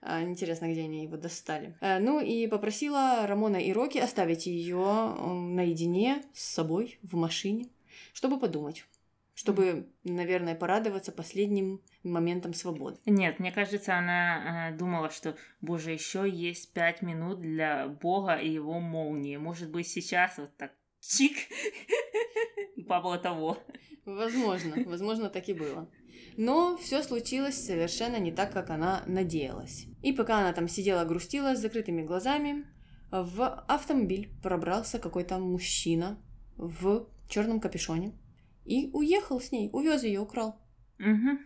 А, 0.00 0.22
Интересно, 0.22 0.70
где 0.70 0.82
они 0.82 1.04
его 1.04 1.16
достали. 1.16 1.76
Э, 1.80 1.98
Ну 1.98 2.20
и 2.20 2.46
попросила 2.46 3.26
Рамона 3.26 3.56
и 3.56 3.72
Рокки 3.72 3.98
оставить 3.98 4.46
ее 4.46 5.14
наедине 5.18 6.22
с 6.34 6.42
собой 6.54 6.98
в 7.02 7.16
машине, 7.16 7.68
чтобы 8.12 8.38
подумать. 8.38 8.84
Чтобы, 9.38 9.86
наверное, 10.02 10.56
порадоваться 10.56 11.12
последним 11.12 11.80
моментом 12.02 12.54
свободы. 12.54 12.98
Нет, 13.06 13.38
мне 13.38 13.52
кажется, 13.52 13.96
она 13.96 14.72
э, 14.72 14.76
думала, 14.76 15.10
что, 15.10 15.36
боже, 15.60 15.92
еще 15.92 16.28
есть 16.28 16.72
пять 16.72 17.02
минут 17.02 17.40
для 17.40 17.86
Бога 17.86 18.34
и 18.34 18.50
его 18.50 18.80
молнии. 18.80 19.36
Может 19.36 19.70
быть, 19.70 19.86
сейчас 19.86 20.38
вот 20.38 20.56
так 20.56 20.72
чик, 20.98 21.36
Пабло 22.88 23.16
того. 23.16 23.58
Возможно, 24.04 24.74
возможно, 24.86 25.30
так 25.30 25.48
и 25.48 25.52
было. 25.52 25.88
Но 26.36 26.76
все 26.76 27.04
случилось 27.04 27.64
совершенно 27.64 28.16
не 28.16 28.32
так, 28.32 28.52
как 28.52 28.70
она 28.70 29.04
надеялась. 29.06 29.86
И 30.02 30.12
пока 30.12 30.40
она 30.40 30.52
там 30.52 30.66
сидела, 30.66 31.04
грустила 31.04 31.54
с 31.54 31.60
закрытыми 31.60 32.02
глазами, 32.02 32.66
в 33.12 33.64
автомобиль 33.68 34.32
пробрался 34.42 34.98
какой-то 34.98 35.38
мужчина 35.38 36.20
в 36.56 37.06
черном 37.28 37.60
капюшоне 37.60 38.18
и 38.68 38.90
уехал 38.92 39.40
с 39.40 39.50
ней, 39.50 39.70
увез 39.72 40.04
ее, 40.04 40.20
украл. 40.20 40.60
Мгм. 40.98 41.40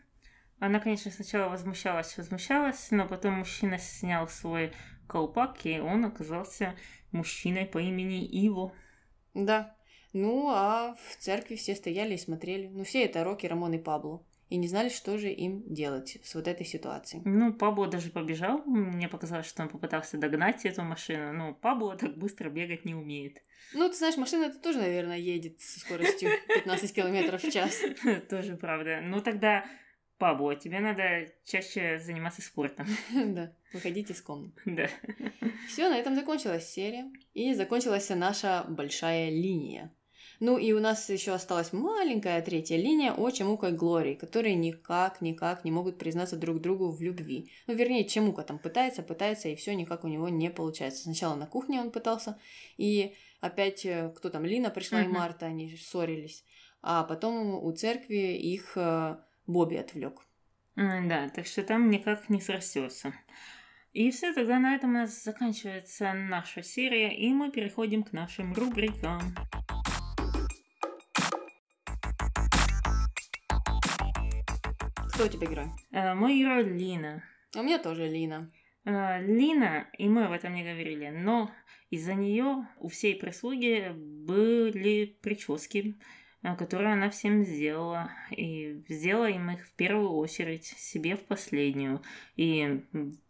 Она, 0.59 0.81
конечно, 0.81 1.11
сначала 1.11 1.49
возмущалась, 1.49 2.17
возмущалась, 2.17 2.91
но 2.91 3.07
потом 3.07 3.35
мужчина 3.35 3.79
снял 3.79 4.29
свой 4.29 4.73
колпак, 5.09 5.65
и 5.65 5.81
он 5.81 6.05
оказался 6.05 6.77
мужчиной 7.13 7.67
по 7.67 7.79
имени 7.79 8.25
Иво. 8.25 8.73
Да. 9.35 9.77
Ну, 10.13 10.49
а 10.51 10.95
в 10.95 11.17
церкви 11.17 11.57
все 11.57 11.75
стояли 11.75 12.15
и 12.15 12.19
смотрели. 12.19 12.69
Ну, 12.69 12.85
все 12.85 13.05
это 13.05 13.25
Рокки, 13.25 13.47
Рамон 13.47 13.75
и 13.75 13.79
Пабло. 13.79 14.25
И 14.53 14.59
не 14.59 14.69
знали, 14.69 14.91
что 14.91 15.17
же 15.17 15.31
им 15.31 15.63
делать 15.67 16.19
с 16.23 16.35
вот 16.35 16.47
этой 16.47 16.67
ситуацией. 16.67 17.23
Ну, 17.25 17.55
Пабло 17.55 17.87
даже 17.87 18.11
побежал. 18.11 18.63
Мне 18.67 19.09
показалось, 19.09 19.47
что 19.47 19.63
он 19.63 19.71
попытался 19.71 20.19
догнать 20.19 20.67
эту 20.67 20.83
машину. 20.83 21.33
Но 21.33 21.55
Пабло 21.55 21.97
так 21.97 22.19
быстро 22.19 22.51
бегать 22.51 22.85
не 22.85 22.95
умеет. 22.95 23.43
Ну, 23.73 23.89
ты 23.89 23.97
знаешь, 23.97 24.19
машина 24.19 24.45
это 24.45 24.59
тоже, 24.59 24.81
наверное, 24.81 25.17
едет 25.17 25.59
со 25.63 25.81
скоростью 25.81 26.29
15 26.49 26.95
километров 26.95 27.43
в 27.43 27.51
час. 27.51 27.81
Тоже 28.29 28.59
правда. 28.59 29.01
Ну, 29.03 29.23
тогда 29.23 29.65
Пабло, 30.19 30.55
тебе 30.55 30.81
надо 30.81 31.33
чаще 31.47 31.99
заниматься 31.99 32.43
спортом. 32.43 32.87
Да, 33.15 33.57
выходить 33.73 34.11
из 34.11 34.21
комнаты. 34.21 34.61
Да. 34.67 34.91
Все, 35.67 35.89
на 35.89 35.97
этом 35.97 36.15
закончилась 36.15 36.69
серия. 36.69 37.11
И 37.33 37.55
закончилась 37.55 38.11
наша 38.11 38.67
большая 38.69 39.31
линия. 39.31 39.95
Ну 40.45 40.59
и 40.59 40.73
у 40.73 40.81
нас 40.81 41.09
еще 41.09 41.35
осталась 41.35 41.73
маленькая 41.73 42.43
третья 42.43 42.77
линия 42.77 43.13
о 43.13 43.31
Чемука 43.31 43.69
и 43.69 43.73
Глории, 43.73 44.15
которые 44.15 44.57
никак-никак 44.57 45.63
не 45.63 45.71
могут 45.71 45.99
признаться 45.99 46.35
друг 46.35 46.61
другу 46.61 46.91
в 46.91 47.01
любви. 47.01 47.53
Ну, 47.69 47.75
вернее, 47.75 48.05
Чемука 48.05 48.43
там 48.43 48.59
пытается, 48.59 49.05
пытается, 49.05 49.49
и 49.49 49.55
все 49.55 49.73
никак 49.77 50.03
у 50.03 50.09
него 50.09 50.29
не 50.29 50.51
получается. 50.51 51.05
Сначала 51.05 51.37
на 51.37 51.47
кухне 51.47 51.81
он 51.81 51.93
пытался, 51.93 52.41
и 52.77 53.15
опять, 53.41 53.87
э, 53.87 54.13
кто 54.17 54.31
там, 54.31 54.45
Лина 54.45 54.71
пришла 54.71 55.03
uh-huh. 55.03 55.05
и 55.05 55.13
Марта, 55.13 55.47
они 55.47 55.77
ссорились. 55.77 56.45
А 56.83 57.05
потом 57.05 57.63
у 57.63 57.71
церкви 57.71 58.37
их 58.37 58.73
э, 58.75 59.19
Бобби 59.47 59.77
отвлек. 59.77 60.27
Да, 60.75 61.29
так 61.29 61.47
что 61.47 61.63
там 61.63 61.89
никак 61.89 62.29
не 62.29 62.41
срастется. 62.41 63.15
И 63.93 64.11
все, 64.11 64.33
тогда 64.33 64.59
на 64.59 64.75
этом 64.75 64.91
у 64.91 64.95
нас 64.95 65.23
заканчивается 65.23 66.13
наша 66.15 66.65
серия, 66.65 67.17
и 67.17 67.33
мы 67.33 67.53
переходим 67.53 68.03
к 68.03 68.13
нашим 68.13 68.55
рубрикам. 68.55 69.21
Кто 75.23 75.29
у 75.29 75.39
тебя 75.39 75.47
герой? 75.47 75.67
А, 75.93 76.17
мой 76.17 76.37
герой 76.37 76.65
Лина. 76.65 77.23
А 77.55 77.61
у 77.61 77.63
меня 77.63 77.79
тоже 77.79 78.09
Лина. 78.09 78.51
А, 78.85 79.21
Лина, 79.21 79.87
и 79.97 80.09
мы 80.09 80.25
об 80.25 80.33
этом 80.33 80.53
не 80.53 80.65
говорили, 80.65 81.11
но 81.11 81.49
из-за 81.91 82.15
нее 82.15 82.67
у 82.81 82.89
всей 82.89 83.15
прислуги 83.15 83.93
были 83.95 85.17
прически, 85.23 85.97
а, 86.43 86.57
которые 86.57 86.95
она 86.95 87.09
всем 87.09 87.45
сделала. 87.45 88.11
И 88.33 88.83
сделала 88.89 89.31
им 89.31 89.49
их 89.53 89.65
в 89.65 89.73
первую 89.77 90.11
очередь, 90.11 90.65
себе 90.65 91.15
в 91.15 91.25
последнюю. 91.25 92.03
И 92.35 92.83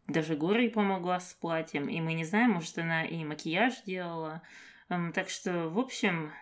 даже 0.09 0.35
Гори 0.35 0.71
помогла 0.71 1.21
с 1.21 1.35
платьем. 1.35 1.91
И 1.91 2.01
мы 2.01 2.15
не 2.15 2.25
знаем, 2.25 2.53
может, 2.53 2.79
она 2.79 3.05
и 3.05 3.23
макияж 3.23 3.83
делала. 3.85 4.41
Так 4.89 5.29
что, 5.29 5.69
в 5.69 5.79
общем, 5.79 6.33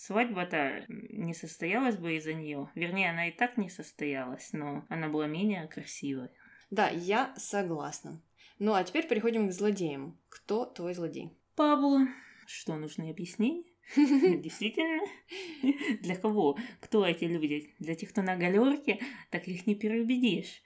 Свадьба-то 0.00 0.86
не 0.88 1.34
состоялась 1.34 1.98
бы 1.98 2.16
из-за 2.16 2.32
нее. 2.32 2.70
Вернее, 2.74 3.10
она 3.10 3.28
и 3.28 3.32
так 3.32 3.58
не 3.58 3.68
состоялась, 3.68 4.54
но 4.54 4.86
она 4.88 5.10
была 5.10 5.26
менее 5.26 5.68
красивой. 5.68 6.30
Да, 6.70 6.88
я 6.88 7.34
согласна. 7.36 8.22
Ну 8.58 8.72
а 8.72 8.82
теперь 8.82 9.06
переходим 9.06 9.46
к 9.46 9.52
злодеям. 9.52 10.18
Кто 10.30 10.64
твой 10.64 10.94
злодей? 10.94 11.36
Пабло. 11.54 12.08
Что, 12.46 12.76
нужно 12.76 13.10
объяснить? 13.10 13.66
Действительно? 13.94 15.04
Для 16.00 16.16
кого? 16.16 16.56
Кто 16.80 17.04
эти 17.04 17.24
люди? 17.24 17.74
Для 17.78 17.94
тех, 17.94 18.08
кто 18.08 18.22
на 18.22 18.36
галерке, 18.36 19.00
так 19.28 19.46
их 19.48 19.66
не 19.66 19.74
переубедишь. 19.74 20.62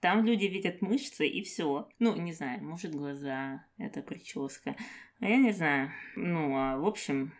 Там 0.00 0.24
люди 0.24 0.46
видят 0.46 0.80
мышцы 0.80 1.28
и 1.28 1.42
все. 1.42 1.86
Ну, 1.98 2.16
не 2.16 2.32
знаю, 2.32 2.64
может 2.64 2.94
глаза, 2.94 3.62
это 3.76 4.00
прическа. 4.00 4.74
А 5.18 5.28
я 5.28 5.36
не 5.36 5.52
знаю. 5.52 5.92
Ну, 6.16 6.56
а 6.56 6.78
в 6.78 6.86
общем, 6.86 7.34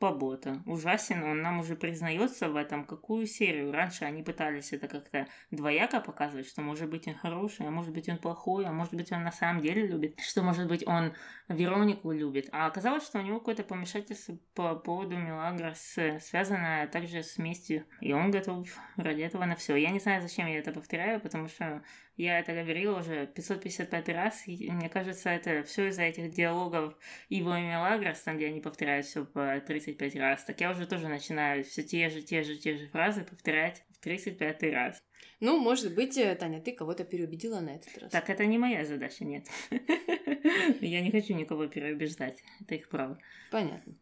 Побота. 0.00 0.62
Ужасен, 0.64 1.22
он 1.22 1.42
нам 1.42 1.60
уже 1.60 1.76
признается 1.76 2.48
в 2.48 2.56
этом, 2.56 2.86
какую 2.86 3.26
серию. 3.26 3.70
Раньше 3.70 4.06
они 4.06 4.22
пытались 4.22 4.72
это 4.72 4.88
как-то 4.88 5.28
двояко 5.50 6.00
показывать, 6.00 6.48
что 6.48 6.62
может 6.62 6.88
быть 6.88 7.06
он 7.06 7.14
хороший, 7.14 7.66
а 7.66 7.70
может 7.70 7.92
быть 7.92 8.08
он 8.08 8.16
плохой, 8.16 8.64
а 8.64 8.72
может 8.72 8.94
быть 8.94 9.12
он 9.12 9.24
на 9.24 9.30
самом 9.30 9.60
деле 9.60 9.86
любит, 9.86 10.18
что 10.18 10.42
может 10.42 10.68
быть 10.68 10.86
он 10.86 11.12
Веронику 11.48 12.12
любит. 12.12 12.48
А 12.50 12.64
оказалось, 12.64 13.04
что 13.04 13.18
у 13.18 13.22
него 13.22 13.40
какое-то 13.40 13.62
помешательство 13.62 14.38
по 14.54 14.74
поводу 14.74 15.18
Мелагрос, 15.18 15.98
связанное 16.20 16.86
также 16.86 17.22
с 17.22 17.36
местью. 17.36 17.84
И 18.00 18.14
он 18.14 18.30
готов 18.30 18.68
ради 18.96 19.20
этого 19.20 19.44
на 19.44 19.54
все. 19.54 19.76
Я 19.76 19.90
не 19.90 20.00
знаю, 20.00 20.22
зачем 20.22 20.46
я 20.46 20.60
это 20.60 20.72
повторяю, 20.72 21.20
потому 21.20 21.46
что 21.48 21.82
я 22.22 22.38
это 22.38 22.52
говорила 22.52 23.00
уже 23.00 23.26
555 23.26 24.08
раз, 24.10 24.46
и 24.46 24.70
мне 24.70 24.88
кажется, 24.88 25.30
это 25.30 25.62
все 25.62 25.88
из-за 25.88 26.02
этих 26.02 26.30
диалогов 26.30 26.94
Иво 27.28 27.58
и 27.58 27.62
Мелагрос, 27.62 28.20
там, 28.20 28.36
где 28.36 28.46
они 28.46 28.60
повторяют 28.60 29.06
все 29.06 29.24
по 29.24 29.60
35 29.60 30.16
раз. 30.16 30.44
Так 30.44 30.60
я 30.60 30.70
уже 30.70 30.86
тоже 30.86 31.08
начинаю 31.08 31.64
все 31.64 31.82
те 31.82 32.10
же, 32.10 32.22
те 32.22 32.42
же, 32.42 32.56
те 32.56 32.76
же 32.76 32.88
фразы 32.88 33.24
повторять 33.24 33.84
в 33.90 34.00
35 34.00 34.62
раз. 34.64 35.02
Ну, 35.40 35.58
может 35.58 35.94
быть, 35.94 36.18
э, 36.18 36.34
Таня, 36.34 36.60
ты 36.60 36.72
кого-то 36.72 37.04
переубедила 37.04 37.60
на 37.60 37.70
этот 37.70 37.96
раз. 37.98 38.12
Так, 38.12 38.28
это 38.28 38.44
не 38.44 38.58
моя 38.58 38.84
задача, 38.84 39.24
нет. 39.24 39.46
Я 40.80 41.00
не 41.00 41.10
хочу 41.10 41.34
никого 41.34 41.66
переубеждать. 41.66 42.42
Это 42.60 42.74
их 42.74 42.90
право. 42.90 43.18
Понятно. 43.50 43.94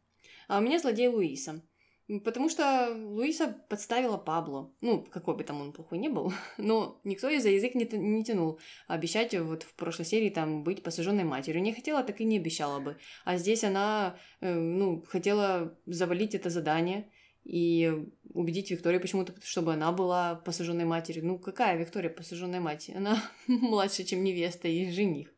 А 0.49 0.59
у 0.59 0.61
меня 0.61 0.79
злодей 0.81 1.09
Луиса. 1.09 1.63
Потому 2.25 2.49
что 2.49 2.91
Луиса 2.95 3.55
подставила 3.69 4.17
Пабло. 4.17 4.73
Ну, 4.81 5.03
какой 5.03 5.37
бы 5.37 5.45
там 5.45 5.61
он 5.61 5.73
плохой 5.73 5.99
не 5.99 6.09
был. 6.09 6.33
Но 6.57 7.01
никто 7.05 7.29
ее 7.29 7.41
за 7.41 7.51
язык 7.51 7.75
не, 7.75 7.85
не 7.85 8.25
тянул. 8.25 8.59
Обещать 8.87 9.39
вот 9.39 9.63
в 9.63 9.75
прошлой 9.75 10.07
серии 10.07 10.31
там 10.31 10.65
быть 10.65 10.83
посаженной 10.83 11.25
матерью. 11.25 11.63
Не 11.63 11.75
хотела, 11.75 12.03
так 12.03 12.21
и 12.23 12.25
не 12.25 12.39
обещала 12.39 12.81
бы. 12.81 12.97
А 13.27 13.37
здесь 13.37 13.63
она, 13.63 14.17
э, 14.41 14.55
ну, 14.55 15.03
хотела 15.03 15.79
завалить 15.85 16.35
это 16.35 16.49
задание 16.49 17.11
и 17.45 18.07
убедить 18.33 18.71
Викторию 18.71 19.03
почему-то, 19.03 19.35
чтобы 19.43 19.75
она 19.75 19.93
была 19.93 20.37
посаженной 20.37 20.87
матерью. 20.87 21.27
Ну, 21.27 21.39
какая 21.39 21.77
Виктория 21.77 22.11
посаженная 22.11 22.61
мать? 22.61 22.91
Она 22.95 23.23
младше, 23.47 24.05
чем 24.05 24.25
невеста 24.25 24.67
и 24.67 24.91
жених. 24.91 25.29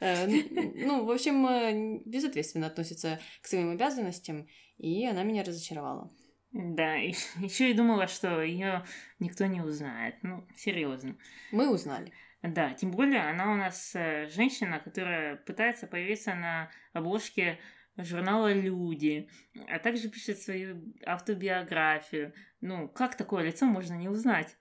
Э, 0.00 0.26
ну, 0.26 1.04
в 1.04 1.10
общем, 1.10 1.46
э, 1.46 2.00
безответственно 2.04 2.66
относится 2.66 3.20
к 3.42 3.46
своим 3.46 3.70
обязанностям 3.70 4.46
и 4.78 5.06
она 5.06 5.22
меня 5.22 5.44
разочаровала. 5.44 6.10
Да, 6.52 6.94
еще 7.36 7.70
и 7.70 7.74
думала, 7.74 8.06
что 8.06 8.42
ее 8.42 8.84
никто 9.18 9.46
не 9.46 9.60
узнает. 9.60 10.16
Ну, 10.22 10.46
серьезно. 10.56 11.16
Мы 11.52 11.70
узнали. 11.70 12.12
Да, 12.42 12.74
тем 12.74 12.90
более 12.90 13.22
она 13.22 13.52
у 13.52 13.56
нас 13.56 13.92
э, 13.94 14.28
женщина, 14.28 14.78
которая 14.78 15.36
пытается 15.36 15.86
появиться 15.86 16.34
на 16.34 16.70
обложке 16.92 17.58
журнала 17.96 18.52
«Люди», 18.52 19.28
а 19.68 19.78
также 19.78 20.10
пишет 20.10 20.38
свою 20.38 20.94
автобиографию. 21.06 22.34
Ну, 22.60 22.88
как 22.88 23.16
такое 23.16 23.44
лицо 23.44 23.66
можно 23.66 23.94
не 23.94 24.08
узнать? 24.08 24.56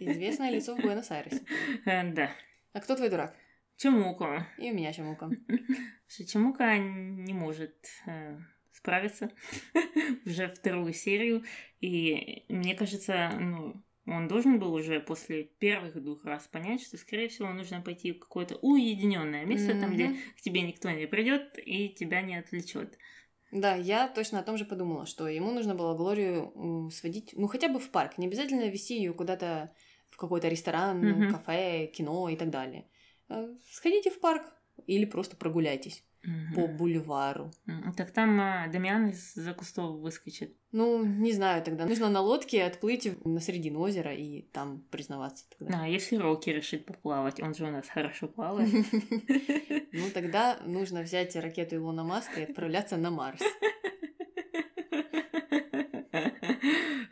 Известное 0.00 0.50
лицо 0.50 0.74
в 0.74 0.80
Буэнос-Айресе. 0.82 1.42
Да. 1.84 2.30
А 2.72 2.80
кто 2.80 2.96
твой 2.96 3.08
дурак? 3.08 3.34
Чемука. 3.80 4.46
И 4.58 4.70
у 4.70 4.74
меня 4.74 4.92
Чемука. 4.92 5.30
Чемука 6.06 6.76
не 6.76 7.32
может 7.32 7.74
э, 8.06 8.38
справиться 8.72 9.30
уже 10.26 10.48
вторую 10.48 10.92
серию. 10.92 11.44
И 11.80 12.44
мне 12.50 12.74
кажется, 12.74 13.30
ну, 13.40 13.82
он 14.04 14.28
должен 14.28 14.58
был 14.58 14.74
уже 14.74 15.00
после 15.00 15.44
первых 15.44 15.94
двух 16.02 16.26
раз 16.26 16.46
понять, 16.46 16.82
что, 16.82 16.98
скорее 16.98 17.28
всего, 17.28 17.48
нужно 17.54 17.80
пойти 17.80 18.12
в 18.12 18.18
какое-то 18.18 18.56
уединенное 18.56 19.46
место, 19.46 19.72
mm-hmm. 19.72 19.80
там, 19.80 19.94
где 19.94 20.16
к 20.36 20.42
тебе 20.42 20.60
никто 20.60 20.90
не 20.90 21.06
придет 21.06 21.58
и 21.64 21.88
тебя 21.88 22.20
не 22.20 22.36
отвлечет. 22.36 22.98
Да, 23.50 23.76
я 23.76 24.08
точно 24.08 24.40
о 24.40 24.42
том 24.42 24.58
же 24.58 24.66
подумала, 24.66 25.06
что 25.06 25.26
ему 25.26 25.52
нужно 25.52 25.74
было 25.74 25.96
Глорию 25.96 26.90
сводить, 26.90 27.30
ну, 27.32 27.46
хотя 27.46 27.68
бы 27.68 27.78
в 27.78 27.88
парк. 27.88 28.18
Не 28.18 28.26
обязательно 28.26 28.68
вести 28.68 28.98
ее 28.98 29.14
куда-то 29.14 29.74
в 30.10 30.18
какой-то 30.18 30.48
ресторан, 30.48 31.02
mm-hmm. 31.02 31.30
кафе, 31.30 31.86
кино 31.86 32.28
и 32.28 32.36
так 32.36 32.50
далее. 32.50 32.84
Э, 33.30 33.54
сходите 33.70 34.10
в 34.10 34.20
парк 34.20 34.42
или 34.86 35.04
просто 35.04 35.36
прогуляйтесь 35.36 36.04
угу. 36.24 36.54
по 36.54 36.66
бульвару. 36.66 37.50
Так 37.96 38.10
там 38.10 38.40
а, 38.40 38.68
Дамиан 38.68 39.08
из-за 39.10 39.54
кустов 39.54 39.98
выскочит. 40.00 40.56
Ну, 40.72 41.04
не 41.04 41.32
знаю 41.32 41.62
тогда. 41.62 41.86
Нужно 41.86 42.08
на 42.08 42.20
лодке 42.20 42.64
отплыть 42.64 43.08
на 43.24 43.40
середину 43.40 43.80
озера 43.80 44.14
и 44.14 44.42
там 44.42 44.84
признаваться 44.90 45.44
тогда. 45.58 45.82
А, 45.82 45.88
если 45.88 46.16
Рокки 46.16 46.50
решит 46.50 46.86
поплавать, 46.86 47.40
он 47.40 47.54
же 47.54 47.66
у 47.66 47.70
нас 47.70 47.88
хорошо 47.88 48.28
плавает. 48.28 48.70
Ну, 49.92 50.04
тогда 50.14 50.58
нужно 50.64 51.02
взять 51.02 51.34
ракету 51.34 51.74
Илона 51.74 52.04
Маска 52.04 52.40
и 52.40 52.44
отправляться 52.44 52.96
на 52.96 53.10
Марс. 53.10 53.40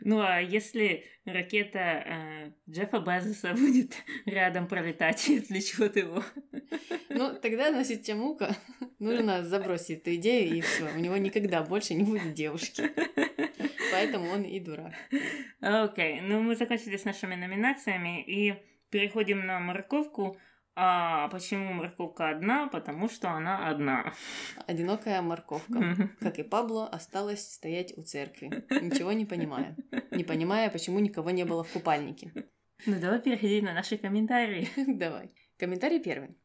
Ну 0.09 0.21
а 0.21 0.39
если 0.39 1.05
ракета 1.23 1.79
э, 1.79 2.51
Джеффа 2.67 2.99
Безоса 2.99 3.53
будет 3.53 3.93
рядом 4.25 4.67
пролетать 4.67 5.29
и 5.29 5.37
отвлечет 5.37 5.97
его? 5.97 6.23
Ну, 7.09 7.35
тогда, 7.39 7.71
значит, 7.71 8.03
Чамука 8.05 8.55
нужно 8.99 9.43
забросить 9.43 9.99
эту 9.99 10.15
идею, 10.15 10.57
и 10.57 10.61
все, 10.61 10.85
у 10.95 10.97
него 10.97 11.15
никогда 11.17 11.61
больше 11.61 11.93
не 11.93 12.03
будет 12.03 12.33
девушки. 12.33 12.89
Поэтому 13.91 14.31
он 14.31 14.41
и 14.41 14.59
дурак. 14.59 14.93
Окей, 15.61 16.17
okay. 16.17 16.21
ну 16.21 16.41
мы 16.41 16.55
закончили 16.55 16.97
с 16.97 17.05
нашими 17.05 17.35
номинациями 17.35 18.23
и 18.23 18.55
переходим 18.89 19.45
на 19.45 19.59
морковку. 19.59 20.39
А 20.81 21.27
почему 21.27 21.73
морковка 21.73 22.29
одна? 22.29 22.67
Потому 22.67 23.09
что 23.09 23.31
она 23.31 23.67
одна. 23.67 24.13
Одинокая 24.65 25.21
морковка, 25.21 26.09
как 26.21 26.39
и 26.39 26.43
Пабло, 26.43 26.87
осталась 26.87 27.51
стоять 27.51 27.97
у 27.97 28.01
церкви, 28.01 28.63
ничего 28.69 29.11
не 29.11 29.25
понимая. 29.25 29.75
Не 30.11 30.23
понимая, 30.23 30.69
почему 30.69 30.99
никого 30.99 31.31
не 31.31 31.43
было 31.43 31.65
в 31.65 31.73
купальнике. 31.73 32.31
Ну 32.85 32.97
давай 32.97 33.19
переходить 33.21 33.61
на 33.61 33.73
наши 33.73 33.97
комментарии. 33.97 34.69
Давай. 34.97 35.33
Комментарий 35.57 35.99
первый. 35.99 36.37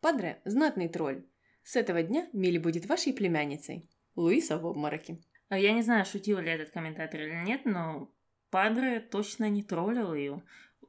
Падре– 0.00 0.40
знатный 0.46 0.88
тролль. 0.88 1.26
С 1.62 1.76
этого 1.76 2.02
дня 2.02 2.28
Милли 2.32 2.56
будет 2.56 2.86
вашей 2.86 3.12
племянницей. 3.12 3.90
Луиса 4.16 4.56
в 4.56 4.66
обмороке. 4.66 5.18
А 5.50 5.58
Я 5.58 5.72
не 5.72 5.82
знаю, 5.82 6.06
шутил 6.06 6.38
ли 6.38 6.50
этот 6.50 6.70
комментатор 6.70 7.20
или 7.20 7.44
нет, 7.44 7.66
но 7.66 8.10
Падре 8.48 9.00
точно 9.00 9.50
не 9.50 9.62
троллил 9.62 10.14
ее. 10.14 10.42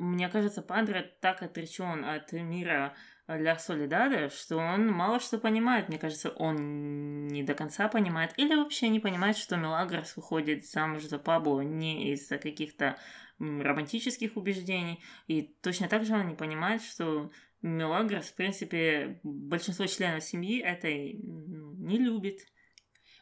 Мне 0.04 0.28
кажется, 0.28 0.62
Падре 0.62 1.16
так 1.22 1.42
отречен 1.42 2.04
от 2.04 2.34
мира 2.34 2.94
для 3.26 3.58
Солидада, 3.58 4.30
что 4.30 4.58
он 4.58 4.92
мало 4.92 5.22
что 5.22 5.38
понимает. 5.38 5.88
Мне 5.88 5.98
кажется, 5.98 6.30
он 6.30 7.28
не 7.30 7.42
до 7.42 7.54
конца 7.54 7.88
понимает. 7.88 8.34
Или 8.36 8.54
вообще 8.54 8.90
не 8.90 9.00
понимает, 9.00 9.38
что 9.38 9.56
Мелагрос 9.56 10.18
выходит 10.18 10.66
замуж 10.66 11.04
за 11.04 11.20
Пабло 11.20 11.62
не 11.62 12.12
из-за 12.12 12.38
каких-то 12.38 12.98
романтических 13.40 14.36
убеждений. 14.36 15.02
И 15.28 15.42
точно 15.62 15.88
так 15.88 16.04
же 16.04 16.16
он 16.16 16.28
не 16.28 16.36
понимает, 16.36 16.82
что 16.82 17.32
Мелагрос, 17.62 18.26
в 18.26 18.36
принципе, 18.36 19.22
большинство 19.24 19.86
членов 19.86 20.22
семьи 20.22 20.60
этой 20.60 21.14
не 21.14 21.98
любит. 21.98 22.42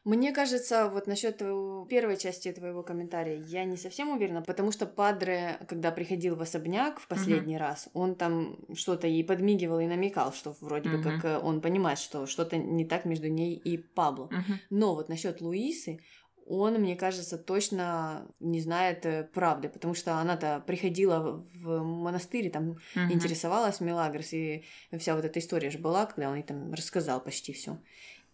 Мне 0.04 0.32
кажется, 0.32 0.89
вот 0.89 1.06
насчет 1.06 1.38
первой 1.88 2.18
части 2.18 2.52
твоего 2.52 2.82
комментария 2.82 3.38
я 3.38 3.66
не 3.66 3.78
совсем 3.78 4.10
уверена, 4.10 4.41
потому 4.41 4.72
что 4.72 4.88
Падре, 4.88 5.60
когда 5.68 5.91
приходил 5.91 6.36
в 6.36 6.41
особняк 6.41 6.99
в 6.99 7.08
последний 7.08 7.56
uh-huh. 7.56 7.60
раз, 7.60 7.89
он 7.93 8.16
там 8.16 8.58
что-то 8.74 9.06
ей 9.06 9.24
подмигивал 9.24 9.80
и 9.80 9.86
намекал, 9.86 10.34
что 10.34 10.56
вроде 10.60 10.89
uh-huh. 10.89 10.97
бы 10.97 11.04
как 11.04 11.26
э, 11.26 11.38
он 11.38 11.62
понимает, 11.62 11.99
что 11.99 12.26
что-то 12.26 12.58
не 12.58 12.84
так 12.84 13.06
между 13.06 13.28
ней 13.28 13.56
и 13.56 13.78
Пабло. 13.78 14.30
Uh-huh. 14.32 14.56
Но 14.72 14.95
вот 14.95 15.08
насчет 15.08 15.39
Луисы, 15.39 15.99
он, 16.47 16.74
мне 16.80 16.95
кажется, 16.95 17.38
точно 17.38 18.28
не 18.39 18.60
знает 18.60 19.06
э, 19.06 19.30
правды, 19.32 19.70
потому 19.70 19.93
что 19.93 20.16
она-то 20.16 20.64
приходила 20.66 21.45
в 21.54 21.84
монастырь, 21.84 22.49
там 22.49 22.72
uh-huh. 22.95 23.12
интересовалась 23.12 23.80
Мелагрос, 23.82 24.34
и 24.34 24.64
вся 24.97 25.16
вот 25.16 25.26
эта 25.26 25.38
история 25.38 25.70
же 25.70 25.78
была, 25.78 26.08
когда 26.08 26.30
он 26.30 26.38
ей 26.38 26.43
там 26.43 26.74
рассказал 26.74 27.22
почти 27.22 27.54
все. 27.54 27.78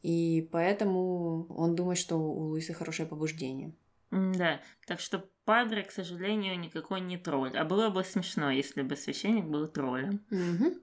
И 0.03 0.47
поэтому 0.51 1.47
он 1.49 1.75
думает, 1.75 1.97
что 1.97 2.17
у 2.17 2.49
Луисы 2.49 2.73
хорошее 2.73 3.07
побуждение. 3.07 3.73
Да, 4.11 4.61
так 4.85 4.99
что 4.99 5.29
Падре, 5.43 5.83
к 5.83 5.91
сожалению, 5.91 6.59
никакой 6.59 7.01
не 7.01 7.17
тролль. 7.17 7.57
А 7.57 7.65
было 7.65 7.89
бы 7.89 8.03
смешно, 8.03 8.51
если 8.51 8.81
бы 8.81 8.95
священник 8.95 9.45
был 9.45 9.67
троллем. 9.67 10.21
Угу. 10.31 10.75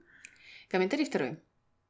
Комментарий 0.69 1.05
второй. 1.05 1.37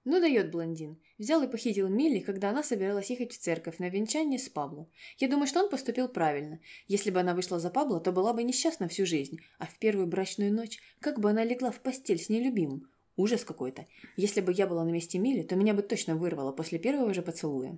Ну 0.05 0.19
дает 0.19 0.51
блондин. 0.51 0.97
Взял 1.17 1.41
и 1.41 1.47
похитил 1.47 1.87
Милли, 1.87 2.19
когда 2.19 2.51
она 2.51 2.61
собиралась 2.61 3.09
ехать 3.09 3.31
в 3.33 3.39
церковь 3.39 3.79
на 3.79 3.89
венчание 3.89 4.37
с 4.37 4.49
Пабло. 4.49 4.87
Я 5.17 5.27
думаю, 5.27 5.47
что 5.47 5.63
он 5.63 5.69
поступил 5.69 6.07
правильно. 6.07 6.59
Если 6.87 7.09
бы 7.09 7.21
она 7.21 7.33
вышла 7.33 7.59
за 7.59 7.71
Пабло, 7.71 7.99
то 7.99 8.11
была 8.11 8.33
бы 8.33 8.43
несчастна 8.43 8.87
всю 8.87 9.05
жизнь. 9.05 9.39
А 9.57 9.65
в 9.65 9.79
первую 9.79 10.05
брачную 10.05 10.53
ночь, 10.53 10.79
как 10.99 11.19
бы 11.19 11.31
она 11.31 11.43
легла 11.43 11.71
в 11.71 11.79
постель 11.79 12.19
с 12.19 12.29
нелюбимым? 12.29 12.87
Ужас 13.15 13.45
какой-то. 13.45 13.87
Если 14.17 14.41
бы 14.41 14.51
я 14.51 14.67
была 14.67 14.83
на 14.83 14.89
месте 14.89 15.17
Мили, 15.19 15.41
то 15.43 15.55
меня 15.55 15.73
бы 15.73 15.81
точно 15.81 16.15
вырвало 16.15 16.51
после 16.51 16.79
первого 16.79 17.13
же 17.13 17.21
поцелуя. 17.21 17.77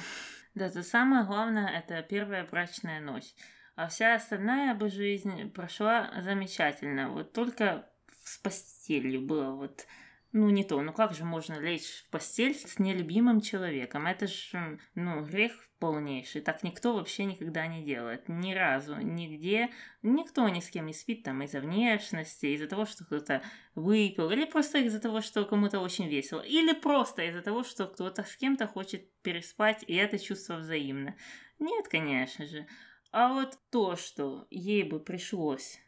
Да, 0.54 0.68
то 0.68 0.82
самое 0.82 1.24
главное– 1.24 1.66
это 1.78 2.02
первая 2.02 2.46
брачная 2.46 3.00
ночь. 3.00 3.34
А 3.74 3.88
вся 3.88 4.14
остальная 4.14 4.74
бы 4.74 4.90
жизнь 4.90 5.50
прошла 5.50 6.12
замечательно. 6.20 7.10
Вот 7.10 7.32
только 7.32 7.88
с 8.22 8.36
постелью 8.36 9.22
было 9.22 9.52
вот 9.52 9.86
ну, 10.32 10.48
не 10.48 10.64
то. 10.64 10.80
Ну, 10.80 10.92
как 10.92 11.14
же 11.14 11.24
можно 11.24 11.60
лечь 11.60 12.04
в 12.06 12.10
постель 12.10 12.54
с 12.54 12.78
нелюбимым 12.78 13.40
человеком? 13.42 14.06
Это 14.06 14.26
же, 14.26 14.78
ну, 14.94 15.22
грех 15.24 15.52
полнейший. 15.78 16.40
Так 16.40 16.62
никто 16.62 16.94
вообще 16.94 17.24
никогда 17.24 17.66
не 17.66 17.84
делает. 17.84 18.28
Ни 18.28 18.54
разу, 18.54 18.96
нигде. 18.96 19.68
Никто 20.02 20.48
ни 20.48 20.60
с 20.60 20.70
кем 20.70 20.86
не 20.86 20.94
спит 20.94 21.22
там 21.24 21.42
из-за 21.42 21.60
внешности, 21.60 22.46
из-за 22.46 22.66
того, 22.66 22.86
что 22.86 23.04
кто-то 23.04 23.42
выпил, 23.74 24.30
или 24.30 24.46
просто 24.46 24.78
из-за 24.78 25.00
того, 25.00 25.20
что 25.20 25.44
кому-то 25.44 25.80
очень 25.80 26.08
весело, 26.08 26.40
или 26.40 26.72
просто 26.72 27.24
из-за 27.24 27.42
того, 27.42 27.62
что 27.62 27.86
кто-то 27.86 28.22
с 28.22 28.36
кем-то 28.36 28.66
хочет 28.66 29.12
переспать, 29.22 29.84
и 29.86 29.94
это 29.94 30.18
чувство 30.18 30.54
взаимно. 30.54 31.14
Нет, 31.58 31.88
конечно 31.88 32.46
же. 32.46 32.66
А 33.10 33.34
вот 33.34 33.58
то, 33.70 33.96
что 33.96 34.46
ей 34.50 34.84
бы 34.84 34.98
пришлось 34.98 35.78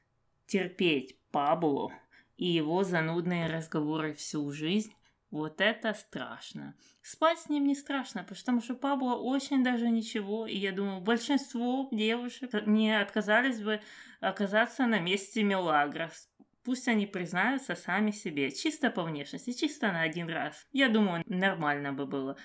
терпеть 0.46 1.16
Пабло, 1.30 1.92
и 2.36 2.46
его 2.46 2.84
занудные 2.84 3.46
разговоры 3.46 4.14
всю 4.14 4.50
жизнь, 4.50 4.94
вот 5.30 5.60
это 5.60 5.94
страшно. 5.94 6.76
Спать 7.02 7.40
с 7.40 7.48
ним 7.48 7.66
не 7.66 7.74
страшно, 7.74 8.22
потому 8.22 8.60
что 8.60 8.74
Пабло 8.74 9.16
очень 9.16 9.64
даже 9.64 9.90
ничего, 9.90 10.46
и 10.46 10.56
я 10.56 10.70
думаю, 10.70 11.00
большинство 11.00 11.88
девушек 11.90 12.52
не 12.66 12.96
отказались 12.96 13.60
бы 13.60 13.80
оказаться 14.20 14.86
на 14.86 15.00
месте 15.00 15.42
Мелагрос. 15.42 16.28
Пусть 16.62 16.88
они 16.88 17.06
признаются 17.06 17.74
сами 17.74 18.10
себе, 18.10 18.50
чисто 18.52 18.90
по 18.90 19.02
внешности, 19.02 19.52
чисто 19.52 19.88
на 19.88 20.02
один 20.02 20.30
раз. 20.30 20.66
Я 20.72 20.88
думаю, 20.88 21.24
нормально 21.26 21.92
бы 21.92 22.06
было. 22.06 22.36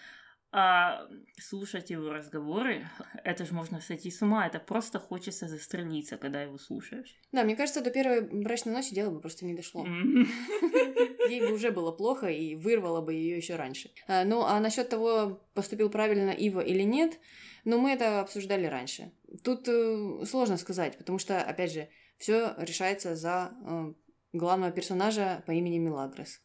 А 0.52 1.08
слушать 1.40 1.92
его 1.92 2.10
разговоры, 2.10 2.88
это 3.24 3.46
же 3.46 3.54
можно 3.54 3.82
сойти 3.82 4.10
с 4.10 4.22
ума, 4.22 4.48
это 4.48 4.60
просто 4.60 5.00
хочется 5.00 5.48
застрелиться, 5.48 6.18
когда 6.18 6.42
его 6.42 6.58
слушаешь. 6.58 7.16
Да, 7.32 7.44
мне 7.44 7.56
кажется, 7.56 7.84
до 7.84 7.92
первой 7.92 8.22
брачной 8.22 8.74
ночи 8.74 8.96
дело 8.96 9.12
бы 9.12 9.22
просто 9.22 9.46
не 9.46 9.54
дошло. 9.54 9.86
Ей 11.30 11.42
бы 11.42 11.54
уже 11.54 11.70
было 11.70 11.92
плохо 11.92 12.28
и 12.28 12.56
вырвало 12.56 13.02
бы 13.02 13.14
ее 13.14 13.38
еще 13.38 13.58
раньше. 13.58 13.92
А, 14.08 14.26
ну, 14.26 14.42
а 14.42 14.60
насчет 14.60 14.90
того, 14.90 15.40
поступил 15.54 15.92
правильно 15.92 16.32
Ива 16.32 16.62
или 16.62 16.82
нет, 16.82 17.20
ну, 17.64 17.78
мы 17.80 17.92
это 17.92 18.22
обсуждали 18.22 18.66
раньше. 18.66 19.12
Тут 19.44 19.68
э, 19.68 20.26
сложно 20.26 20.58
сказать, 20.58 20.98
потому 20.98 21.20
что, 21.20 21.40
опять 21.42 21.74
же, 21.74 21.90
все 22.18 22.56
решается 22.58 23.16
за 23.16 23.52
э, 23.62 23.94
главного 24.34 24.72
персонажа 24.72 25.44
по 25.46 25.52
имени 25.52 25.78
Милагрос 25.78 26.42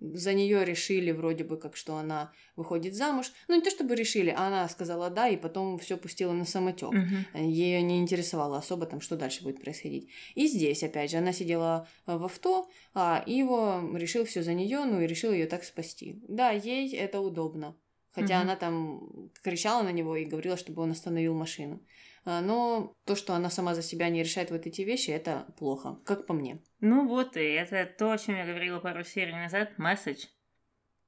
за 0.00 0.32
нее 0.32 0.64
решили 0.64 1.12
вроде 1.12 1.44
бы 1.44 1.56
как, 1.56 1.76
что 1.76 1.96
она 1.96 2.32
выходит 2.56 2.94
замуж. 2.94 3.32
Ну, 3.48 3.54
не 3.54 3.60
то 3.60 3.70
чтобы 3.70 3.94
решили, 3.94 4.30
а 4.36 4.46
она 4.46 4.68
сказала 4.68 5.10
да, 5.10 5.28
и 5.28 5.36
потом 5.36 5.78
все 5.78 5.96
пустила 5.96 6.32
на 6.32 6.44
самотек. 6.44 6.90
Угу. 6.90 7.42
Ее 7.42 7.82
не 7.82 7.98
интересовало 7.98 8.58
особо 8.58 8.86
там, 8.86 9.00
что 9.00 9.16
дальше 9.16 9.42
будет 9.42 9.60
происходить. 9.60 10.08
И 10.34 10.46
здесь, 10.46 10.82
опять 10.82 11.10
же, 11.10 11.18
она 11.18 11.32
сидела 11.32 11.86
э, 12.06 12.16
в 12.16 12.24
авто, 12.24 12.68
а 12.94 13.22
Иво 13.26 13.96
решил 13.96 14.24
все 14.24 14.42
за 14.42 14.54
нее, 14.54 14.84
ну 14.84 15.00
и 15.00 15.06
решил 15.06 15.32
ее 15.32 15.46
так 15.46 15.64
спасти. 15.64 16.18
Да, 16.28 16.50
ей 16.50 16.94
это 16.96 17.20
удобно. 17.20 17.76
Хотя 18.12 18.36
угу. 18.36 18.42
она 18.42 18.56
там 18.56 19.30
кричала 19.42 19.82
на 19.82 19.92
него 19.92 20.16
и 20.16 20.24
говорила, 20.24 20.56
чтобы 20.56 20.82
он 20.82 20.90
остановил 20.90 21.34
машину. 21.34 21.80
А, 22.24 22.40
но 22.40 22.94
то, 23.04 23.16
что 23.16 23.34
она 23.34 23.50
сама 23.50 23.74
за 23.74 23.82
себя 23.82 24.08
не 24.10 24.22
решает 24.22 24.50
вот 24.50 24.66
эти 24.66 24.82
вещи, 24.82 25.10
это 25.10 25.46
плохо, 25.58 25.98
как 26.04 26.26
по 26.26 26.34
мне. 26.34 26.62
Ну 26.80 27.08
вот 27.08 27.36
и 27.36 27.40
это 27.40 27.86
то, 27.86 28.12
о 28.12 28.18
чем 28.18 28.36
я 28.36 28.44
говорила 28.44 28.78
пару 28.78 29.04
серий 29.04 29.32
назад, 29.32 29.78
месседж. 29.78 30.26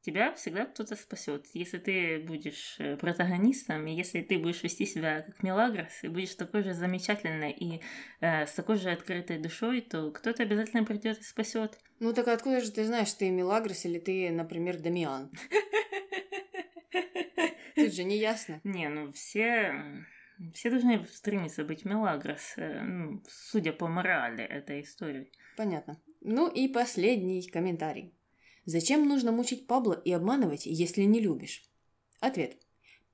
Тебя 0.00 0.34
всегда 0.34 0.64
кто-то 0.64 0.96
спасет. 0.96 1.46
Если 1.52 1.78
ты 1.78 2.18
будешь 2.18 2.74
э, 2.80 2.96
протагонистом, 2.96 3.86
если 3.86 4.20
ты 4.22 4.36
будешь 4.36 4.64
вести 4.64 4.84
себя 4.84 5.22
как 5.22 5.44
Мелагрос, 5.44 6.02
и 6.02 6.08
будешь 6.08 6.34
такой 6.34 6.64
же 6.64 6.74
замечательной 6.74 7.52
и 7.52 7.80
э, 8.20 8.46
с 8.46 8.52
такой 8.52 8.78
же 8.78 8.90
открытой 8.90 9.38
душой, 9.38 9.80
то 9.80 10.10
кто-то 10.10 10.42
обязательно 10.42 10.82
придет 10.82 11.20
и 11.20 11.22
спасет. 11.22 11.78
Ну 12.00 12.12
так 12.12 12.26
откуда 12.26 12.60
же 12.60 12.72
ты 12.72 12.84
знаешь, 12.84 13.12
ты 13.12 13.30
Мелагрос 13.30 13.84
или 13.84 14.00
ты, 14.00 14.30
например, 14.32 14.80
Дамиан? 14.80 15.30
Тут 17.76 17.94
же 17.94 18.02
не 18.02 18.18
ясно. 18.18 18.60
Не, 18.64 18.88
ну 18.88 19.12
все 19.12 20.04
все 20.54 20.70
должны 20.70 21.06
стремиться 21.06 21.64
быть 21.64 21.84
Мелагрос, 21.84 22.54
э, 22.56 22.82
ну, 22.82 23.22
судя 23.28 23.72
по 23.72 23.88
морали 23.88 24.44
этой 24.44 24.82
истории. 24.82 25.30
Понятно. 25.56 26.00
Ну 26.20 26.48
и 26.48 26.68
последний 26.68 27.42
комментарий. 27.48 28.14
Зачем 28.64 29.08
нужно 29.08 29.32
мучить 29.32 29.66
Пабло 29.66 29.94
и 29.94 30.12
обманывать, 30.12 30.66
если 30.66 31.02
не 31.02 31.20
любишь? 31.20 31.64
Ответ. 32.20 32.61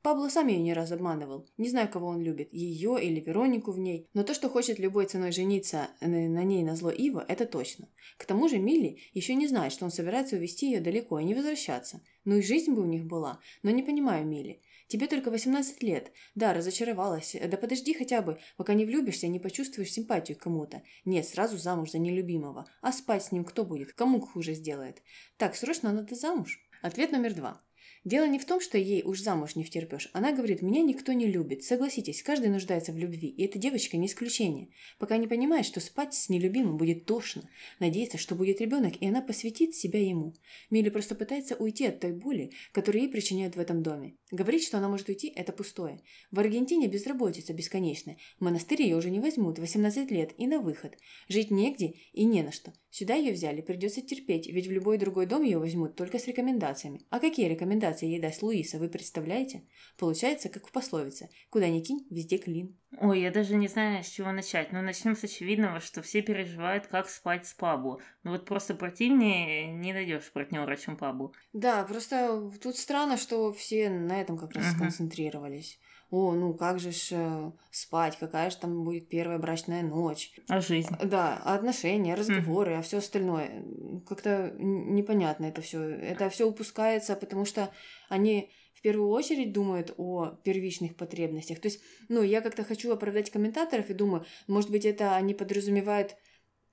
Пабло 0.02 0.28
сам 0.28 0.46
ее 0.46 0.60
не 0.60 0.74
раз 0.74 0.92
обманывал. 0.92 1.48
Не 1.56 1.68
знаю, 1.68 1.88
кого 1.88 2.06
он 2.06 2.22
любит, 2.22 2.52
ее 2.52 2.98
или 3.02 3.20
Веронику 3.20 3.72
в 3.72 3.78
ней. 3.78 4.08
Но 4.14 4.22
то, 4.22 4.32
что 4.32 4.48
хочет 4.48 4.78
любой 4.78 5.06
ценой 5.06 5.32
жениться 5.32 5.88
на 6.00 6.44
ней 6.44 6.62
на 6.62 6.76
зло 6.76 6.90
Ива, 6.90 7.24
это 7.26 7.46
точно. 7.46 7.88
К 8.16 8.24
тому 8.24 8.48
же 8.48 8.58
Милли 8.58 9.00
еще 9.12 9.34
не 9.34 9.48
знает, 9.48 9.72
что 9.72 9.84
он 9.84 9.90
собирается 9.90 10.36
увезти 10.36 10.70
ее 10.70 10.80
далеко 10.80 11.18
и 11.18 11.24
не 11.24 11.34
возвращаться. 11.34 12.00
Ну 12.24 12.36
и 12.36 12.42
жизнь 12.42 12.72
бы 12.74 12.82
у 12.82 12.86
них 12.86 13.06
была. 13.06 13.40
Но 13.62 13.70
не 13.70 13.82
понимаю 13.82 14.24
Милли. 14.24 14.62
Тебе 14.86 15.06
только 15.06 15.30
18 15.30 15.82
лет. 15.82 16.12
Да, 16.34 16.54
разочаровалась. 16.54 17.36
Да 17.46 17.56
подожди 17.58 17.92
хотя 17.92 18.22
бы, 18.22 18.38
пока 18.56 18.74
не 18.74 18.86
влюбишься 18.86 19.26
и 19.26 19.30
не 19.30 19.38
почувствуешь 19.38 19.92
симпатию 19.92 20.38
к 20.38 20.42
кому-то. 20.42 20.82
Нет, 21.04 21.26
сразу 21.26 21.58
замуж 21.58 21.90
за 21.90 21.98
нелюбимого. 21.98 22.66
А 22.80 22.92
спать 22.92 23.24
с 23.24 23.32
ним 23.32 23.44
кто 23.44 23.64
будет? 23.64 23.92
Кому 23.92 24.20
хуже 24.20 24.54
сделает? 24.54 25.02
Так, 25.36 25.56
срочно 25.56 25.92
надо 25.92 26.14
замуж. 26.14 26.58
Ответ 26.82 27.12
номер 27.12 27.34
два. 27.34 27.60
Дело 28.08 28.26
не 28.26 28.38
в 28.38 28.46
том, 28.46 28.58
что 28.58 28.78
ей 28.78 29.02
уж 29.02 29.20
замуж 29.20 29.54
не 29.54 29.64
втерпешь. 29.64 30.08
Она 30.14 30.32
говорит, 30.32 30.62
меня 30.62 30.80
никто 30.82 31.12
не 31.12 31.26
любит. 31.26 31.62
Согласитесь, 31.62 32.22
каждый 32.22 32.48
нуждается 32.48 32.90
в 32.90 32.96
любви, 32.96 33.28
и 33.28 33.44
эта 33.44 33.58
девочка 33.58 33.98
не 33.98 34.06
исключение. 34.06 34.70
Пока 34.98 35.18
не 35.18 35.26
понимает, 35.26 35.66
что 35.66 35.78
спать 35.78 36.14
с 36.14 36.30
нелюбимым 36.30 36.78
будет 36.78 37.04
тошно. 37.04 37.42
Надеется, 37.80 38.16
что 38.16 38.34
будет 38.34 38.62
ребенок, 38.62 38.94
и 38.98 39.06
она 39.06 39.20
посвятит 39.20 39.74
себя 39.74 40.02
ему. 40.02 40.32
Милли 40.70 40.88
просто 40.88 41.16
пытается 41.16 41.54
уйти 41.56 41.84
от 41.84 42.00
той 42.00 42.12
боли, 42.12 42.52
которую 42.72 43.02
ей 43.02 43.10
причиняют 43.10 43.56
в 43.56 43.60
этом 43.60 43.82
доме. 43.82 44.16
Говорить, 44.30 44.64
что 44.64 44.78
она 44.78 44.88
может 44.88 45.10
уйти, 45.10 45.28
это 45.28 45.52
пустое. 45.52 46.00
В 46.30 46.40
Аргентине 46.40 46.86
безработица 46.86 47.52
бесконечная. 47.52 48.16
Монастырь 48.40 48.80
ее 48.80 48.96
уже 48.96 49.10
не 49.10 49.20
возьмут, 49.20 49.58
18 49.58 50.10
лет, 50.10 50.32
и 50.38 50.46
на 50.46 50.60
выход. 50.60 50.96
Жить 51.28 51.50
негде 51.50 51.92
и 52.14 52.24
не 52.24 52.42
на 52.42 52.52
что. 52.52 52.72
Сюда 52.90 53.14
ее 53.14 53.32
взяли, 53.32 53.60
придется 53.60 54.00
терпеть, 54.00 54.46
ведь 54.46 54.66
в 54.66 54.70
любой 54.70 54.96
другой 54.96 55.26
дом 55.26 55.42
ее 55.42 55.58
возьмут 55.58 55.94
только 55.94 56.18
с 56.18 56.26
рекомендациями. 56.26 57.02
А 57.10 57.20
какие 57.20 57.48
рекомендации 57.48 57.97
ей 58.06 58.20
даст 58.20 58.42
Луиса, 58.42 58.78
вы 58.78 58.88
представляете? 58.88 59.64
Получается, 59.96 60.48
как 60.48 60.66
в 60.66 60.72
пословице. 60.72 61.30
Куда 61.50 61.68
ни 61.68 61.80
кинь, 61.80 62.06
везде 62.10 62.38
клин. 62.38 62.76
Ой, 63.00 63.20
я 63.20 63.30
даже 63.30 63.56
не 63.56 63.68
знаю, 63.68 64.02
с 64.02 64.08
чего 64.08 64.32
начать. 64.32 64.72
Ну, 64.72 64.80
начнем 64.82 65.16
с 65.16 65.24
очевидного, 65.24 65.80
что 65.80 66.02
все 66.02 66.22
переживают, 66.22 66.86
как 66.86 67.08
спать 67.08 67.46
с 67.46 67.54
Пабло. 67.54 68.00
Ну 68.22 68.32
вот 68.32 68.46
просто 68.46 68.74
противнее 68.74 69.72
не 69.72 69.92
найдешь 69.92 70.30
партнера, 70.32 70.76
чем 70.76 70.96
Пабло. 70.96 71.32
Да, 71.52 71.84
просто 71.84 72.50
тут 72.62 72.76
странно, 72.76 73.16
что 73.16 73.52
все 73.52 73.90
на 73.90 74.20
этом 74.20 74.38
как 74.38 74.52
раз 74.54 74.72
сконцентрировались 74.72 75.78
о, 76.10 76.32
ну 76.32 76.54
как 76.54 76.78
же 76.78 76.92
ж 76.92 77.08
э, 77.12 77.52
спать, 77.70 78.16
какая 78.18 78.50
же 78.50 78.56
там 78.56 78.84
будет 78.84 79.08
первая 79.08 79.38
брачная 79.38 79.82
ночь. 79.82 80.32
А 80.48 80.60
жизнь. 80.60 80.94
Да, 81.04 81.36
отношения, 81.36 82.14
разговоры, 82.14 82.72
mm. 82.72 82.78
а 82.78 82.82
все 82.82 82.98
остальное. 82.98 83.64
Как-то 84.08 84.54
непонятно 84.58 85.46
это 85.46 85.60
все. 85.60 85.82
Это 85.82 86.30
все 86.30 86.48
упускается, 86.48 87.14
потому 87.14 87.44
что 87.44 87.70
они 88.08 88.50
в 88.72 88.80
первую 88.80 89.10
очередь 89.10 89.52
думают 89.52 89.92
о 89.96 90.38
первичных 90.44 90.96
потребностях. 90.96 91.60
То 91.60 91.66
есть, 91.66 91.80
ну, 92.08 92.22
я 92.22 92.40
как-то 92.40 92.64
хочу 92.64 92.92
оправдать 92.92 93.30
комментаторов 93.30 93.90
и 93.90 93.94
думаю, 93.94 94.24
может 94.46 94.70
быть, 94.70 94.84
это 94.84 95.16
они 95.16 95.34
подразумевают 95.34 96.16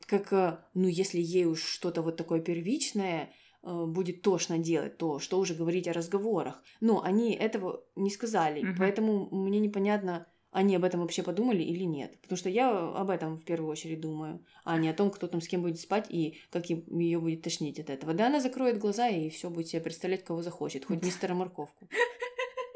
как, 0.06 0.32
э, 0.32 0.60
ну, 0.76 0.88
если 0.88 1.20
ей 1.20 1.46
уж 1.46 1.64
что-то 1.64 2.02
вот 2.02 2.16
такое 2.16 2.40
первичное, 2.42 3.34
будет 3.66 4.22
тошно 4.22 4.60
делать, 4.60 4.98
то 4.98 5.20
что 5.20 5.40
уже 5.40 5.56
говорить 5.56 5.88
о 5.88 5.94
разговорах. 5.94 6.64
Но 6.82 7.04
они 7.04 7.34
этого 7.34 7.84
не 7.96 8.10
сказали, 8.10 8.64
угу. 8.64 8.76
поэтому 8.78 9.28
мне 9.32 9.60
непонятно, 9.60 10.28
они 10.52 10.76
об 10.76 10.86
этом 10.86 11.02
вообще 11.02 11.22
подумали 11.22 11.64
или 11.64 11.84
нет. 11.84 12.18
Потому 12.22 12.38
что 12.38 12.50
я 12.50 12.70
об 12.70 13.10
этом 13.10 13.38
в 13.38 13.44
первую 13.44 13.70
очередь 13.70 14.00
думаю, 14.00 14.46
а 14.64 14.78
не 14.78 14.88
о 14.88 14.94
том, 14.94 15.12
кто 15.12 15.28
там 15.28 15.42
с 15.42 15.48
кем 15.48 15.62
будет 15.62 15.80
спать 15.80 16.06
и 16.10 16.38
как 16.50 16.70
ее 16.70 17.20
будет 17.20 17.42
тошнить 17.42 17.80
от 17.80 17.90
этого. 17.90 18.14
Да, 18.14 18.28
она 18.28 18.40
закроет 18.40 18.78
глаза 18.78 19.10
и 19.10 19.30
все 19.30 19.50
будет 19.50 19.68
себе 19.68 19.82
представлять, 19.82 20.24
кого 20.24 20.42
захочет, 20.42 20.86
хоть 20.86 21.04
мистера 21.04 21.34
Морковку. 21.34 21.90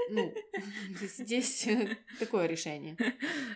Ну, 0.10 0.34
здесь 1.02 1.70
такое 2.20 2.48
решение. 2.48 2.98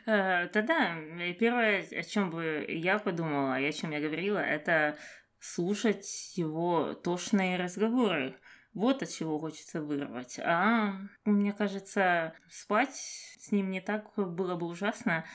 Да-да, 0.06 0.98
первое, 1.40 1.84
о 1.92 2.04
чем 2.04 2.30
бы 2.30 2.66
я 2.70 3.00
подумала, 3.00 3.60
и 3.60 3.66
о 3.66 3.74
чем 3.74 3.92
я 3.92 4.00
говорила, 4.00 4.38
это 4.38 4.98
слушать 5.44 6.32
его 6.36 6.94
тошные 6.94 7.58
разговоры. 7.58 8.36
Вот 8.74 9.04
от 9.04 9.10
чего 9.10 9.38
хочется 9.40 9.82
вырвать. 9.82 10.40
А 10.40 10.94
мне 11.26 11.52
кажется, 11.52 12.34
спать 12.50 12.96
с 13.38 13.52
ним 13.52 13.70
не 13.70 13.82
так 13.82 14.14
было 14.16 14.56
бы 14.56 14.68
ужасно, 14.68 15.26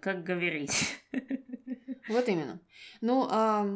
как 0.00 0.22
говорить. 0.22 0.96
Вот 2.06 2.28
именно. 2.28 2.60
Ну, 3.00 3.26
а 3.30 3.66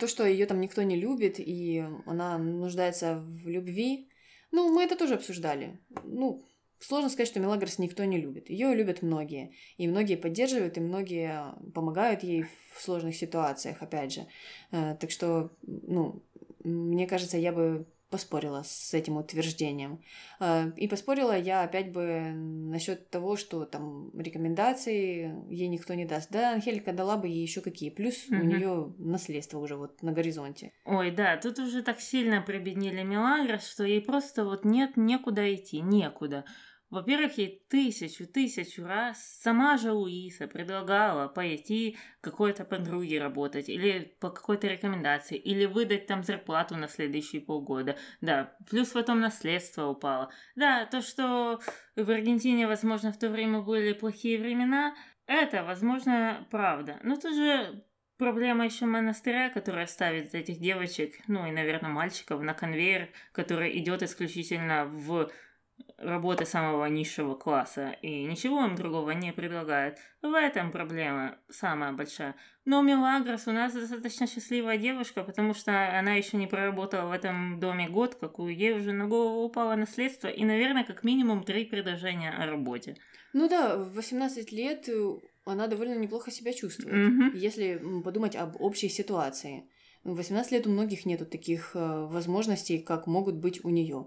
то, 0.00 0.08
что 0.08 0.26
ее 0.26 0.46
там 0.46 0.60
никто 0.60 0.82
не 0.82 0.96
любит, 0.96 1.38
и 1.38 1.86
она 2.04 2.36
нуждается 2.36 3.20
в 3.20 3.46
любви, 3.46 4.10
ну, 4.50 4.74
мы 4.74 4.82
это 4.82 4.96
тоже 4.96 5.14
обсуждали. 5.14 5.78
Ну, 6.02 6.44
Сложно 6.80 7.10
сказать, 7.10 7.28
что 7.28 7.40
Мелагрос 7.40 7.78
никто 7.78 8.04
не 8.04 8.18
любит. 8.18 8.48
Ее 8.48 8.74
любят 8.74 9.02
многие. 9.02 9.52
И 9.76 9.86
многие 9.86 10.16
поддерживают, 10.16 10.78
и 10.78 10.80
многие 10.80 11.54
помогают 11.74 12.22
ей 12.22 12.44
в 12.74 12.80
сложных 12.80 13.14
ситуациях, 13.14 13.82
опять 13.82 14.12
же. 14.12 14.26
Э, 14.72 14.96
так 14.98 15.10
что, 15.10 15.50
ну, 15.62 16.22
мне 16.64 17.06
кажется, 17.06 17.36
я 17.36 17.52
бы 17.52 17.86
поспорила 18.10 18.62
с 18.64 18.92
этим 18.92 19.16
утверждением. 19.16 20.02
Э, 20.40 20.70
и 20.76 20.88
поспорила 20.88 21.36
я 21.36 21.62
опять 21.62 21.92
бы 21.92 22.32
насчет 22.34 23.08
того, 23.10 23.36
что 23.36 23.64
там 23.64 24.10
рекомендации 24.18 25.32
ей 25.48 25.68
никто 25.68 25.94
не 25.94 26.04
даст. 26.04 26.30
Да, 26.30 26.52
Анхелика 26.52 26.92
дала 26.92 27.16
бы 27.16 27.28
ей 27.28 27.42
еще 27.42 27.60
какие. 27.60 27.90
Плюс 27.90 28.26
угу. 28.28 28.36
у 28.36 28.44
нее 28.44 28.94
наследство 28.98 29.58
уже 29.58 29.76
вот 29.76 30.02
на 30.02 30.12
горизонте. 30.12 30.72
Ой, 30.84 31.10
да, 31.10 31.36
тут 31.36 31.58
уже 31.58 31.82
так 31.82 32.00
сильно 32.00 32.42
прибеднили 32.42 33.02
Мелагрос, 33.02 33.66
что 33.66 33.84
ей 33.84 34.00
просто 34.00 34.44
вот 34.44 34.64
нет 34.64 34.96
некуда 34.96 35.54
идти, 35.54 35.80
некуда. 35.80 36.44
Во-первых, 36.90 37.38
ей 37.38 37.64
тысячу, 37.68 38.26
тысячу 38.26 38.84
раз 38.84 39.38
сама 39.40 39.78
же 39.78 39.92
Луиса 39.92 40.48
предлагала 40.48 41.28
пойти 41.28 41.96
какой-то 42.20 42.64
подруге 42.64 43.20
работать, 43.20 43.68
или 43.68 44.16
по 44.20 44.30
какой-то 44.30 44.66
рекомендации, 44.66 45.36
или 45.36 45.66
выдать 45.66 46.06
там 46.06 46.24
зарплату 46.24 46.76
на 46.76 46.88
следующие 46.88 47.42
полгода. 47.42 47.96
Да, 48.20 48.56
плюс 48.68 48.88
потом 48.88 49.20
наследство 49.20 49.86
упало. 49.86 50.32
Да, 50.56 50.84
то, 50.86 51.00
что 51.00 51.60
в 51.94 52.10
Аргентине, 52.10 52.66
возможно, 52.66 53.12
в 53.12 53.18
то 53.18 53.28
время 53.28 53.60
были 53.60 53.92
плохие 53.92 54.40
времена, 54.40 54.94
это, 55.26 55.62
возможно, 55.62 56.46
правда. 56.50 56.98
Но 57.04 57.16
тут 57.16 57.36
же 57.36 57.84
проблема 58.18 58.64
еще 58.64 58.86
монастыря, 58.86 59.48
которая 59.48 59.86
ставит 59.86 60.34
этих 60.34 60.58
девочек, 60.58 61.14
ну 61.28 61.46
и, 61.46 61.52
наверное, 61.52 61.90
мальчиков 61.90 62.42
на 62.42 62.52
конвейер, 62.52 63.10
который 63.30 63.78
идет 63.78 64.02
исключительно 64.02 64.86
в 64.86 65.30
работы 65.98 66.46
самого 66.46 66.86
низшего 66.86 67.34
класса 67.34 67.96
и 68.02 68.24
ничего 68.24 68.64
им 68.64 68.74
другого 68.74 69.10
не 69.10 69.32
предлагает. 69.32 69.98
В 70.22 70.34
этом 70.34 70.72
проблема 70.72 71.38
самая 71.48 71.92
большая. 71.92 72.34
Но 72.64 72.82
Мелагрос 72.82 73.46
у 73.46 73.52
нас 73.52 73.72
достаточно 73.72 74.26
счастливая 74.26 74.78
девушка, 74.78 75.22
потому 75.22 75.54
что 75.54 75.98
она 75.98 76.14
еще 76.14 76.36
не 76.36 76.46
проработала 76.46 77.08
в 77.08 77.12
этом 77.12 77.58
доме 77.58 77.88
год, 77.88 78.14
какую 78.14 78.54
ей 78.54 78.78
уже 78.78 78.92
на 78.92 79.06
голову 79.06 79.44
упало 79.44 79.74
наследство 79.74 80.28
и, 80.28 80.44
наверное, 80.44 80.84
как 80.84 81.04
минимум 81.04 81.44
три 81.44 81.64
предложения 81.64 82.30
о 82.30 82.46
работе. 82.46 82.96
Ну 83.32 83.48
да, 83.48 83.76
в 83.76 83.94
18 83.94 84.52
лет 84.52 84.88
э, 84.88 85.14
она 85.44 85.66
довольно 85.66 85.94
неплохо 85.94 86.30
себя 86.30 86.52
чувствует, 86.52 86.94
mm-hmm. 86.94 87.36
если 87.36 87.80
подумать 88.02 88.36
об 88.36 88.60
общей 88.60 88.88
ситуации. 88.88 89.68
В 90.04 90.16
18 90.16 90.52
лет 90.52 90.66
у 90.66 90.70
многих 90.70 91.04
нету 91.04 91.26
таких 91.26 91.72
э, 91.74 92.06
возможностей, 92.06 92.78
как 92.78 93.06
могут 93.06 93.36
быть 93.36 93.64
у 93.64 93.68
нее. 93.68 94.06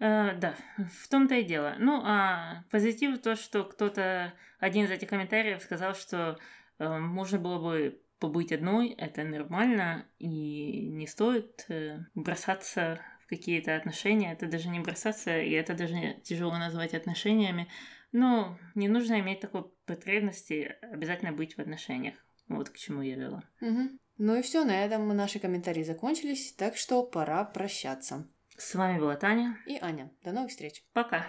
Э, 0.00 0.36
да, 0.36 0.56
в 0.76 1.08
том-то 1.08 1.36
и 1.36 1.44
дело. 1.44 1.76
Ну, 1.78 2.00
а 2.04 2.64
позитив 2.70 3.20
то, 3.20 3.36
что 3.36 3.64
кто-то, 3.64 4.32
один 4.58 4.86
из 4.86 4.90
этих 4.90 5.08
комментариев 5.08 5.62
сказал, 5.62 5.94
что 5.94 6.38
э, 6.78 6.98
можно 6.98 7.38
было 7.38 7.58
бы 7.58 8.00
побыть 8.18 8.52
одной, 8.52 8.88
это 8.90 9.22
нормально, 9.24 10.06
и 10.18 10.88
не 10.88 11.06
стоит 11.06 11.66
э, 11.68 11.98
бросаться 12.14 13.00
в 13.24 13.28
какие-то 13.28 13.76
отношения, 13.76 14.32
это 14.32 14.46
даже 14.46 14.68
не 14.68 14.80
бросаться, 14.80 15.40
и 15.40 15.50
это 15.50 15.74
даже 15.74 16.20
тяжело 16.22 16.56
назвать 16.56 16.94
отношениями, 16.94 17.68
но 18.12 18.58
не 18.74 18.88
нужно 18.88 19.20
иметь 19.20 19.40
такой 19.40 19.64
потребности 19.86 20.76
обязательно 20.80 21.32
быть 21.32 21.56
в 21.56 21.60
отношениях. 21.60 22.14
Вот 22.48 22.70
к 22.70 22.76
чему 22.76 23.02
я 23.02 23.16
вела. 23.16 23.42
Угу. 23.60 23.98
Ну 24.18 24.36
и 24.36 24.42
все, 24.42 24.64
на 24.64 24.84
этом 24.84 25.08
наши 25.08 25.38
комментарии 25.38 25.82
закончились, 25.82 26.52
так 26.52 26.76
что 26.76 27.02
пора 27.02 27.44
прощаться. 27.44 28.28
С 28.56 28.76
вами 28.76 29.00
была 29.00 29.16
Таня 29.16 29.58
и 29.66 29.78
Аня. 29.80 30.12
До 30.22 30.30
новых 30.30 30.50
встреч. 30.50 30.84
Пока. 30.92 31.26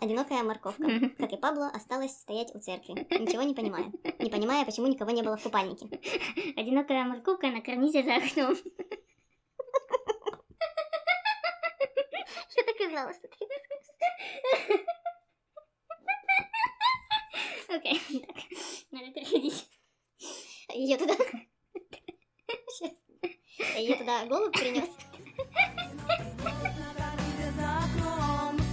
Одинокая 0.00 0.42
морковка, 0.42 0.84
как 1.18 1.32
и 1.32 1.36
Пабло, 1.36 1.68
осталась 1.68 2.16
стоять 2.16 2.54
у 2.54 2.60
церкви, 2.60 2.92
ничего 3.18 3.42
не 3.42 3.54
понимая. 3.54 3.92
Не 4.18 4.30
понимая, 4.30 4.64
почему 4.64 4.86
никого 4.86 5.10
не 5.10 5.22
было 5.22 5.36
в 5.36 5.42
купальнике. 5.42 5.86
Одинокая 6.56 7.04
морковка 7.04 7.48
на 7.48 7.60
карнизе 7.60 8.02
за 8.02 8.16
окном. 8.16 8.56
Что 12.48 12.62
ты 12.64 12.74
казалось? 12.78 13.20
Окей, 17.68 18.00
так, 18.26 18.36
надо 18.90 19.10
переходить. 19.12 19.68
Ее 20.72 20.96
туда... 20.96 21.14
Сейчас. 22.68 22.92
Ее 23.76 23.96
туда 23.96 24.24
голубь 24.26 24.56
принес. 24.56 24.88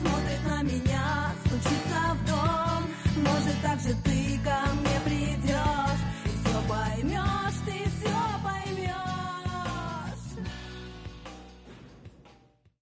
Смотрит 0.02 0.44
на 0.48 0.62
меня, 0.64 1.32
стучится 1.46 2.00
в 2.14 2.26
дом, 2.26 2.82
может 3.18 3.62
так 3.62 3.80
же 3.80 3.94
ты 4.04 4.40
ко 4.44 4.58
мне 4.74 5.00
прийти. 5.06 5.15